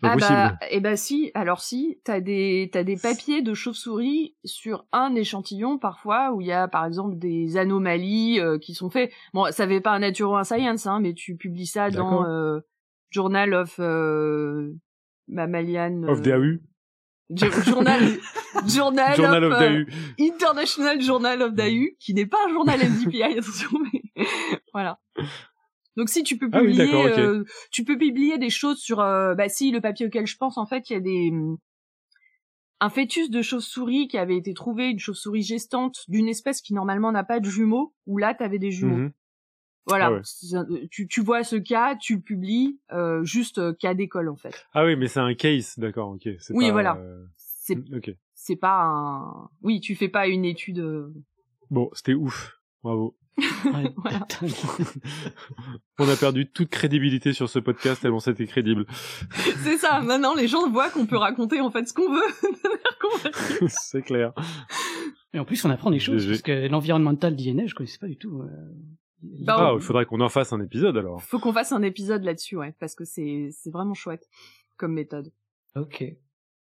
ah 0.05 0.17
bah, 0.17 0.59
eh 0.71 0.81
bah 0.81 0.97
si, 0.97 1.31
alors 1.35 1.61
si, 1.61 1.99
t'as 2.05 2.21
des 2.21 2.71
t'as 2.73 2.85
des 2.85 2.97
papiers 2.97 3.43
de 3.43 3.55
chauve-souris 3.55 4.37
sur 4.45 4.87
un 4.93 5.15
échantillon 5.15 5.79
parfois 5.79 6.33
où 6.33 6.41
il 6.41 6.47
y 6.47 6.53
a 6.53 6.69
par 6.69 6.85
exemple 6.85 7.17
des 7.17 7.57
anomalies 7.57 8.41
euh, 8.41 8.59
qui 8.59 8.75
sont 8.75 8.91
faits. 8.91 9.13
Bon, 9.33 9.51
ça 9.51 9.67
fait 9.67 9.81
pas 9.81 9.93
un 9.93 10.01
Natural 10.01 10.45
Science, 10.45 10.87
hein, 10.87 11.01
mais 11.01 11.15
tu 11.15 11.37
publies 11.37 11.67
ça 11.67 11.91
dans 11.91 12.27
euh, 12.27 12.61
Journal 13.11 13.55
of 13.55 13.77
euh, 13.79 14.73
Mammalian. 15.29 16.03
Of 16.05 16.23
DAU. 16.23 16.59
journal, 17.31 18.03
journal, 18.67 19.17
journal 19.17 19.45
of, 19.45 19.53
of 19.53 19.59
DAU. 19.61 19.85
International 20.21 21.01
Journal 21.01 21.43
of 21.43 21.55
DAU, 21.55 21.87
qui 21.99 22.15
n'est 22.15 22.27
pas 22.27 22.39
un 22.49 22.53
journal 22.53 22.81
NDPI, 22.81 23.23
attention, 23.39 23.71
mais 23.93 24.03
voilà. 24.73 24.99
Donc 25.97 26.09
si 26.09 26.23
tu 26.25 26.39
peux 26.39 26.49
ah 26.53 26.61
publier, 26.61 26.93
euh, 26.93 27.45
tu 27.71 27.85
peux 27.85 27.97
publier 27.97 28.39
des 28.39 28.51
choses 28.51 28.79
sur, 28.79 29.01
euh, 29.01 29.35
bah 29.35 29.49
si 29.49 29.71
le 29.71 29.81
papier 29.81 30.07
auquel 30.07 30.27
je 30.27 30.37
pense 30.37 30.59
en 30.59 30.67
fait, 30.67 30.91
il 30.91 30.95
y 30.95 30.97
a 30.97 31.01
des 31.01 31.33
un 32.81 32.91
fœtus 32.91 33.31
de 33.31 33.41
chauve-souris 33.41 34.09
qui 34.09 34.19
avait 34.19 34.37
été 34.37 34.53
trouvé, 34.53 34.91
une 34.91 34.99
chauve-souris 34.99 35.43
gestante 35.43 36.05
d'une 36.09 36.29
espèce 36.29 36.61
qui 36.61 36.75
normalement 36.75 37.13
n'a 37.13 37.25
pas 37.25 37.41
de 37.41 37.49
jumeaux, 37.49 37.95
où 38.07 38.19
là 38.19 38.35
t'avais 38.35 38.59
des 38.59 38.73
jumeaux. 38.73 38.97
Mhm. 38.97 39.13
Voilà, 39.87 40.19
ah 40.55 40.65
tu, 40.91 41.07
tu 41.07 41.21
vois 41.21 41.45
ce 41.45 41.57
cas, 41.57 41.95
tu 41.95 42.19
publies 42.21 42.79
euh, 42.93 43.23
juste 43.23 43.77
cas 43.79 43.93
d'école 43.93 44.31
en 44.31 44.37
fait. 44.37 44.67
Ah 44.73 44.85
oui, 44.85 44.97
mais 44.97 45.09
c'est 45.09 45.21
un 45.21 45.35
case, 45.35 45.79
d'accord, 45.79 46.09
ok. 46.11 46.27
Oui, 46.51 46.67
pas, 46.67 46.73
voilà. 46.73 46.99
C'est 47.37 47.79
c'est 48.35 48.57
pas 48.57 48.83
un. 48.83 49.51
Oui, 49.63 49.81
tu 49.81 49.95
fais 49.95 50.09
pas 50.09 50.27
une 50.27 50.45
étude. 50.45 50.83
Bon, 51.71 51.91
c'était 51.93 52.15
ouf. 52.15 52.59
Bravo. 52.83 53.15
Ouais, 53.39 53.93
Voilà. 53.97 54.21
totalement. 54.21 54.55
On 55.99 56.09
a 56.09 56.17
perdu 56.17 56.51
toute 56.51 56.71
crédibilité 56.71 57.33
sur 57.33 57.49
ce 57.49 57.59
podcast 57.59 58.01
tellement 58.03 58.21
c'était 58.21 58.47
crédible. 58.47 58.87
C'est 59.65 59.79
ça. 59.79 60.01
Maintenant, 60.01 60.35
les 60.35 60.47
gens 60.49 60.69
voient 60.71 60.91
qu'on 60.91 61.07
peut 61.07 61.17
raconter 61.17 61.61
en 61.61 61.71
fait 61.71 61.87
ce 61.89 61.95
qu'on 61.95 62.13
veut 62.13 63.69
c'est 63.69 64.03
clair. 64.03 64.33
Et 65.33 65.39
en 65.39 65.45
plus, 65.45 65.65
on 65.65 65.71
apprend 65.71 65.91
des 65.91 65.99
choses, 65.99 66.27
parce 66.27 66.43
que 66.43 66.69
l'environnemental 66.69 67.35
d'INL, 67.35 67.69
je 67.69 67.75
connaissais 67.75 67.99
pas 67.99 68.07
du 68.07 68.17
tout. 68.17 68.43
euh, 68.43 68.47
Bah, 69.23 69.57
Ah, 69.59 69.73
on- 69.75 69.79
il 69.79 69.83
faudrait 69.83 70.07
qu'on 70.07 70.21
en 70.21 70.29
fasse 70.29 70.53
un 70.53 70.61
épisode 70.61 70.97
alors. 70.97 71.21
Faut 71.23 71.39
qu'on 71.41 71.53
fasse 71.53 71.73
un 71.73 71.83
épisode 71.83 72.23
là-dessus, 72.25 72.57
ouais, 72.57 72.75
parce 72.79 72.95
que 72.95 73.05
c'est 73.05 73.49
c'est 73.51 73.71
vraiment 73.71 73.95
chouette 73.95 74.29
comme 74.77 74.93
méthode. 74.93 75.33
Ok. 75.77 76.05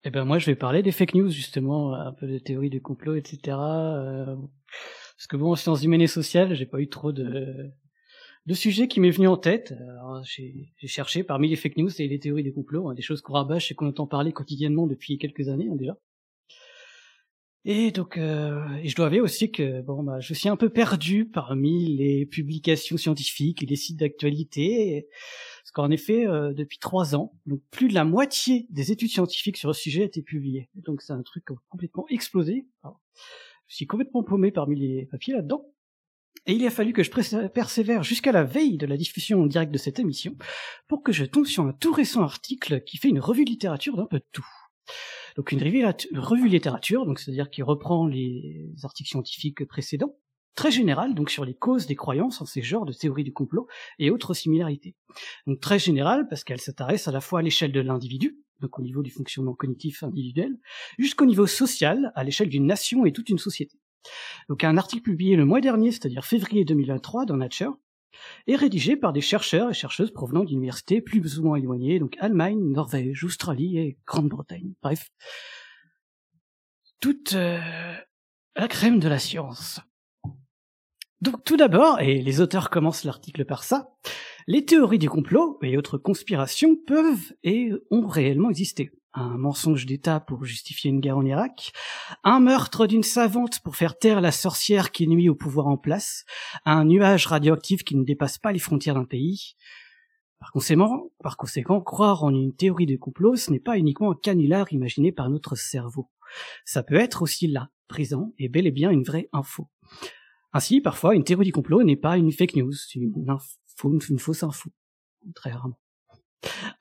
Eh 0.07 0.09
ben 0.09 0.23
moi 0.23 0.39
je 0.39 0.45
vais 0.45 0.55
parler 0.55 0.81
des 0.81 0.93
fake 0.93 1.15
news 1.15 1.29
justement, 1.29 1.93
un 1.93 2.13
peu 2.13 2.27
de 2.27 2.37
théorie 2.37 2.69
du 2.69 2.81
complot, 2.81 3.15
etc. 3.15 3.57
euh, 3.57 4.37
parce 5.17 5.27
que 5.27 5.35
bon, 5.35 5.51
en 5.51 5.55
sciences 5.57 5.83
humaines 5.83 5.99
et 5.99 6.07
sociales, 6.07 6.55
j'ai 6.55 6.65
pas 6.65 6.79
eu 6.79 6.87
trop 6.87 7.11
de 7.11 7.69
de 8.45 8.53
sujets 8.53 8.87
qui 8.87 9.01
m'est 9.01 9.11
venu 9.11 9.27
en 9.27 9.35
tête. 9.35 9.73
J'ai 10.23 10.87
cherché 10.87 11.23
parmi 11.23 11.49
les 11.49 11.57
fake 11.57 11.75
news 11.75 11.89
et 11.99 12.07
les 12.07 12.19
théories 12.19 12.43
du 12.43 12.53
complot, 12.53 12.87
hein, 12.87 12.93
des 12.93 13.01
choses 13.01 13.21
qu'on 13.21 13.33
rabâche 13.33 13.69
et 13.69 13.75
qu'on 13.75 13.87
entend 13.87 14.07
parler 14.07 14.31
quotidiennement 14.31 14.87
depuis 14.87 15.17
quelques 15.17 15.49
années 15.49 15.67
hein, 15.69 15.75
déjà. 15.75 15.97
Et 17.69 17.91
donc, 17.91 18.15
euh, 18.15 18.63
et 18.81 18.87
je 18.87 18.95
dois 18.95 19.07
avouer 19.07 19.19
aussi 19.19 19.51
que 19.51 19.81
bon, 19.81 20.01
bah, 20.01 20.21
je 20.21 20.33
suis 20.33 20.47
un 20.47 20.55
peu 20.55 20.69
perdu 20.69 21.25
parmi 21.25 21.97
les 21.97 22.25
publications 22.25 22.95
scientifiques 22.95 23.61
et 23.61 23.65
les 23.65 23.75
sites 23.75 23.97
d'actualité. 23.97 25.09
Parce 25.63 25.71
qu'en 25.73 25.91
effet, 25.91 26.25
euh, 26.25 26.53
depuis 26.53 26.79
trois 26.79 27.13
ans, 27.13 27.33
plus 27.69 27.89
de 27.89 27.93
la 27.93 28.05
moitié 28.05 28.67
des 28.69 28.93
études 28.93 29.09
scientifiques 29.09 29.57
sur 29.57 29.67
le 29.67 29.73
sujet 29.73 30.03
a 30.03 30.05
été 30.05 30.21
publiées. 30.21 30.69
Donc 30.75 31.01
c'est 31.01 31.11
un 31.11 31.21
truc 31.21 31.43
complètement 31.67 32.05
explosé. 32.07 32.65
Je 33.67 33.75
suis 33.75 33.85
complètement 33.85 34.23
paumé 34.23 34.51
parmi 34.51 34.77
les 34.79 35.05
papiers 35.05 35.33
là-dedans. 35.33 35.65
Et 36.45 36.53
il 36.53 36.65
a 36.65 36.69
fallu 36.69 36.93
que 36.93 37.03
je 37.03 37.11
persévère 37.49 38.01
jusqu'à 38.01 38.31
la 38.31 38.45
veille 38.45 38.77
de 38.77 38.85
la 38.85 38.95
diffusion 38.95 39.41
en 39.41 39.45
direct 39.45 39.73
de 39.73 39.77
cette 39.77 39.99
émission 39.99 40.37
pour 40.87 41.03
que 41.03 41.11
je 41.11 41.25
tombe 41.25 41.45
sur 41.45 41.65
un 41.65 41.73
tout 41.73 41.91
récent 41.91 42.21
article 42.21 42.81
qui 42.85 42.95
fait 42.95 43.09
une 43.09 43.19
revue 43.19 43.43
de 43.43 43.49
littérature 43.49 43.97
d'un 43.97 44.05
peu 44.05 44.19
de 44.19 44.25
tout. 44.31 44.47
Donc 45.37 45.51
une 45.51 45.61
revue, 45.61 46.49
littérature, 46.49 47.05
donc 47.05 47.19
c'est-à-dire 47.19 47.49
qui 47.49 47.61
reprend 47.61 48.07
les 48.07 48.73
articles 48.83 49.09
scientifiques 49.09 49.65
précédents, 49.65 50.17
très 50.55 50.71
général, 50.71 51.13
donc 51.13 51.29
sur 51.29 51.45
les 51.45 51.53
causes 51.53 51.85
des 51.85 51.95
croyances 51.95 52.41
en 52.41 52.45
ces 52.45 52.63
genres 52.63 52.85
de 52.85 52.91
théories 52.91 53.23
du 53.23 53.31
complot 53.31 53.67
et 53.99 54.09
autres 54.09 54.33
similarités. 54.33 54.95
Donc 55.45 55.59
très 55.59 55.77
générale 55.77 56.27
parce 56.27 56.43
qu'elle 56.43 56.59
s'intéresse 56.59 57.07
à 57.07 57.11
la 57.11 57.21
fois 57.21 57.39
à 57.39 57.41
l'échelle 57.43 57.71
de 57.71 57.79
l'individu, 57.79 58.39
donc 58.59 58.79
au 58.79 58.81
niveau 58.81 59.03
du 59.03 59.11
fonctionnement 59.11 59.53
cognitif 59.53 60.01
individuel, 60.01 60.57
jusqu'au 60.97 61.25
niveau 61.25 61.45
social, 61.45 62.11
à 62.15 62.23
l'échelle 62.23 62.49
d'une 62.49 62.65
nation 62.65 63.05
et 63.05 63.11
toute 63.13 63.29
une 63.29 63.37
société. 63.37 63.77
Donc 64.49 64.63
un 64.63 64.77
article 64.77 65.03
publié 65.03 65.35
le 65.35 65.45
mois 65.45 65.61
dernier, 65.61 65.91
c'est-à-dire 65.91 66.25
février 66.25 66.65
2023 66.65 67.25
dans 67.25 67.37
Nature, 67.37 67.77
est 68.47 68.55
rédigé 68.55 68.95
par 68.95 69.13
des 69.13 69.21
chercheurs 69.21 69.69
et 69.69 69.73
chercheuses 69.73 70.11
provenant 70.11 70.43
d'universités 70.43 71.01
plus 71.01 71.39
ou 71.39 71.43
moins 71.43 71.57
éloignées, 71.57 71.99
donc 71.99 72.15
Allemagne, 72.19 72.59
Norvège, 72.59 73.23
Australie 73.23 73.77
et 73.77 73.97
Grande-Bretagne. 74.05 74.73
Bref, 74.81 75.09
toute 76.99 77.33
euh, 77.33 77.59
la 78.55 78.67
crème 78.67 78.99
de 78.99 79.07
la 79.07 79.19
science. 79.19 79.81
Donc 81.21 81.43
tout 81.43 81.57
d'abord, 81.57 81.99
et 81.99 82.21
les 82.21 82.41
auteurs 82.41 82.69
commencent 82.69 83.03
l'article 83.03 83.45
par 83.45 83.63
ça, 83.63 83.89
les 84.45 84.65
théories 84.65 84.99
du 84.99 85.09
complot 85.09 85.57
et 85.63 85.77
autres 85.77 85.97
conspirations 85.97 86.75
peuvent 86.75 87.33
et 87.43 87.71
ont 87.91 88.07
réellement 88.07 88.49
existé. 88.49 88.91
Un 89.19 89.35
mensonge 89.35 89.87
d'État 89.87 90.19
pour 90.19 90.45
justifier 90.45 90.91
une 90.91 90.99
guerre 90.99 91.17
en 91.17 91.25
Irak, 91.25 91.71
un 92.23 92.39
meurtre 92.39 92.85
d'une 92.85 93.01
savante 93.01 93.61
pour 93.63 93.75
faire 93.75 93.97
taire 93.97 94.21
la 94.21 94.31
sorcière 94.31 94.91
qui 94.91 95.07
nuit 95.07 95.27
au 95.27 95.33
pouvoir 95.33 95.65
en 95.65 95.75
place, 95.75 96.23
un 96.65 96.85
nuage 96.85 97.25
radioactif 97.25 97.83
qui 97.83 97.95
ne 97.95 98.03
dépasse 98.03 98.37
pas 98.37 98.51
les 98.51 98.59
frontières 98.59 98.93
d'un 98.93 99.05
pays. 99.05 99.55
Par 100.37 100.51
conséquent, 100.51 101.81
croire 101.81 102.23
en 102.23 102.29
une 102.29 102.55
théorie 102.55 102.85
du 102.85 102.99
complot, 102.99 103.35
ce 103.37 103.49
n'est 103.49 103.59
pas 103.59 103.79
uniquement 103.79 104.11
un 104.11 104.15
canular 104.21 104.71
imaginé 104.71 105.11
par 105.11 105.31
notre 105.31 105.55
cerveau. 105.55 106.11
Ça 106.63 106.83
peut 106.83 106.93
être 106.93 107.23
aussi 107.23 107.47
là, 107.47 107.71
présent, 107.87 108.35
et 108.37 108.49
bel 108.49 108.67
et 108.67 108.71
bien 108.71 108.91
une 108.91 109.01
vraie 109.01 109.29
info. 109.33 109.67
Ainsi, 110.53 110.79
parfois, 110.79 111.15
une 111.15 111.23
théorie 111.23 111.45
du 111.45 111.53
complot 111.53 111.81
n'est 111.81 111.95
pas 111.95 112.17
une 112.17 112.31
fake 112.31 112.55
news, 112.55 112.73
une 112.93 114.19
fausse 114.19 114.43
info. 114.43 114.69
Très 115.33 115.49
rarement. 115.49 115.79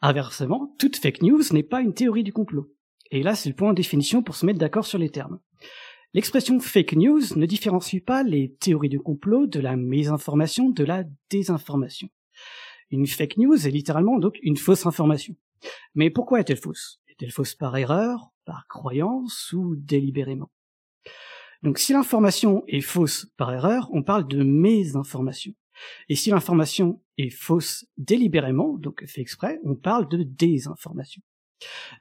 Inversement, 0.02 0.74
toute 0.78 0.96
fake 0.96 1.22
news 1.22 1.42
n'est 1.52 1.62
pas 1.62 1.80
une 1.80 1.94
théorie 1.94 2.22
du 2.22 2.32
complot. 2.32 2.72
Et 3.10 3.22
là, 3.22 3.34
c'est 3.34 3.48
le 3.48 3.54
point 3.54 3.70
de 3.70 3.76
définition 3.76 4.22
pour 4.22 4.36
se 4.36 4.44
mettre 4.46 4.58
d'accord 4.58 4.86
sur 4.86 4.98
les 4.98 5.10
termes. 5.10 5.38
L'expression 6.12 6.58
fake 6.60 6.94
news 6.94 7.20
ne 7.36 7.46
différencie 7.46 8.02
pas 8.02 8.22
les 8.22 8.54
théories 8.54 8.88
du 8.88 8.98
complot 8.98 9.46
de 9.46 9.60
la 9.60 9.76
mésinformation 9.76 10.70
de 10.70 10.84
la 10.84 11.04
désinformation. 11.30 12.08
Une 12.90 13.06
fake 13.06 13.36
news 13.36 13.66
est 13.66 13.70
littéralement 13.70 14.18
donc 14.18 14.38
une 14.42 14.56
fausse 14.56 14.86
information. 14.86 15.34
Mais 15.94 16.10
pourquoi 16.10 16.40
est-elle 16.40 16.56
fausse? 16.56 17.00
Est-elle 17.08 17.32
fausse 17.32 17.54
par 17.54 17.76
erreur, 17.76 18.30
par 18.44 18.66
croyance 18.68 19.52
ou 19.52 19.76
délibérément? 19.76 20.50
Donc 21.62 21.78
si 21.78 21.92
l'information 21.92 22.62
est 22.68 22.80
fausse 22.80 23.26
par 23.36 23.52
erreur, 23.52 23.88
on 23.92 24.02
parle 24.02 24.28
de 24.28 24.42
mésinformation. 24.42 25.52
Et 26.08 26.16
si 26.16 26.30
l'information 26.30 27.00
est 27.18 27.30
fausse 27.30 27.86
délibérément, 27.96 28.76
donc 28.78 29.04
fait 29.06 29.20
exprès, 29.20 29.60
on 29.64 29.74
parle 29.74 30.08
de 30.08 30.22
désinformation. 30.22 31.22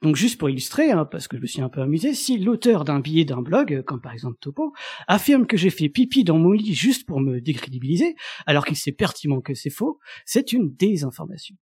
Donc 0.01 0.15
juste 0.15 0.37
pour 0.37 0.49
illustrer, 0.49 0.91
hein, 0.91 1.05
parce 1.05 1.27
que 1.27 1.37
je 1.37 1.41
me 1.41 1.47
suis 1.47 1.61
un 1.61 1.69
peu 1.69 1.81
amusé, 1.81 2.13
si 2.13 2.37
l'auteur 2.37 2.83
d'un 2.83 2.99
billet 2.99 3.25
d'un 3.25 3.41
blog, 3.41 3.83
comme 3.83 4.01
par 4.01 4.11
exemple 4.11 4.37
Topo, 4.39 4.73
affirme 5.07 5.47
que 5.47 5.57
j'ai 5.57 5.69
fait 5.69 5.89
pipi 5.89 6.23
dans 6.23 6.37
mon 6.37 6.51
lit 6.51 6.73
juste 6.73 7.05
pour 7.05 7.21
me 7.21 7.39
décrédibiliser, 7.39 8.15
alors 8.45 8.65
qu'il 8.65 8.75
sait 8.75 8.91
pertinemment 8.91 9.41
que 9.41 9.53
c'est 9.53 9.69
faux, 9.69 9.99
c'est 10.25 10.51
une 10.51 10.73
désinformation. 10.75 11.55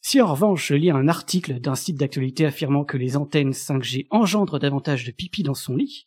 Si 0.00 0.20
en 0.20 0.32
revanche 0.32 0.68
je 0.68 0.74
lis 0.74 0.90
un 0.90 1.08
article 1.08 1.60
d'un 1.60 1.74
site 1.74 1.98
d'actualité 1.98 2.46
affirmant 2.46 2.84
que 2.84 2.96
les 2.96 3.16
antennes 3.16 3.50
5G 3.50 4.06
engendrent 4.10 4.58
davantage 4.58 5.04
de 5.04 5.10
pipi 5.12 5.42
dans 5.42 5.54
son 5.54 5.76
lit, 5.76 6.06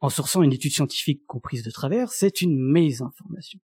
en 0.00 0.08
sourçant 0.08 0.42
une 0.42 0.52
étude 0.52 0.72
scientifique 0.72 1.26
comprise 1.26 1.62
de 1.62 1.70
travers, 1.70 2.10
c'est 2.10 2.40
une 2.40 2.56
mésinformation. 2.56 3.60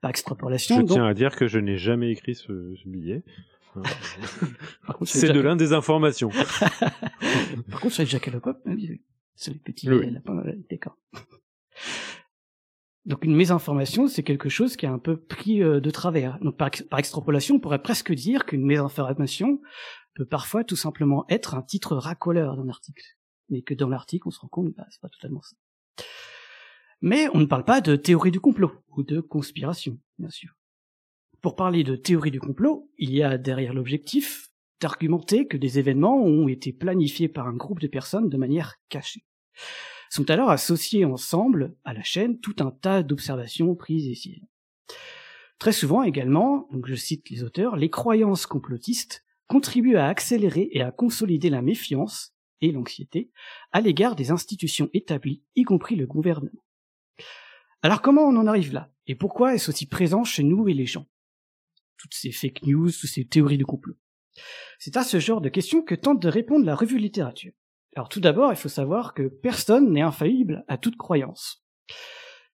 Par 0.00 0.10
extrapolation, 0.10 0.76
Je 0.76 0.80
donc, 0.82 0.90
tiens 0.90 1.06
à 1.06 1.14
dire 1.14 1.34
que 1.36 1.46
je 1.46 1.58
n'ai 1.58 1.76
jamais 1.76 2.10
écrit 2.10 2.34
ce, 2.34 2.74
ce 2.76 2.88
billet. 2.88 3.22
C'est 5.04 5.32
de 5.32 5.40
l'indésinformation. 5.40 6.28
Par 7.70 7.80
contre, 7.80 7.94
sur 7.94 8.02
les 8.04 8.08
jackalopeps, 8.08 8.60
oui, 8.66 8.86
oui. 8.90 9.02
sur 9.34 9.52
les 9.52 9.58
petits 9.58 9.90
Oui. 9.90 10.10
lapins. 10.10 10.42
Donc 13.06 13.24
une 13.24 13.34
mésinformation, 13.36 14.06
c'est 14.06 14.22
quelque 14.22 14.48
chose 14.48 14.76
qui 14.76 14.86
est 14.86 14.88
un 14.88 14.98
peu 14.98 15.18
pris 15.20 15.62
euh, 15.62 15.78
de 15.80 15.90
travers. 15.90 16.38
Donc 16.40 16.56
par, 16.56 16.68
ex- 16.68 16.82
par 16.82 16.98
extrapolation, 16.98 17.56
on 17.56 17.60
pourrait 17.60 17.82
presque 17.82 18.12
dire 18.14 18.46
qu'une 18.46 18.64
mésinformation 18.64 19.60
peut 20.14 20.24
parfois 20.24 20.64
tout 20.64 20.76
simplement 20.76 21.26
être 21.28 21.54
un 21.54 21.62
titre 21.62 21.96
racoleur 21.96 22.56
d'un 22.56 22.68
article. 22.68 23.02
Mais 23.50 23.60
que 23.60 23.74
dans 23.74 23.88
l'article, 23.90 24.26
on 24.26 24.30
se 24.30 24.40
rend 24.40 24.48
compte 24.48 24.70
que 24.70 24.76
bah, 24.76 24.86
c'est 24.88 25.02
pas 25.02 25.10
totalement 25.10 25.42
ça. 25.42 25.56
Mais 27.04 27.28
on 27.34 27.40
ne 27.40 27.44
parle 27.44 27.66
pas 27.66 27.82
de 27.82 27.96
théorie 27.96 28.30
du 28.30 28.40
complot, 28.40 28.72
ou 28.96 29.02
de 29.02 29.20
conspiration, 29.20 29.98
bien 30.18 30.30
sûr. 30.30 30.54
Pour 31.42 31.54
parler 31.54 31.84
de 31.84 31.96
théorie 31.96 32.30
du 32.30 32.40
complot, 32.40 32.90
il 32.96 33.12
y 33.12 33.22
a 33.22 33.36
derrière 33.36 33.74
l'objectif 33.74 34.48
d'argumenter 34.80 35.46
que 35.46 35.58
des 35.58 35.78
événements 35.78 36.16
ont 36.16 36.48
été 36.48 36.72
planifiés 36.72 37.28
par 37.28 37.46
un 37.46 37.52
groupe 37.52 37.80
de 37.80 37.88
personnes 37.88 38.30
de 38.30 38.38
manière 38.38 38.76
cachée. 38.88 39.26
Sont 40.08 40.30
alors 40.30 40.48
associés 40.48 41.04
ensemble 41.04 41.76
à 41.84 41.92
la 41.92 42.02
chaîne 42.02 42.40
tout 42.40 42.56
un 42.60 42.70
tas 42.70 43.02
d'observations 43.02 43.74
prises 43.74 44.06
ici. 44.06 44.40
Très 45.58 45.72
souvent 45.72 46.04
également, 46.04 46.68
donc 46.72 46.86
je 46.86 46.94
cite 46.94 47.28
les 47.28 47.44
auteurs, 47.44 47.76
les 47.76 47.90
croyances 47.90 48.46
complotistes 48.46 49.26
contribuent 49.46 49.96
à 49.96 50.06
accélérer 50.06 50.70
et 50.72 50.80
à 50.80 50.90
consolider 50.90 51.50
la 51.50 51.60
méfiance 51.60 52.34
et 52.62 52.72
l'anxiété 52.72 53.30
à 53.72 53.82
l'égard 53.82 54.16
des 54.16 54.30
institutions 54.30 54.88
établies, 54.94 55.42
y 55.54 55.64
compris 55.64 55.96
le 55.96 56.06
gouvernement. 56.06 56.63
Alors 57.84 58.00
comment 58.00 58.22
on 58.22 58.36
en 58.36 58.46
arrive 58.46 58.72
là? 58.72 58.90
Et 59.06 59.14
pourquoi 59.14 59.54
est-ce 59.54 59.68
aussi 59.68 59.86
présent 59.86 60.24
chez 60.24 60.42
nous 60.42 60.70
et 60.70 60.72
les 60.72 60.86
gens? 60.86 61.06
Toutes 61.98 62.14
ces 62.14 62.32
fake 62.32 62.62
news, 62.62 62.90
toutes 62.90 63.10
ces 63.10 63.26
théories 63.26 63.58
de 63.58 63.64
complot. 63.64 63.96
C'est 64.78 64.96
à 64.96 65.04
ce 65.04 65.20
genre 65.20 65.42
de 65.42 65.50
questions 65.50 65.82
que 65.82 65.94
tente 65.94 66.22
de 66.22 66.30
répondre 66.30 66.64
la 66.64 66.76
revue 66.76 66.96
littérature. 66.96 67.52
Alors 67.94 68.08
tout 68.08 68.20
d'abord, 68.20 68.50
il 68.50 68.56
faut 68.56 68.70
savoir 68.70 69.12
que 69.12 69.28
personne 69.28 69.92
n'est 69.92 70.00
infaillible 70.00 70.64
à 70.66 70.78
toute 70.78 70.96
croyance. 70.96 71.62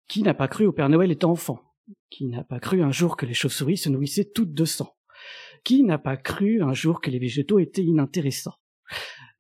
Qui 0.09 0.25
n'a 0.25 0.35
pas 0.35 0.49
cru 0.49 0.67
au 0.67 0.73
Père 0.73 0.89
Noël 0.89 1.13
étant 1.13 1.31
enfant? 1.31 1.61
Qui 2.11 2.27
n'a 2.27 2.43
pas 2.43 2.59
cru 2.59 2.83
un 2.83 2.91
jour 2.91 3.17
que 3.17 3.25
les 3.25 3.33
chauves-souris 3.33 3.77
se 3.77 3.89
nourrissaient 3.89 4.33
toutes 4.35 4.53
de 4.53 4.65
sang? 4.65 4.97
Qui 5.63 5.85
n'a 5.85 5.99
pas 5.99 6.17
cru 6.17 6.61
un 6.61 6.75
jour 6.75 7.01
que 7.01 7.09
les 7.09 7.21
végétaux 7.21 7.61
étaient 7.61 7.85
inintéressants? 7.85 8.59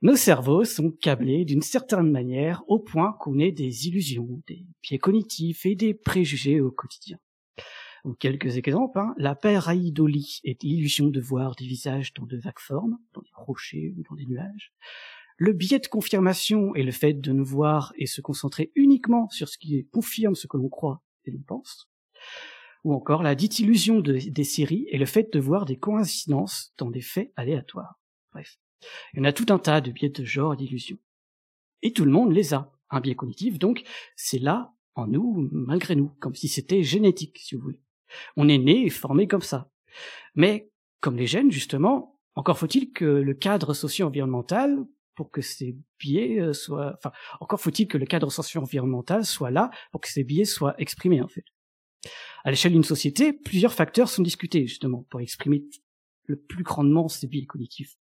Nos 0.03 0.17
cerveaux 0.17 0.65
sont 0.65 0.91
câblés 0.91 1.45
d'une 1.45 1.61
certaine 1.61 2.11
manière 2.11 2.63
au 2.69 2.79
point 2.79 3.13
qu'on 3.21 3.39
ait 3.39 3.53
des 3.53 3.87
illusions, 3.87 4.41
des 4.47 4.65
biais 4.83 4.99
cognitifs 4.99 5.67
et 5.67 5.75
des 5.75 5.93
préjugés 5.93 6.61
au 6.61 6.71
quotidien. 6.71 7.19
Quelques 8.19 8.57
exemples, 8.57 8.99
hein. 8.99 9.15
la 9.19 9.35
pareidolie 9.35 10.41
est 10.45 10.63
l'illusion 10.63 11.09
de 11.09 11.21
voir 11.21 11.55
des 11.55 11.67
visages 11.67 12.15
dans 12.15 12.25
de 12.25 12.39
vagues 12.39 12.59
formes, 12.59 12.97
dans 13.13 13.21
des 13.21 13.29
rochers 13.35 13.93
ou 13.95 14.03
dans 14.09 14.17
des 14.17 14.25
nuages. 14.25 14.73
Le 15.37 15.53
biais 15.53 15.81
de 15.81 15.87
confirmation 15.87 16.75
est 16.75 16.83
le 16.83 16.93
fait 16.93 17.13
de 17.13 17.33
ne 17.33 17.43
voir 17.43 17.93
et 17.99 18.07
se 18.07 18.23
concentrer 18.23 18.73
uniquement 18.75 19.29
sur 19.29 19.51
ce 19.51 19.59
qui 19.59 19.87
confirme 19.93 20.35
ce 20.35 20.47
que 20.47 20.57
l'on 20.57 20.71
croit 20.71 21.03
et 21.27 21.31
l'on 21.31 21.43
pense. 21.43 21.91
Ou 22.85 22.95
encore 22.95 23.23
la 23.23 23.35
dite 23.35 23.59
illusion 23.59 24.01
de- 24.01 24.17
des 24.31 24.45
séries 24.45 24.87
et 24.89 24.97
le 24.97 25.05
fait 25.05 25.31
de 25.31 25.39
voir 25.39 25.67
des 25.67 25.77
coïncidences 25.77 26.73
dans 26.79 26.91
des 26.91 27.03
faits 27.03 27.33
aléatoires. 27.37 28.01
Bref, 28.33 28.59
il 29.13 29.19
y 29.19 29.21
en 29.21 29.25
a 29.25 29.33
tout 29.33 29.47
un 29.51 29.59
tas 29.59 29.81
de 29.81 29.91
biais 29.91 30.09
de 30.09 30.25
genre 30.25 30.55
et 30.55 30.57
d'illusions. 30.57 30.99
Et 31.83 31.93
tout 31.93 32.05
le 32.05 32.11
monde 32.11 32.33
les 32.33 32.55
a. 32.55 32.73
Un 32.91 33.01
biais 33.01 33.15
cognitif, 33.15 33.59
donc, 33.59 33.83
c'est 34.17 34.41
là, 34.41 34.73
en 34.97 35.07
nous, 35.07 35.49
malgré 35.53 35.95
nous, 35.95 36.09
comme 36.21 36.35
si 36.35 36.49
c'était 36.49 36.83
génétique, 36.83 37.39
si 37.39 37.55
vous 37.55 37.63
voulez. 37.63 37.81
On 38.37 38.49
est 38.49 38.59
né 38.59 38.85
et 38.85 38.91
formé 38.91 39.29
comme 39.29 39.43
ça. 39.43 39.71
Mais, 40.35 40.71
comme 41.01 41.17
les 41.17 41.29
gènes, 41.29 41.53
justement, 41.53 42.19
encore 42.35 42.59
faut-il 42.59 42.93
que 42.93 43.05
le 43.05 43.35
cadre 43.35 43.75
socio-environnemental, 43.75 44.85
pour 45.15 45.31
que 45.31 45.43
ces 45.43 45.77
biais 45.99 46.41
euh, 46.41 46.53
soient, 46.53 46.95
enfin, 46.97 47.13
encore 47.41 47.61
faut-il 47.61 47.87
que 47.87 47.99
le 47.99 48.07
cadre 48.07 48.31
socio-environnemental 48.31 49.25
soit 49.25 49.51
là 49.51 49.71
pour 49.93 50.01
que 50.01 50.09
ces 50.09 50.25
biais 50.25 50.45
soient 50.45 50.75
exprimés, 50.79 51.21
en 51.21 51.29
fait. 51.29 51.45
À 52.45 52.51
l'échelle 52.51 52.73
d'une 52.73 52.85
société, 52.85 53.33
plusieurs 53.33 53.75
facteurs 53.75 54.09
sont 54.09 54.23
discutés, 54.23 54.67
justement, 54.67 55.07
pour 55.11 55.21
exprimer 55.21 55.65
le 56.25 56.37
plus 56.37 56.63
grandement 56.63 57.09
ces 57.09 57.27
biais 57.27 57.45
cognitifs. 57.45 57.97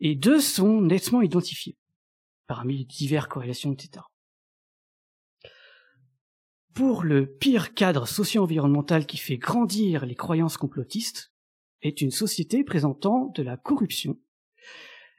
Et 0.00 0.14
deux 0.14 0.40
sont 0.40 0.82
nettement 0.82 1.22
identifiés, 1.22 1.76
parmi 2.46 2.84
diverses 2.84 3.28
corrélations, 3.28 3.72
etc. 3.72 4.04
Pour 6.74 7.04
le 7.04 7.26
pire 7.26 7.72
cadre 7.72 8.06
socio-environnemental 8.06 9.06
qui 9.06 9.16
fait 9.16 9.38
grandir 9.38 10.04
les 10.04 10.14
croyances 10.14 10.58
complotistes, 10.58 11.32
est 11.82 12.00
une 12.00 12.10
société 12.10 12.64
présentant 12.64 13.32
de 13.34 13.42
la 13.42 13.56
corruption 13.56 14.18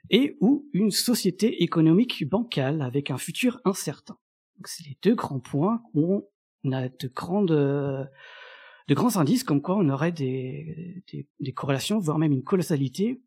et 0.09 0.37
ou 0.39 0.69
une 0.73 0.91
société 0.91 1.63
économique 1.63 2.27
bancale 2.27 2.81
avec 2.81 3.11
un 3.11 3.17
futur 3.17 3.59
incertain. 3.65 4.17
C'est 4.65 4.85
les 4.85 4.97
deux 5.03 5.15
grands 5.15 5.39
points 5.39 5.81
où 5.93 6.27
on 6.63 6.71
a 6.71 6.89
de 6.89 7.07
grandes 7.07 7.51
euh, 7.51 8.05
de 8.87 8.95
grands 8.95 9.17
indices 9.17 9.43
comme 9.43 9.61
quoi 9.61 9.75
on 9.75 9.89
aurait 9.89 10.13
des, 10.13 11.03
corrélations, 11.53 11.99
voire 11.99 12.17
même 12.17 12.31
une 12.31 12.43
causalité 12.43 13.21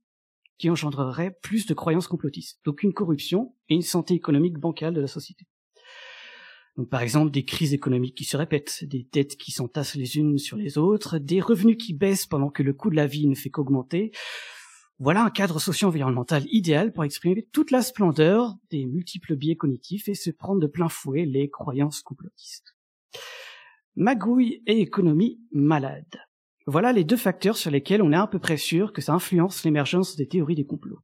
qui 0.61 0.68
engendrerait 0.68 1.38
plus 1.42 1.64
de 1.64 1.72
croyances 1.72 2.06
complotistes. 2.06 2.61
Donc 2.66 2.82
une 2.82 2.92
corruption 2.92 3.54
et 3.70 3.74
une 3.74 3.82
santé 3.82 4.12
économique 4.12 4.58
bancale 4.58 4.92
de 4.92 5.00
la 5.00 5.06
société. 5.06 5.46
Donc, 6.76 6.90
par 6.90 7.00
exemple, 7.00 7.30
des 7.30 7.46
crises 7.46 7.72
économiques 7.72 8.14
qui 8.14 8.24
se 8.24 8.36
répètent, 8.36 8.84
des 8.84 9.08
dettes 9.11 9.36
qui 9.36 9.52
s'entassent 9.52 9.96
les 9.96 10.18
unes 10.18 10.36
sur 10.36 10.58
les 10.58 10.76
autres, 10.76 11.18
des 11.18 11.40
revenus 11.40 11.78
qui 11.78 11.94
baissent 11.94 12.26
pendant 12.26 12.50
que 12.50 12.62
le 12.62 12.74
coût 12.74 12.90
de 12.90 12.96
la 12.96 13.06
vie 13.06 13.26
ne 13.26 13.34
fait 13.34 13.48
qu'augmenter. 13.48 14.12
Voilà 14.98 15.24
un 15.24 15.30
cadre 15.30 15.58
socio-environnemental 15.58 16.44
idéal 16.50 16.92
pour 16.92 17.04
exprimer 17.04 17.48
toute 17.52 17.70
la 17.70 17.80
splendeur 17.80 18.54
des 18.70 18.84
multiples 18.84 19.36
biais 19.36 19.56
cognitifs 19.56 20.08
et 20.08 20.14
se 20.14 20.30
prendre 20.30 20.61
de 20.61 20.66
plein 20.66 20.90
fouet 20.90 21.24
les 21.24 21.48
croyances 21.48 22.02
complotistes. 22.02 22.76
Magouille 23.96 24.62
et 24.66 24.80
économie 24.80 25.40
malade. 25.52 26.30
Voilà 26.66 26.92
les 26.92 27.04
deux 27.04 27.16
facteurs 27.16 27.56
sur 27.56 27.70
lesquels 27.70 28.02
on 28.02 28.12
est 28.12 28.16
à 28.16 28.26
peu 28.26 28.38
près 28.38 28.56
sûr 28.56 28.92
que 28.92 29.00
ça 29.00 29.14
influence 29.14 29.64
l'émergence 29.64 30.16
des 30.16 30.28
théories 30.28 30.54
des 30.54 30.66
complots. 30.66 31.00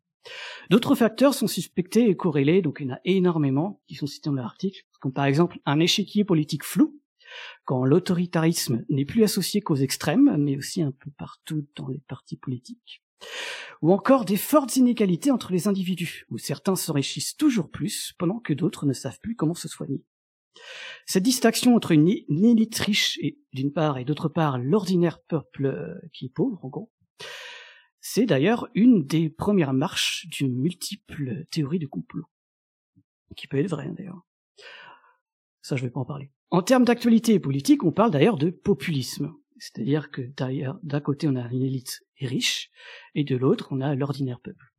D'autres 0.71 0.95
facteurs 0.95 1.35
sont 1.35 1.47
suspectés 1.47 2.09
et 2.09 2.17
corrélés, 2.17 2.63
donc 2.63 2.79
il 2.81 2.89
y 2.89 2.91
en 2.91 2.95
a 2.95 3.01
énormément 3.05 3.81
qui 3.87 3.95
sont 3.95 4.07
cités 4.07 4.29
dans 4.29 4.37
l'article, 4.37 4.83
comme 5.01 5.13
par 5.13 5.25
exemple 5.25 5.59
un 5.65 5.81
échiquier 5.81 6.25
politique 6.25 6.65
flou, 6.65 7.01
quand 7.65 7.85
l'autoritarisme 7.85 8.85
n'est 8.89 9.05
plus 9.05 9.23
associé 9.23 9.61
qu'aux 9.61 9.77
extrêmes, 9.77 10.37
mais 10.39 10.57
aussi 10.57 10.83
un 10.83 10.93
peu 10.93 11.11
partout 11.17 11.67
dans 11.77 11.89
les 11.89 12.01
partis 12.09 12.37
politiques, 12.37 13.03
ou 13.83 13.93
encore 13.93 14.25
des 14.25 14.37
fortes 14.37 14.77
inégalités 14.77 15.31
entre 15.31 15.53
les 15.53 15.69
individus, 15.69 16.27
où 16.31 16.39
certains 16.39 16.77
s'enrichissent 16.77 17.37
toujours 17.37 17.71
plus, 17.71 18.15
pendant 18.19 18.41
que 18.41 18.53
d'autres 18.53 18.87
ne 18.87 18.93
savent 18.93 19.21
plus 19.21 19.37
comment 19.37 19.55
se 19.55 19.69
soigner. 19.69 20.03
Cette 21.07 21.23
distinction 21.23 21.75
entre 21.77 21.93
une, 21.93 22.09
élite 22.09 22.79
riche 22.79 23.19
d'une 23.53 23.73
part 23.73 23.99
et 23.99 24.05
d'autre 24.05 24.29
part 24.29 24.59
l'ordinaire 24.59 25.21
peuple 25.21 25.67
euh, 25.67 25.95
qui 26.13 26.27
est 26.27 26.35
pauvre, 26.35 26.65
en 26.65 26.69
gros, 26.69 26.91
c'est 28.01 28.27
d'ailleurs 28.27 28.69
une 28.75 29.05
des 29.07 29.29
premières 29.29 29.73
marches 29.73 30.27
d'une 30.31 30.57
multiple 30.57 31.45
théorie 31.51 31.79
de 31.79 31.87
complot. 31.87 32.27
Qui 33.37 33.49
peut 33.49 33.59
être 33.59 33.71
vraie, 33.71 33.91
d'ailleurs. 33.91 34.23
Ça, 35.63 35.77
je 35.77 35.83
vais 35.83 35.91
pas 35.91 36.01
en 36.01 36.05
parler. 36.05 36.31
En 36.51 36.63
termes 36.63 36.85
d'actualité 36.85 37.41
politique, 37.41 37.83
on 37.83 37.93
parle 37.93 38.13
d'ailleurs 38.13 38.37
de 38.37 38.51
populisme. 38.51 39.35
C'est-à-dire 39.59 40.11
que 40.11 40.23
d'un 40.83 41.01
côté, 41.01 41.27
on 41.29 41.35
a 41.35 41.51
une 41.51 41.63
élite 41.63 42.05
riche, 42.21 42.71
et 43.15 43.25
de 43.25 43.37
l'autre, 43.37 43.69
on 43.71 43.81
a 43.81 43.95
l'ordinaire 43.95 44.41
peuple. 44.41 44.73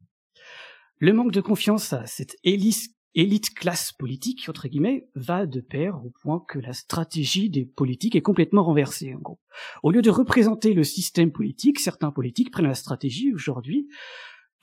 Le 0.99 1.13
manque 1.13 1.32
de 1.32 1.41
confiance 1.41 1.93
à 1.93 2.05
cette 2.05 2.38
élite, 2.43 2.95
élite 3.18 3.53
classe 3.55 3.91
politique, 3.91 4.47
entre 4.47 4.68
guillemets, 4.68 5.09
va 5.15 5.47
de 5.47 5.59
pair 5.59 6.05
au 6.05 6.11
point 6.22 6.45
que 6.47 6.59
la 6.59 6.74
stratégie 6.74 7.49
des 7.49 7.65
politiques 7.65 8.15
est 8.15 8.22
complètement 8.22 8.63
renversée, 8.63 9.15
en 9.15 9.20
gros. 9.20 9.39
Au 9.82 9.91
lieu 9.91 10.03
de 10.03 10.11
représenter 10.11 10.74
le 10.74 10.84
système 10.84 11.32
politique, 11.32 11.80
certains 11.80 12.11
politiques 12.11 12.51
prennent 12.51 12.68
la 12.68 12.76
stratégie 12.76 13.34
aujourd'hui 13.34 13.89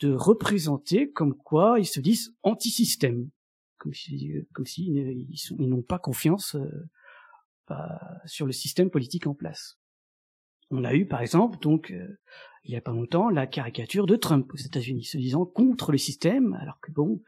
de 0.00 0.12
représenter 0.12 1.10
comme 1.10 1.36
quoi 1.36 1.80
ils 1.80 1.86
se 1.86 1.98
disent 1.98 2.36
anti-système, 2.44 3.28
comme 3.78 3.92
si, 3.92 4.32
comme 4.52 4.66
si 4.66 4.94
sont, 5.36 5.56
ils 5.58 5.68
n'ont 5.68 5.82
pas 5.82 5.98
confiance 5.98 6.54
euh, 6.54 6.88
bah, 7.68 7.98
sur 8.24 8.46
le 8.46 8.52
système 8.52 8.88
politique 8.88 9.26
en 9.26 9.34
place. 9.34 9.78
On 10.70 10.84
a 10.84 10.94
eu 10.94 11.06
par 11.06 11.20
exemple 11.20 11.58
donc 11.60 11.90
euh, 11.90 12.18
il 12.64 12.72
y 12.72 12.76
a 12.76 12.80
pas 12.80 12.92
longtemps 12.92 13.30
la 13.30 13.46
caricature 13.46 14.06
de 14.06 14.16
Trump 14.16 14.50
aux 14.52 14.56
États-Unis, 14.56 15.04
se 15.04 15.18
disant 15.18 15.44
contre 15.44 15.92
le 15.92 15.98
système, 15.98 16.54
alors 16.60 16.78
que 16.80 16.90
bon, 16.92 17.20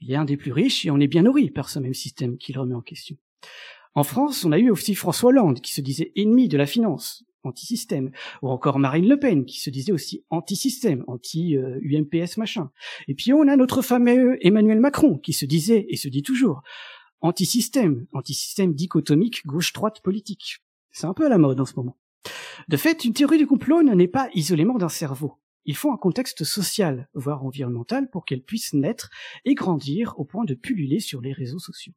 il 0.00 0.12
est 0.12 0.16
un 0.16 0.24
des 0.24 0.36
plus 0.36 0.52
riches 0.52 0.84
et 0.86 0.90
on 0.90 1.00
est 1.00 1.06
bien 1.06 1.22
nourri 1.22 1.50
par 1.50 1.68
ce 1.68 1.78
même 1.78 1.94
système 1.94 2.36
qui 2.38 2.52
le 2.52 2.60
remet 2.60 2.74
en 2.74 2.82
question. 2.82 3.16
En 3.94 4.02
France, 4.04 4.44
on 4.44 4.52
a 4.52 4.58
eu 4.58 4.70
aussi 4.70 4.94
François 4.94 5.30
Hollande 5.30 5.60
qui 5.60 5.72
se 5.72 5.80
disait 5.80 6.12
ennemi 6.16 6.48
de 6.48 6.58
la 6.58 6.66
finance, 6.66 7.24
anti-système, 7.44 8.10
ou 8.42 8.50
encore 8.50 8.78
Marine 8.78 9.08
Le 9.08 9.18
Pen 9.18 9.46
qui 9.46 9.58
se 9.58 9.70
disait 9.70 9.92
aussi 9.92 10.24
anti-système, 10.30 11.02
anti-UMPS 11.06 12.36
machin. 12.36 12.70
Et 13.08 13.14
puis 13.14 13.32
on 13.32 13.48
a 13.48 13.56
notre 13.56 13.82
fameux 13.82 14.36
Emmanuel 14.46 14.80
Macron 14.80 15.16
qui 15.16 15.32
se 15.32 15.46
disait 15.46 15.86
et 15.88 15.96
se 15.96 16.08
dit 16.08 16.22
toujours 16.22 16.62
anti-système, 17.20 18.06
anti-système 18.12 18.74
dichotomique 18.74 19.46
gauche-droite 19.46 20.00
politique. 20.02 20.58
C'est 20.90 21.06
un 21.06 21.14
peu 21.14 21.26
à 21.26 21.28
la 21.28 21.38
mode 21.38 21.60
en 21.60 21.64
ce 21.64 21.74
moment. 21.76 21.96
De 22.68 22.76
fait, 22.76 23.04
une 23.04 23.12
théorie 23.12 23.38
du 23.38 23.46
complot 23.46 23.82
ne 23.82 23.94
naît 23.94 24.08
pas 24.08 24.28
isolément 24.34 24.78
d'un 24.78 24.88
cerveau. 24.88 25.34
Il 25.66 25.76
faut 25.76 25.92
un 25.92 25.96
contexte 25.96 26.44
social, 26.44 27.08
voire 27.12 27.44
environnemental, 27.44 28.08
pour 28.08 28.24
qu'elle 28.24 28.42
puisse 28.42 28.72
naître 28.72 29.10
et 29.44 29.54
grandir 29.54 30.14
au 30.16 30.24
point 30.24 30.44
de 30.44 30.54
pulluler 30.54 31.00
sur 31.00 31.20
les 31.20 31.32
réseaux 31.32 31.58
sociaux. 31.58 31.92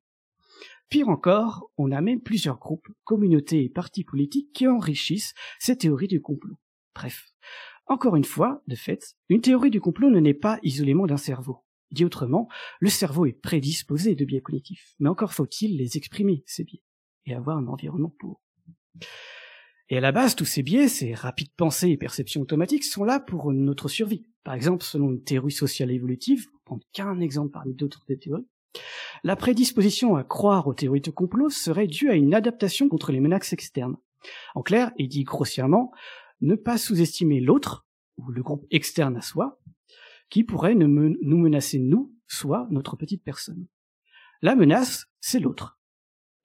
Pire 0.90 1.10
encore, 1.10 1.70
on 1.78 1.92
a 1.92 2.02
même 2.02 2.20
plusieurs 2.20 2.58
groupes, 2.58 2.88
communautés 3.04 3.64
et 3.64 3.70
partis 3.70 4.04
politiques 4.04 4.52
qui 4.54 4.68
enrichissent 4.68 5.36
ces 5.60 5.78
théories 5.78 6.08
du 6.08 6.20
complot. 6.20 6.58
Bref. 6.96 7.28
Encore 7.86 8.16
une 8.16 8.26
fois, 8.26 8.64
de 8.68 8.76
fait, 8.76 9.16
une 9.30 9.42
théorie 9.42 9.70
du 9.70 9.80
complot 9.80 10.10
ne 10.10 10.20
naît 10.20 10.34
pas 10.34 10.60
isolément 10.64 11.06
d'un 11.06 11.18
cerveau. 11.18 11.60
Dit 11.92 12.06
autrement, 12.06 12.50
le 12.80 12.90
cerveau 12.90 13.28
est 13.28 13.40
prédisposé 13.40 14.16
de 14.16 14.26
biais 14.26 14.42
cognitifs, 14.42 14.96
mais 15.00 15.10
encore 15.10 15.34
faut-il 15.34 15.78
les 15.78 15.96
exprimer, 15.96 16.44
ces 16.48 16.64
biais, 16.64 16.82
et 17.26 17.36
avoir 17.36 17.58
un 17.58 17.68
environnement 17.68 18.14
pour. 18.20 18.42
Et 19.92 19.98
à 19.98 20.02
la 20.02 20.12
base, 20.12 20.36
tous 20.36 20.46
ces 20.46 20.62
biais, 20.62 20.88
ces 20.88 21.16
rapides 21.16 21.52
pensées 21.58 21.90
et 21.90 21.98
perceptions 21.98 22.42
automatiques 22.42 22.84
sont 22.84 23.04
là 23.04 23.20
pour 23.20 23.52
notre 23.52 23.88
survie. 23.88 24.28
Par 24.44 24.54
exemple, 24.54 24.84
selon 24.84 25.12
une 25.12 25.24
théorie 25.24 25.52
sociale 25.52 25.90
évolutive, 25.92 26.46
pour 26.52 26.62
prendre 26.64 26.84
qu'un 26.94 27.20
exemple 27.20 27.52
parmi 27.52 27.74
d'autres 27.74 28.06
théories, 28.06 28.48
la 29.24 29.36
prédisposition 29.36 30.16
à 30.16 30.24
croire 30.24 30.68
aux 30.68 30.76
théories 30.76 31.02
de 31.02 31.10
complot 31.10 31.50
serait 31.50 31.88
due 31.88 32.12
à 32.12 32.16
une 32.16 32.36
adaptation 32.36 32.88
contre 32.88 33.12
les 33.12 33.20
menaces 33.20 33.52
externes. 33.52 33.98
En 34.54 34.62
clair, 34.62 34.92
et 34.98 35.08
dit 35.08 35.24
grossièrement, 35.24 35.92
ne 36.42 36.56
pas 36.56 36.78
sous-estimer 36.78 37.40
l'autre, 37.40 37.88
ou 38.18 38.30
le 38.30 38.44
groupe 38.44 38.68
externe 38.70 39.18
à 39.18 39.22
soi, 39.22 39.60
qui 40.30 40.44
pourrait 40.44 40.76
nous 40.76 40.88
menacer 40.88 41.80
nous, 41.80 42.14
soit 42.28 42.68
notre 42.70 42.96
petite 42.96 43.24
personne. 43.24 43.66
La 44.44 44.56
menace, 44.56 45.08
c'est 45.20 45.40
l'autre. 45.40 45.80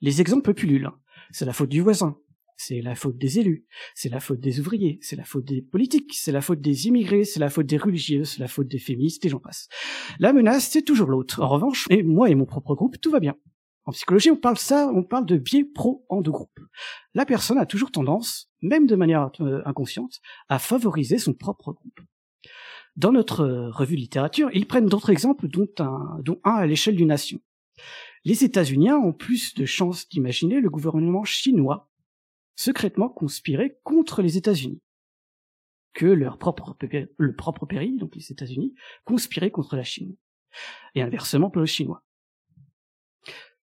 Les 0.00 0.22
exemples 0.22 0.54
pullulent. 0.54 0.92
C'est 1.30 1.44
la 1.44 1.52
faute 1.52 1.68
du 1.68 1.80
voisin, 1.80 2.18
c'est 2.66 2.80
la 2.80 2.94
faute 2.94 3.18
des 3.18 3.38
élus, 3.38 3.66
c'est 3.94 4.08
la 4.08 4.20
faute 4.20 4.40
des 4.40 4.58
ouvriers, 4.58 4.98
c'est 5.02 5.16
la 5.16 5.24
faute 5.24 5.44
des 5.44 5.60
politiques, 5.60 6.14
c'est 6.14 6.32
la 6.32 6.40
faute 6.40 6.60
des 6.60 6.86
immigrés, 6.86 7.24
c'est 7.24 7.40
la 7.40 7.50
faute 7.50 7.66
des 7.66 7.76
religieux, 7.76 8.24
c'est 8.24 8.40
la 8.40 8.48
faute 8.48 8.68
des 8.68 8.78
féministes 8.78 9.24
et 9.26 9.28
j'en 9.28 9.38
passe. 9.38 9.68
La 10.18 10.32
menace, 10.32 10.68
c'est 10.68 10.82
toujours 10.82 11.08
l'autre. 11.08 11.42
En 11.42 11.48
revanche, 11.48 11.86
et 11.90 12.02
moi 12.02 12.30
et 12.30 12.34
mon 12.34 12.46
propre 12.46 12.74
groupe, 12.74 13.00
tout 13.00 13.10
va 13.10 13.20
bien. 13.20 13.34
En 13.84 13.92
psychologie, 13.92 14.30
on 14.30 14.36
parle 14.36 14.56
ça, 14.56 14.90
on 14.94 15.02
parle 15.02 15.26
de 15.26 15.36
biais 15.36 15.64
pro 15.64 16.06
en 16.08 16.22
deux 16.22 16.30
groupes. 16.30 16.58
La 17.12 17.26
personne 17.26 17.58
a 17.58 17.66
toujours 17.66 17.92
tendance, 17.92 18.50
même 18.62 18.86
de 18.86 18.96
manière 18.96 19.30
euh, 19.40 19.60
inconsciente, 19.66 20.20
à 20.48 20.58
favoriser 20.58 21.18
son 21.18 21.34
propre 21.34 21.72
groupe. 21.72 22.00
Dans 22.96 23.12
notre 23.12 23.42
euh, 23.42 23.70
revue 23.70 23.96
de 23.96 24.00
littérature, 24.00 24.48
ils 24.54 24.66
prennent 24.66 24.86
d'autres 24.86 25.10
exemples, 25.10 25.48
dont 25.48 25.68
un, 25.80 26.18
dont 26.22 26.40
un 26.44 26.54
à 26.54 26.66
l'échelle 26.66 26.96
d'une 26.96 27.08
nation. 27.08 27.40
Les 28.24 28.42
États-Unis 28.42 28.92
ont 28.92 29.12
plus 29.12 29.54
de 29.54 29.66
chances 29.66 30.08
d'imaginer 30.08 30.60
le 30.60 30.70
gouvernement 30.70 31.24
chinois 31.24 31.90
secrètement 32.56 33.08
conspirer 33.08 33.78
contre 33.82 34.22
les 34.22 34.36
États-Unis 34.36 34.80
que 35.94 36.06
leur 36.06 36.38
propre 36.38 36.76
le 37.18 37.34
propre 37.36 37.66
pays, 37.66 37.96
donc 37.96 38.16
les 38.16 38.32
États-Unis, 38.32 38.74
conspirer 39.04 39.50
contre 39.50 39.76
la 39.76 39.84
Chine. 39.84 40.16
Et 40.94 41.02
inversement 41.02 41.50
pour 41.50 41.62
les 41.62 41.68
Chinois. 41.68 42.04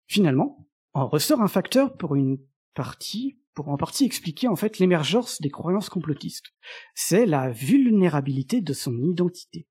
Finalement, 0.08 0.68
en 0.94 1.08
ressort 1.08 1.42
un 1.42 1.48
facteur 1.48 1.96
pour 1.98 2.16
une 2.16 2.38
partie 2.74 3.40
pour 3.56 3.70
en 3.70 3.78
partie 3.78 4.06
expliquer 4.06 4.50
en 4.50 4.56
fait 4.58 4.80
l'émergence 4.80 5.42
des 5.42 5.50
croyances 5.50 5.90
complotistes. 5.90 6.54
C'est 6.94 7.26
la 7.26 7.50
vulnérabilité 7.52 8.60
de 8.60 8.74
son 8.74 9.02
identité. 9.02 9.66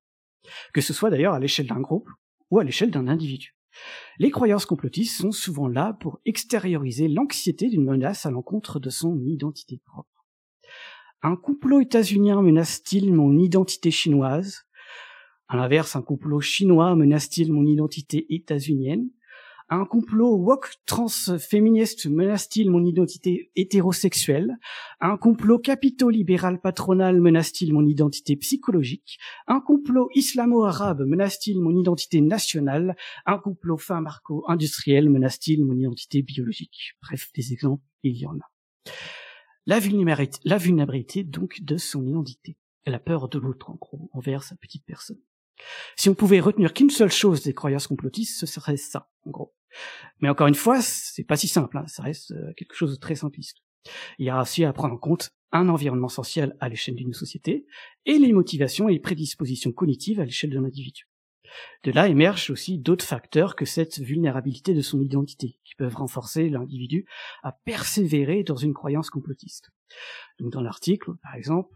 Que 0.73 0.81
ce 0.81 0.91
soit 0.91 1.11
d'ailleurs 1.11 1.35
à 1.35 1.39
l'échelle 1.39 1.67
d'un 1.67 1.79
groupe 1.79 2.09
ou 2.49 2.59
à 2.59 2.63
l'échelle 2.63 2.91
d'un 2.91 3.07
individu. 3.07 3.54
Les 4.19 4.31
croyances 4.31 4.65
complotistes 4.65 5.19
sont 5.19 5.31
souvent 5.31 5.67
là 5.67 5.97
pour 5.99 6.19
extérioriser 6.25 7.07
l'anxiété 7.07 7.69
d'une 7.69 7.83
menace 7.83 8.25
à 8.25 8.31
l'encontre 8.31 8.79
de 8.79 8.89
son 8.89 9.19
identité 9.25 9.81
propre. 9.85 10.25
Un 11.21 11.35
complot 11.35 11.81
états-unien 11.81 12.41
menace-t-il 12.41 13.13
mon 13.13 13.37
identité 13.37 13.91
chinoise? 13.91 14.65
À 15.47 15.57
l'inverse, 15.57 15.95
un 15.95 16.01
complot 16.01 16.41
chinois 16.41 16.95
menace-t-il 16.95 17.51
mon 17.51 17.65
identité 17.65 18.25
états-unienne? 18.33 19.09
Un 19.69 19.85
complot 19.85 20.35
woke 20.35 20.69
transféministe 20.85 22.05
menace-t-il 22.05 22.69
mon 22.69 22.85
identité 22.85 23.51
hétérosexuelle? 23.55 24.57
Un 25.01 25.17
complot 25.17 25.59
capito-libéral 25.59 26.61
patronal 26.61 27.19
menace-t-il 27.19 27.73
mon 27.73 27.85
identité 27.85 28.35
psychologique? 28.35 29.17
Un 29.47 29.59
complot 29.59 30.09
islamo-arabe 30.13 31.01
menace-t-il 31.05 31.59
mon 31.59 31.75
identité 31.75 32.21
nationale? 32.21 32.95
Un 33.25 33.39
complot 33.39 33.77
fin 33.77 34.01
marco-industriel 34.01 35.09
menace-t-il 35.09 35.65
mon 35.65 35.77
identité 35.77 36.21
biologique? 36.21 36.93
Bref, 37.01 37.31
des 37.35 37.53
exemples, 37.53 37.83
il 38.03 38.17
y 38.17 38.25
en 38.27 38.35
a. 38.35 38.51
La 39.65 39.79
vulnérabilité, 39.79 41.23
donc 41.23 41.61
de 41.63 41.77
son 41.77 42.05
identité. 42.05 42.55
La 42.85 42.99
peur 42.99 43.29
de 43.29 43.39
l'autre, 43.39 43.71
en 43.71 43.75
gros, 43.75 44.11
envers 44.13 44.43
sa 44.43 44.55
petite 44.55 44.85
personne. 44.85 45.17
Si 45.95 46.09
on 46.09 46.15
pouvait 46.15 46.39
retenir 46.39 46.73
qu'une 46.73 46.89
seule 46.89 47.11
chose 47.11 47.43
des 47.43 47.53
croyances 47.53 47.87
complotistes, 47.87 48.39
ce 48.39 48.45
serait 48.45 48.77
ça, 48.77 49.09
en 49.25 49.31
gros. 49.31 49.55
Mais 50.19 50.29
encore 50.29 50.47
une 50.47 50.55
fois, 50.55 50.81
c'est 50.81 51.23
pas 51.23 51.37
si 51.37 51.47
simple, 51.47 51.77
hein, 51.77 51.87
ça 51.87 52.03
reste 52.03 52.31
euh, 52.31 52.53
quelque 52.55 52.75
chose 52.75 52.91
de 52.91 52.99
très 52.99 53.15
simpliste. 53.15 53.57
Il 54.19 54.25
y 54.25 54.29
a 54.29 54.41
aussi 54.41 54.63
à 54.63 54.73
prendre 54.73 54.95
en 54.95 54.97
compte 54.97 55.31
un 55.51 55.69
environnement 55.69 56.09
social 56.09 56.55
à 56.59 56.69
l'échelle 56.69 56.95
d'une 56.95 57.13
société 57.13 57.65
et 58.05 58.17
les 58.17 58.33
motivations 58.33 58.89
et 58.89 58.93
les 58.93 58.99
prédispositions 58.99 59.71
cognitives 59.71 60.19
à 60.19 60.25
l'échelle 60.25 60.51
d'un 60.51 60.65
individu. 60.65 61.07
De 61.83 61.91
là 61.91 62.07
émergent 62.07 62.49
aussi 62.49 62.79
d'autres 62.79 63.05
facteurs 63.05 63.55
que 63.55 63.65
cette 63.65 63.99
vulnérabilité 63.99 64.73
de 64.73 64.81
son 64.81 65.01
identité, 65.01 65.59
qui 65.63 65.75
peuvent 65.75 65.95
renforcer 65.95 66.49
l'individu 66.49 67.05
à 67.43 67.51
persévérer 67.51 68.43
dans 68.43 68.55
une 68.55 68.73
croyance 68.73 69.09
complotiste. 69.09 69.69
Donc 70.39 70.51
dans 70.51 70.61
l'article, 70.61 71.11
par 71.21 71.35
exemple, 71.35 71.73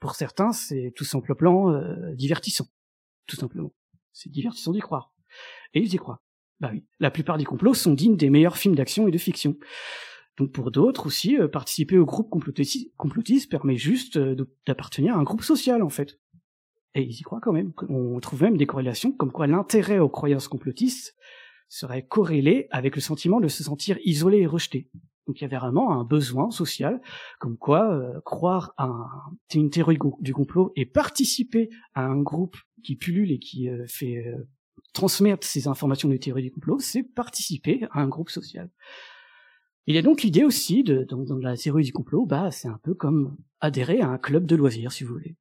pour 0.00 0.14
certains, 0.14 0.52
c'est 0.52 0.92
tout 0.94 1.04
simplement 1.04 1.70
euh, 1.70 2.14
divertissant, 2.14 2.66
tout 3.26 3.36
simplement. 3.36 3.72
C'est 4.12 4.30
divertissant 4.30 4.72
d'y 4.72 4.80
croire. 4.80 5.12
Et 5.74 5.80
ils 5.80 5.92
y 5.92 5.96
croient. 5.96 6.22
Bah 6.60 6.70
oui, 6.72 6.84
la 7.00 7.10
plupart 7.10 7.38
des 7.38 7.44
complots 7.44 7.74
sont 7.74 7.92
dignes 7.92 8.16
des 8.16 8.30
meilleurs 8.30 8.56
films 8.56 8.74
d'action 8.74 9.08
et 9.08 9.10
de 9.10 9.18
fiction. 9.18 9.56
Donc 10.38 10.52
pour 10.52 10.70
d'autres 10.70 11.06
aussi, 11.06 11.38
euh, 11.38 11.48
participer 11.48 11.98
au 11.98 12.06
groupe 12.06 12.30
complotiste, 12.30 13.50
permet 13.50 13.76
juste 13.76 14.18
d'appartenir 14.66 15.16
à 15.16 15.18
un 15.18 15.22
groupe 15.22 15.42
social 15.42 15.82
en 15.82 15.90
fait. 15.90 16.18
Et 16.94 17.02
ils 17.02 17.18
y 17.18 17.22
croient 17.22 17.40
quand 17.42 17.52
même. 17.52 17.72
On 17.88 18.18
trouve 18.20 18.42
même 18.42 18.56
des 18.56 18.66
corrélations 18.66 19.12
comme 19.12 19.32
quoi 19.32 19.46
l'intérêt 19.46 19.98
aux 19.98 20.08
croyances 20.08 20.48
complotistes 20.48 21.14
serait 21.68 22.06
corrélé 22.06 22.68
avec 22.70 22.94
le 22.94 23.00
sentiment 23.00 23.40
de 23.40 23.48
se 23.48 23.64
sentir 23.64 23.98
isolé 24.04 24.38
et 24.38 24.46
rejeté. 24.46 24.88
Donc 25.26 25.40
il 25.40 25.42
y 25.42 25.44
avait 25.44 25.56
vraiment 25.56 25.92
un 25.92 26.04
besoin 26.04 26.50
social, 26.50 27.00
comme 27.40 27.56
quoi 27.56 27.92
euh, 27.92 28.20
croire 28.24 28.74
à 28.76 28.90
une 29.54 29.70
théorie 29.70 29.98
du 30.20 30.32
complot 30.32 30.72
et 30.76 30.86
participer 30.86 31.68
à 31.94 32.04
un 32.04 32.20
groupe 32.20 32.56
qui 32.84 32.96
pullule 32.96 33.32
et 33.32 33.38
qui 33.38 33.68
euh, 33.68 33.84
fait 33.88 34.24
euh, 34.26 34.48
transmettre 34.92 35.46
ces 35.46 35.66
informations 35.66 36.08
de 36.08 36.16
théorie 36.16 36.42
du 36.42 36.52
complot, 36.52 36.78
c'est 36.78 37.02
participer 37.02 37.86
à 37.90 38.00
un 38.00 38.08
groupe 38.08 38.30
social. 38.30 38.70
Il 39.88 39.94
y 39.94 39.98
a 39.98 40.02
donc 40.02 40.22
l'idée 40.22 40.44
aussi 40.44 40.84
de, 40.84 41.04
dans, 41.04 41.24
dans, 41.24 41.36
la 41.36 41.56
théorie 41.56 41.84
du 41.84 41.92
complot, 41.92 42.26
bah 42.26 42.50
c'est 42.50 42.68
un 42.68 42.78
peu 42.82 42.94
comme 42.94 43.36
adhérer 43.60 44.00
à 44.00 44.08
un 44.08 44.18
club 44.18 44.46
de 44.46 44.56
loisirs, 44.56 44.92
si 44.92 45.04
vous 45.04 45.14
voulez. 45.14 45.36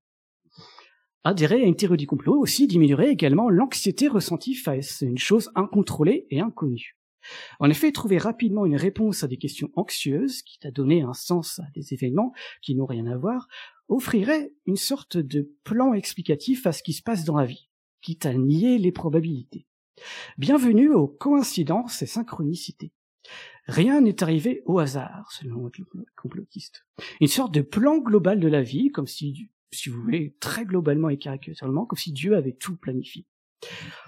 Adhérer 1.23 1.63
à 1.63 1.65
une 1.65 1.75
théorie 1.75 1.97
du 1.97 2.05
complot 2.05 2.39
aussi 2.39 2.67
diminuerait 2.67 3.09
également 3.09 3.49
l'anxiété 3.49 4.07
ressentie 4.07 4.53
face 4.53 5.01
à 5.01 5.05
une 5.05 5.17
chose 5.17 5.51
incontrôlée 5.55 6.27
et 6.29 6.39
inconnue. 6.39 6.95
En 7.59 7.69
effet, 7.69 7.91
trouver 7.91 8.17
rapidement 8.17 8.65
une 8.65 8.75
réponse 8.75 9.23
à 9.23 9.27
des 9.27 9.37
questions 9.37 9.71
anxieuses, 9.75 10.41
qui 10.41 10.59
t'a 10.59 10.71
donné 10.71 11.01
un 11.01 11.13
sens 11.13 11.59
à 11.59 11.69
des 11.73 11.93
événements 11.93 12.33
qui 12.61 12.75
n'ont 12.75 12.85
rien 12.85 13.07
à 13.07 13.17
voir, 13.17 13.47
offrirait 13.87 14.53
une 14.65 14.75
sorte 14.75 15.17
de 15.17 15.51
plan 15.63 15.93
explicatif 15.93 16.65
à 16.65 16.71
ce 16.71 16.83
qui 16.83 16.93
se 16.93 17.03
passe 17.03 17.23
dans 17.23 17.37
la 17.37 17.45
vie, 17.45 17.69
quitte 18.01 18.25
à 18.25 18.33
nier 18.33 18.77
les 18.77 18.91
probabilités. 18.91 19.67
Bienvenue 20.37 20.89
aux 20.89 21.07
coïncidences 21.07 22.01
et 22.01 22.07
synchronicités. 22.07 22.91
Rien 23.67 24.01
n'est 24.01 24.21
arrivé 24.21 24.61
au 24.65 24.79
hasard, 24.79 25.31
selon 25.31 25.65
le 25.65 26.05
complotiste. 26.15 26.85
Une 27.19 27.27
sorte 27.27 27.53
de 27.53 27.61
plan 27.61 27.97
global 27.97 28.39
de 28.39 28.47
la 28.47 28.61
vie, 28.61 28.91
comme 28.91 29.07
si, 29.07 29.49
si 29.71 29.89
vous 29.89 30.01
voulez, 30.01 30.35
très 30.39 30.65
globalement 30.65 31.09
et 31.09 31.17
caricaturalement, 31.17 31.85
comme 31.85 31.97
si 31.97 32.11
Dieu 32.11 32.35
avait 32.35 32.53
tout 32.53 32.75
planifié 32.75 33.25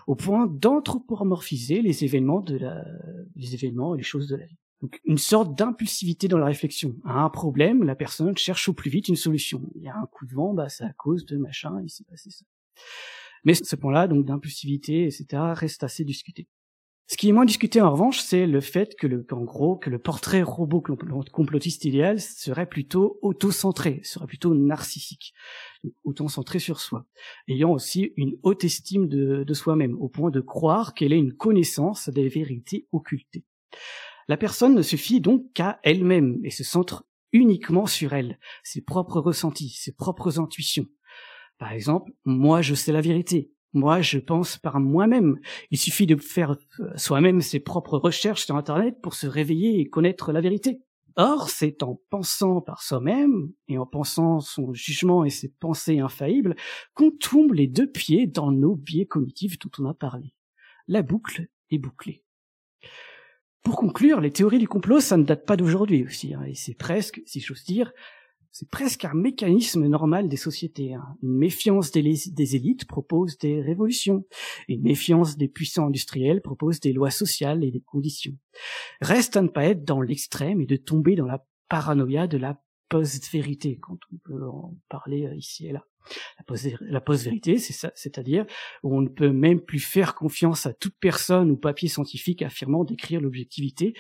au 0.08 0.16
point 0.16 0.48
d'anthropomorphiser 0.48 1.82
les 1.82 2.04
événements 2.04 2.42
de 2.42 2.58
la, 2.58 2.86
les 3.36 3.54
événements 3.54 3.96
et 3.96 3.98
les 3.98 4.04
choses 4.04 4.28
de 4.28 4.36
la 4.36 4.46
vie. 4.46 4.58
Donc 4.82 5.02
une 5.06 5.18
sorte 5.18 5.58
d'impulsivité 5.58 6.28
dans 6.28 6.38
la 6.38 6.46
réflexion. 6.46 6.96
À 7.04 7.22
un 7.22 7.30
problème, 7.30 7.84
la 7.84 7.96
personne 7.96 8.38
cherche 8.38 8.70
au 8.70 8.74
plus 8.74 8.92
vite 8.92 9.08
une 9.08 9.16
solution. 9.16 9.62
Il 9.76 9.82
y 9.82 9.88
a 9.88 9.96
un 9.96 10.06
coup 10.06 10.26
de 10.26 10.34
vent, 10.34 10.54
bah 10.54 10.70
c'est 10.70 10.84
à 10.84 10.94
cause 10.94 11.26
de 11.26 11.38
machin, 11.38 11.82
il 11.84 11.90
s'est 11.90 12.04
passé 12.04 12.30
ça. 12.30 12.46
Mais 13.44 13.54
ce 13.54 13.76
point-là, 13.76 14.08
donc 14.08 14.26
d'impulsivité, 14.26 15.06
etc., 15.06 15.26
reste 15.56 15.84
assez 15.84 16.04
discuté. 16.04 16.48
Ce 17.10 17.16
qui 17.16 17.30
est 17.30 17.32
moins 17.32 17.46
discuté 17.46 17.80
en 17.80 17.90
revanche, 17.90 18.20
c'est 18.20 18.46
le 18.46 18.60
fait 18.60 18.96
que 18.96 19.08
le, 19.08 19.24
qu'en 19.24 19.42
gros, 19.42 19.78
que 19.78 19.90
le 19.90 19.98
portrait 19.98 20.42
robot 20.42 20.84
complotiste 21.32 21.86
idéal 21.86 22.20
serait 22.20 22.66
plutôt 22.66 23.18
auto-centré, 23.22 24.02
serait 24.04 24.28
plutôt 24.28 24.54
narcissique, 24.54 25.34
auto-centré 26.04 26.60
sur 26.60 26.82
soi, 26.82 27.06
ayant 27.48 27.72
aussi 27.72 28.12
une 28.18 28.38
haute 28.44 28.66
estime 28.66 29.08
de, 29.08 29.54
soi-même, 29.54 29.96
au 30.02 30.10
point 30.10 30.32
de 30.32 30.42
croire 30.42 30.94
qu'elle 30.94 31.14
est 31.14 31.18
une 31.18 31.32
connaissance 31.32 32.10
des 32.10 32.28
vérités 32.28 32.88
occultées. 32.92 33.46
La 34.28 34.36
personne 34.36 34.76
ne 34.76 34.82
se 34.82 34.98
fie 34.98 35.22
donc 35.22 35.54
qu'à 35.54 35.80
elle-même 35.84 36.42
et 36.44 36.52
se 36.52 36.66
centre 36.66 37.06
uniquement 37.32 37.86
sur 37.86 38.12
elle, 38.12 38.38
ses 38.64 38.82
propres 38.82 39.22
ressentis, 39.22 39.70
ses 39.70 39.94
propres 39.94 40.40
intuitions. 40.40 40.88
Par 41.58 41.72
exemple, 41.72 42.12
moi 42.26 42.62
je 42.62 42.76
sais 42.76 42.92
la 42.92 43.00
vérité, 43.00 43.50
moi, 43.78 44.02
je 44.02 44.20
pense 44.20 44.58
par 44.58 44.80
moi-même. 44.80 45.40
Il 45.72 45.78
suffit 45.78 46.06
de 46.06 46.16
faire 46.16 46.56
euh, 46.80 46.92
soi-même 46.96 47.42
ses 47.42 47.60
propres 47.60 47.98
recherches 47.98 48.46
sur 48.46 48.56
Internet 48.56 48.96
pour 49.02 49.14
se 49.14 49.28
réveiller 49.28 49.80
et 49.80 49.90
connaître 49.90 50.32
la 50.32 50.42
vérité. 50.42 50.82
Or, 51.16 51.50
c'est 51.50 51.82
en 51.82 52.00
pensant 52.10 52.62
par 52.62 52.84
soi-même 52.84 53.52
et 53.68 53.78
en 53.80 53.88
pensant 53.88 54.40
son 54.40 54.74
jugement 54.74 55.26
et 55.26 55.32
ses 55.32 55.50
pensées 55.50 56.00
infaillibles 56.00 56.56
qu'on 56.94 57.10
tombe 57.10 57.54
les 57.54 57.68
deux 57.68 57.90
pieds 57.90 58.28
dans 58.28 58.52
nos 58.52 58.76
biais 58.76 59.08
cognitifs 59.08 59.58
dont 59.58 59.72
on 59.80 59.90
a 59.90 59.96
parlé. 59.96 60.36
La 60.88 61.02
boucle 61.02 61.48
est 61.72 61.80
bouclée. 61.80 62.24
Pour 63.64 63.76
conclure, 63.76 64.22
les 64.22 64.32
théories 64.32 64.60
du 64.60 64.68
complot, 64.68 65.00
ça 65.00 65.18
ne 65.18 65.24
date 65.24 65.46
pas 65.46 65.58
d'aujourd'hui 65.58 66.06
aussi, 66.06 66.34
hein, 66.34 66.44
et 66.44 66.54
c'est 66.54 66.76
presque, 66.76 67.22
si 67.26 67.42
j'ose 67.42 67.66
dire, 67.66 67.92
c'est 68.58 68.70
presque 68.72 69.06
un 69.06 69.14
mécanisme 69.14 69.86
normal 69.86 70.30
des 70.30 70.36
sociétés. 70.36 70.96
Hein. 70.96 71.16
Une 71.22 71.38
méfiance 71.38 71.92
des, 71.92 72.56
élites 72.56 72.88
propose 72.88 73.38
des 73.38 73.62
révolutions. 73.62 74.26
Une 74.68 74.82
méfiance 74.82 75.38
des 75.38 75.48
puissants 75.48 75.86
industriels 75.86 76.42
propose 76.42 76.80
des 76.80 76.92
lois 76.92 77.12
sociales 77.12 77.64
et 77.64 77.70
des 77.70 77.82
conditions. 77.82 78.36
Reste 79.00 79.38
à 79.38 79.44
ne 79.44 79.48
pas 79.48 79.66
être 79.66 79.84
dans 79.84 80.02
l'extrême 80.02 80.60
et 80.60 80.66
de 80.66 80.76
tomber 80.76 81.16
dans 81.16 81.28
la 81.28 81.46
paranoïa 81.70 82.26
de 82.26 82.40
la 82.40 82.60
post-vérité, 82.90 83.78
quand 83.80 84.00
on 84.12 84.18
peut 84.24 84.48
en 84.48 84.76
parler 84.90 85.28
euh, 85.28 85.36
ici 85.36 85.68
et 85.68 85.74
là. 85.74 85.86
La 86.82 87.02
post-vérité, 87.02 87.60
c'est 87.60 87.74
ça, 87.74 87.92
c'est-à-dire 87.94 88.48
où 88.82 88.98
on 88.98 89.02
ne 89.02 89.10
peut 89.10 89.32
même 89.32 89.60
plus 89.60 89.82
faire 89.82 90.16
confiance 90.16 90.66
à 90.66 90.74
toute 90.74 90.96
personne 91.00 91.52
ou 91.52 91.58
papier 91.58 91.90
scientifique 91.90 92.42
affirmant 92.42 92.86
d'écrire 92.86 93.20
l'objectivité, 93.20 93.94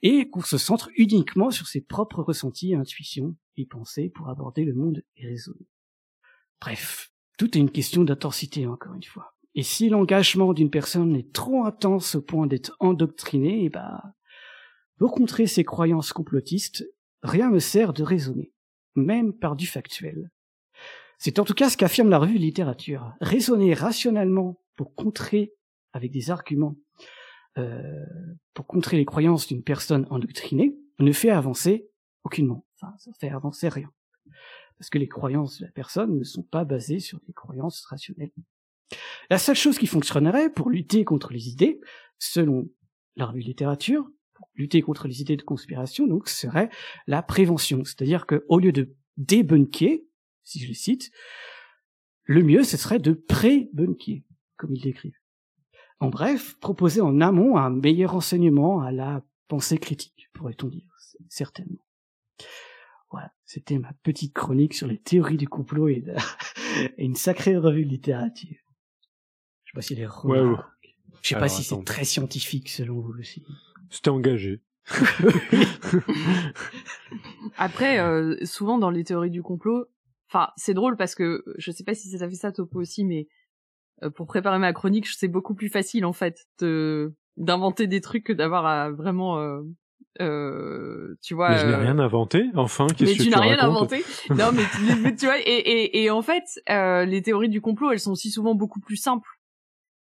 et 0.00 0.28
qu'on 0.30 0.40
se 0.40 0.56
centre 0.56 0.88
uniquement 0.96 1.50
sur 1.50 1.68
ses 1.68 1.82
propres 1.82 2.22
ressentis, 2.22 2.74
intuitions 2.74 3.36
et 3.56 3.66
pensées 3.66 4.10
pour 4.10 4.28
aborder 4.28 4.64
le 4.64 4.74
monde 4.74 5.02
et 5.16 5.26
raisonner. 5.26 5.68
Bref, 6.60 7.12
tout 7.38 7.56
est 7.56 7.60
une 7.60 7.70
question 7.70 8.04
d'intensité, 8.04 8.66
encore 8.66 8.94
une 8.94 9.02
fois. 9.02 9.34
Et 9.54 9.62
si 9.62 9.88
l'engagement 9.88 10.52
d'une 10.52 10.70
personne 10.70 11.14
est 11.16 11.32
trop 11.32 11.64
intense 11.64 12.14
au 12.14 12.22
point 12.22 12.46
d'être 12.46 12.76
endoctriné, 12.80 13.64
eh 13.64 13.68
bah, 13.68 14.02
pour 14.98 15.12
contrer 15.12 15.46
ses 15.46 15.64
croyances 15.64 16.12
complotistes, 16.12 16.84
rien 17.22 17.50
ne 17.50 17.58
sert 17.58 17.92
de 17.92 18.02
raisonner, 18.02 18.52
même 18.94 19.32
par 19.32 19.56
du 19.56 19.66
factuel. 19.66 20.30
C'est 21.18 21.38
en 21.38 21.44
tout 21.44 21.54
cas 21.54 21.70
ce 21.70 21.76
qu'affirme 21.76 22.08
la 22.08 22.18
revue 22.18 22.38
Littérature. 22.38 23.12
Raisonner 23.20 23.74
rationnellement 23.74 24.60
pour 24.76 24.94
contrer, 24.94 25.52
avec 25.92 26.10
des 26.10 26.30
arguments, 26.30 26.76
euh, 27.58 28.04
pour 28.54 28.66
contrer 28.66 28.96
les 28.96 29.04
croyances 29.04 29.46
d'une 29.46 29.62
personne 29.62 30.06
endoctrinée, 30.10 30.74
ne 30.98 31.12
fait 31.12 31.30
avancer 31.30 31.88
aucunement. 32.24 32.64
Enfin, 32.82 32.94
ça 32.98 33.12
fait 33.18 33.30
avancer 33.30 33.68
rien. 33.68 33.90
Parce 34.78 34.90
que 34.90 34.98
les 34.98 35.08
croyances 35.08 35.60
de 35.60 35.66
la 35.66 35.70
personne 35.70 36.18
ne 36.18 36.24
sont 36.24 36.42
pas 36.42 36.64
basées 36.64 36.98
sur 36.98 37.20
des 37.20 37.32
croyances 37.32 37.84
rationnelles. 37.84 38.32
La 39.30 39.38
seule 39.38 39.56
chose 39.56 39.78
qui 39.78 39.86
fonctionnerait 39.86 40.50
pour 40.50 40.70
lutter 40.70 41.04
contre 41.04 41.32
les 41.32 41.48
idées, 41.48 41.80
selon 42.18 42.68
la 43.16 43.26
revue 43.26 43.40
Littérature, 43.40 44.08
lutter 44.54 44.82
contre 44.82 45.06
les 45.06 45.20
idées 45.20 45.36
de 45.36 45.42
conspiration, 45.42 46.06
donc, 46.06 46.28
serait 46.28 46.70
la 47.06 47.22
prévention. 47.22 47.84
C'est-à-dire 47.84 48.26
que 48.26 48.44
au 48.48 48.58
lieu 48.58 48.72
de 48.72 48.94
débunker, 49.16 50.00
si 50.42 50.60
je 50.60 50.68
les 50.68 50.74
cite, 50.74 51.10
le 52.24 52.42
mieux, 52.42 52.64
ce 52.64 52.76
serait 52.76 52.98
de 52.98 53.12
pré-bunker, 53.12 54.22
comme 54.56 54.74
ils 54.74 54.82
décrivent. 54.82 55.18
En 56.00 56.08
bref, 56.08 56.58
proposer 56.58 57.00
en 57.00 57.20
amont 57.20 57.56
un 57.56 57.70
meilleur 57.70 58.16
enseignement 58.16 58.80
à 58.82 58.90
la 58.90 59.22
pensée 59.46 59.78
critique, 59.78 60.28
pourrait-on 60.32 60.68
dire, 60.68 60.88
certainement. 61.28 61.84
C'était 63.54 63.78
ma 63.78 63.92
petite 64.02 64.32
chronique 64.32 64.72
sur 64.72 64.86
les 64.86 64.96
théories 64.96 65.36
du 65.36 65.46
complot 65.46 65.90
et, 65.90 66.02
une 66.96 67.16
sacrée 67.16 67.58
revue 67.58 67.84
de 67.84 67.90
littérature. 67.90 68.56
Je 69.64 69.70
sais 69.70 69.74
pas 69.74 69.82
si 69.82 69.94
les 69.94 70.06
ouais, 70.06 70.40
ouais. 70.40 70.56
Je 71.20 71.28
sais 71.28 71.34
pas 71.34 71.50
si 71.50 71.62
c'est 71.62 71.84
très 71.84 72.04
scientifique 72.04 72.70
selon 72.70 73.00
vous 73.00 73.12
aussi. 73.18 73.44
C'était 73.90 74.08
engagé. 74.08 74.62
Après, 77.58 78.00
euh, 78.00 78.42
souvent 78.46 78.78
dans 78.78 78.88
les 78.88 79.04
théories 79.04 79.28
du 79.28 79.42
complot, 79.42 79.84
enfin 80.30 80.48
c'est 80.56 80.72
drôle 80.72 80.96
parce 80.96 81.14
que 81.14 81.44
je 81.58 81.70
sais 81.72 81.84
pas 81.84 81.92
si 81.92 82.08
ça 82.08 82.26
fait 82.26 82.34
ça 82.34 82.52
Topo 82.52 82.80
aussi, 82.80 83.04
mais 83.04 83.28
euh, 84.02 84.08
pour 84.08 84.26
préparer 84.26 84.60
ma 84.60 84.72
chronique, 84.72 85.06
c'est 85.08 85.28
beaucoup 85.28 85.54
plus 85.54 85.68
facile 85.68 86.06
en 86.06 86.14
fait 86.14 86.46
de 86.58 87.14
d'inventer 87.36 87.86
des 87.86 88.00
trucs 88.00 88.24
que 88.24 88.32
d'avoir 88.32 88.64
à 88.64 88.90
vraiment 88.90 89.38
euh, 89.38 89.60
euh, 90.20 91.16
tu 91.22 91.34
vois 91.34 91.50
mais 91.50 91.58
je 91.58 91.66
n'ai 91.66 91.74
rien 91.74 91.98
inventé 91.98 92.44
enfin 92.54 92.86
que 92.86 93.04
tu 93.04 93.30
n'as 93.30 93.40
rien 93.40 93.58
inventé 93.58 94.04
non 94.28 94.52
mais 94.52 94.62
tu, 94.70 95.16
tu 95.16 95.24
vois 95.24 95.38
et, 95.38 95.42
et, 95.42 96.02
et 96.02 96.10
en 96.10 96.20
fait 96.20 96.44
euh, 96.68 97.06
les 97.06 97.22
théories 97.22 97.48
du 97.48 97.62
complot 97.62 97.92
elles 97.92 98.00
sont 98.00 98.12
aussi 98.12 98.30
souvent 98.30 98.54
beaucoup 98.54 98.80
plus 98.80 98.96
simples 98.96 99.28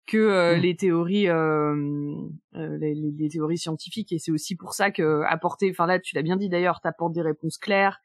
que 0.07 0.17
euh, 0.17 0.57
mm. 0.57 0.61
les 0.61 0.75
théories 0.75 1.27
euh, 1.27 2.15
euh, 2.55 2.77
les, 2.77 2.95
les, 2.95 3.29
théories 3.29 3.57
scientifiques 3.57 4.11
et 4.13 4.19
c'est 4.19 4.31
aussi 4.31 4.55
pour 4.55 4.73
ça 4.73 4.89
que 4.89 5.21
apporter 5.27 5.69
enfin 5.69 5.85
là 5.85 5.99
tu 5.99 6.15
l'as 6.15 6.23
bien 6.23 6.37
dit 6.37 6.49
d'ailleurs 6.49 6.79
t'apportes 6.79 7.13
des 7.13 7.21
réponses 7.21 7.57
claires 7.57 7.99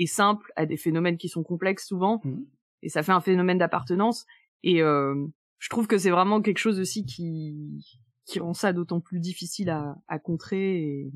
et 0.00 0.06
simples 0.06 0.52
à 0.56 0.66
des 0.66 0.76
phénomènes 0.76 1.16
qui 1.16 1.28
sont 1.28 1.44
complexes 1.44 1.86
souvent 1.86 2.20
mm. 2.24 2.42
et 2.82 2.88
ça 2.88 3.02
fait 3.02 3.12
un 3.12 3.20
phénomène 3.20 3.58
d'appartenance 3.58 4.26
et 4.64 4.78
je 4.80 5.70
trouve 5.70 5.86
que 5.86 5.98
c'est 5.98 6.10
vraiment 6.10 6.42
quelque 6.42 6.58
chose 6.58 6.80
aussi 6.80 7.06
qui 7.06 8.00
qui 8.26 8.40
rend 8.40 8.54
ça 8.54 8.72
d'autant 8.72 9.00
plus 9.00 9.20
difficile 9.20 9.70
à, 9.70 9.96
à 10.08 10.18
contrer 10.18 10.78
et, 10.78 11.12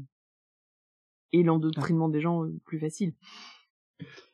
et 1.32 1.42
l'endoctrinement 1.42 2.08
des 2.08 2.20
gens 2.20 2.46
plus 2.64 2.78
facile. 2.78 3.14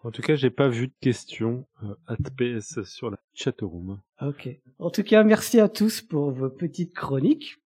En 0.03 0.11
tout 0.11 0.23
cas, 0.23 0.37
j'ai 0.37 0.51
pas 0.51 0.69
vu 0.69 0.89
de 0.89 0.95
questions 1.01 1.67
euh, 1.83 2.17
PS 2.37 2.83
sur 2.85 3.11
la 3.11 3.19
chatroom. 3.33 4.01
Ok. 4.21 4.49
En 4.79 4.91
tout 4.91 5.03
cas, 5.03 5.25
merci 5.25 5.59
à 5.61 5.69
tous 5.69 6.03
pour 6.03 6.31
vos 6.31 6.51
petites 6.51 6.95
chroniques. 6.95 7.57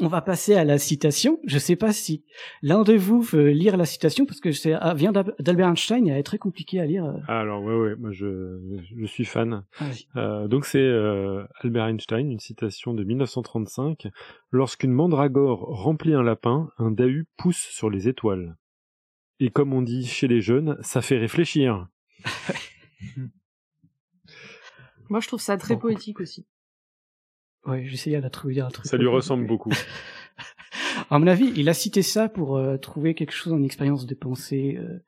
On 0.00 0.06
va 0.06 0.20
passer 0.20 0.54
à 0.54 0.64
la 0.64 0.78
citation. 0.78 1.40
Je 1.44 1.58
sais 1.58 1.74
pas 1.74 1.92
si 1.92 2.24
l'un 2.62 2.82
de 2.82 2.94
vous 2.94 3.20
veut 3.20 3.50
lire 3.50 3.76
la 3.76 3.84
citation 3.84 4.26
parce 4.26 4.40
que 4.40 4.52
c'est 4.52 4.72
ah, 4.72 4.94
vient 4.94 5.12
d'Albert 5.12 5.68
Einstein 5.68 6.06
et 6.06 6.10
elle 6.10 6.18
est 6.18 6.22
très 6.22 6.38
compliquée 6.38 6.80
à 6.80 6.86
lire. 6.86 7.04
Euh. 7.04 7.18
Alors 7.26 7.62
ouais 7.62 7.74
ouais, 7.74 7.96
moi 7.96 8.12
je 8.12 8.60
je 8.96 9.06
suis 9.06 9.24
fan. 9.24 9.64
euh, 10.16 10.46
donc 10.46 10.66
c'est 10.66 10.78
euh, 10.78 11.44
Albert 11.62 11.86
Einstein, 11.86 12.30
une 12.30 12.38
citation 12.38 12.94
de 12.94 13.02
1935. 13.02 14.08
Lorsqu'une 14.52 14.92
mandragore 14.92 15.60
remplit 15.60 16.14
un 16.14 16.22
lapin, 16.22 16.70
un 16.78 16.90
dahu 16.90 17.26
pousse 17.36 17.56
sur 17.70 17.90
les 17.90 18.08
étoiles. 18.08 18.56
Et 19.40 19.50
comme 19.50 19.72
on 19.72 19.82
dit 19.82 20.06
chez 20.06 20.28
les 20.28 20.40
jeunes, 20.40 20.76
ça 20.80 21.02
fait 21.02 21.18
réfléchir. 21.18 21.88
Moi, 25.08 25.20
je 25.20 25.28
trouve 25.28 25.40
ça 25.40 25.56
très 25.56 25.78
poétique 25.78 26.20
aussi. 26.20 26.46
Ouais, 27.66 27.84
j'essayais 27.86 28.20
de 28.20 28.28
trouver 28.28 28.60
un 28.60 28.68
truc. 28.68 28.86
Ça 28.86 28.96
lui 28.96 29.06
ressemble 29.06 29.46
beaucoup. 29.46 29.70
à 31.10 31.18
mon 31.18 31.26
avis, 31.26 31.52
il 31.56 31.68
a 31.68 31.74
cité 31.74 32.02
ça 32.02 32.28
pour 32.28 32.56
euh, 32.56 32.76
trouver 32.76 33.14
quelque 33.14 33.32
chose 33.32 33.52
en 33.52 33.62
expérience 33.62 34.06
de 34.06 34.14
pensée 34.14 34.76
euh, 34.78 34.98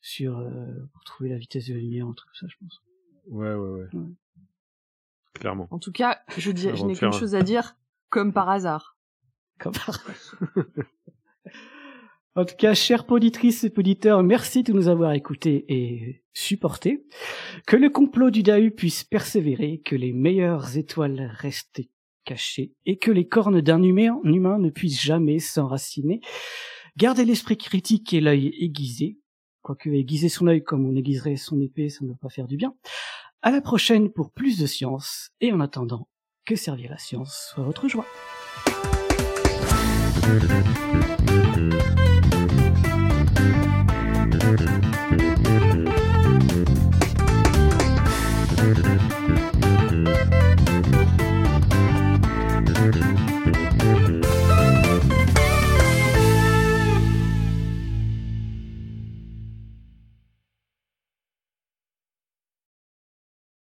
sur 0.00 0.38
euh, 0.38 0.88
pour 0.92 1.04
trouver 1.04 1.30
la 1.30 1.38
vitesse 1.38 1.68
de 1.68 1.74
la 1.74 1.80
lumière, 1.80 2.06
un 2.06 2.14
truc 2.14 2.28
comme 2.28 2.48
ça, 2.48 2.52
je 2.52 2.56
pense. 2.58 2.82
Ouais, 3.26 3.54
ouais, 3.54 3.82
ouais. 3.82 4.04
Clairement. 5.34 5.68
En 5.70 5.78
tout 5.78 5.92
cas, 5.92 6.20
je, 6.36 6.50
dis, 6.50 6.68
je 6.74 6.84
n'ai 6.84 6.94
qu'une 6.94 7.12
chose 7.12 7.34
à 7.34 7.42
dire, 7.42 7.76
comme 8.08 8.32
par 8.32 8.48
hasard. 8.48 8.96
Comme 9.58 9.72
par 9.72 9.90
hasard. 9.90 10.54
En 12.34 12.46
tout 12.46 12.54
cas, 12.56 12.72
chers 12.72 13.04
poditrices 13.04 13.62
et 13.64 13.72
auditeurs, 13.76 14.22
merci 14.22 14.62
de 14.62 14.72
nous 14.72 14.88
avoir 14.88 15.12
écoutés 15.12 15.66
et 15.68 16.24
supportés. 16.32 17.04
Que 17.66 17.76
le 17.76 17.90
complot 17.90 18.30
du 18.30 18.42
Dahu 18.42 18.70
puisse 18.70 19.04
persévérer, 19.04 19.82
que 19.84 19.94
les 19.94 20.14
meilleures 20.14 20.78
étoiles 20.78 21.30
restent 21.38 21.82
cachées 22.24 22.72
et 22.86 22.96
que 22.96 23.10
les 23.10 23.28
cornes 23.28 23.60
d'un 23.60 23.82
humain, 23.82 24.18
humain 24.24 24.58
ne 24.58 24.70
puissent 24.70 25.02
jamais 25.02 25.40
s'enraciner. 25.40 26.22
Gardez 26.96 27.26
l'esprit 27.26 27.58
critique 27.58 28.14
et 28.14 28.22
l'œil 28.22 28.54
aiguisé. 28.58 29.18
Quoique 29.60 29.90
aiguiser 29.90 30.30
son 30.30 30.46
œil 30.46 30.62
comme 30.64 30.88
on 30.88 30.96
aiguiserait 30.96 31.36
son 31.36 31.60
épée, 31.60 31.90
ça 31.90 32.02
ne 32.02 32.10
va 32.10 32.16
pas 32.16 32.30
faire 32.30 32.46
du 32.46 32.56
bien. 32.56 32.74
À 33.42 33.50
la 33.50 33.60
prochaine 33.60 34.10
pour 34.10 34.32
plus 34.32 34.58
de 34.58 34.66
science 34.66 35.32
et 35.42 35.52
en 35.52 35.60
attendant, 35.60 36.08
que 36.46 36.56
servir 36.56 36.90
la 36.90 36.98
science 36.98 37.50
soit 37.52 37.62
votre 37.62 37.88
joie. 37.88 38.06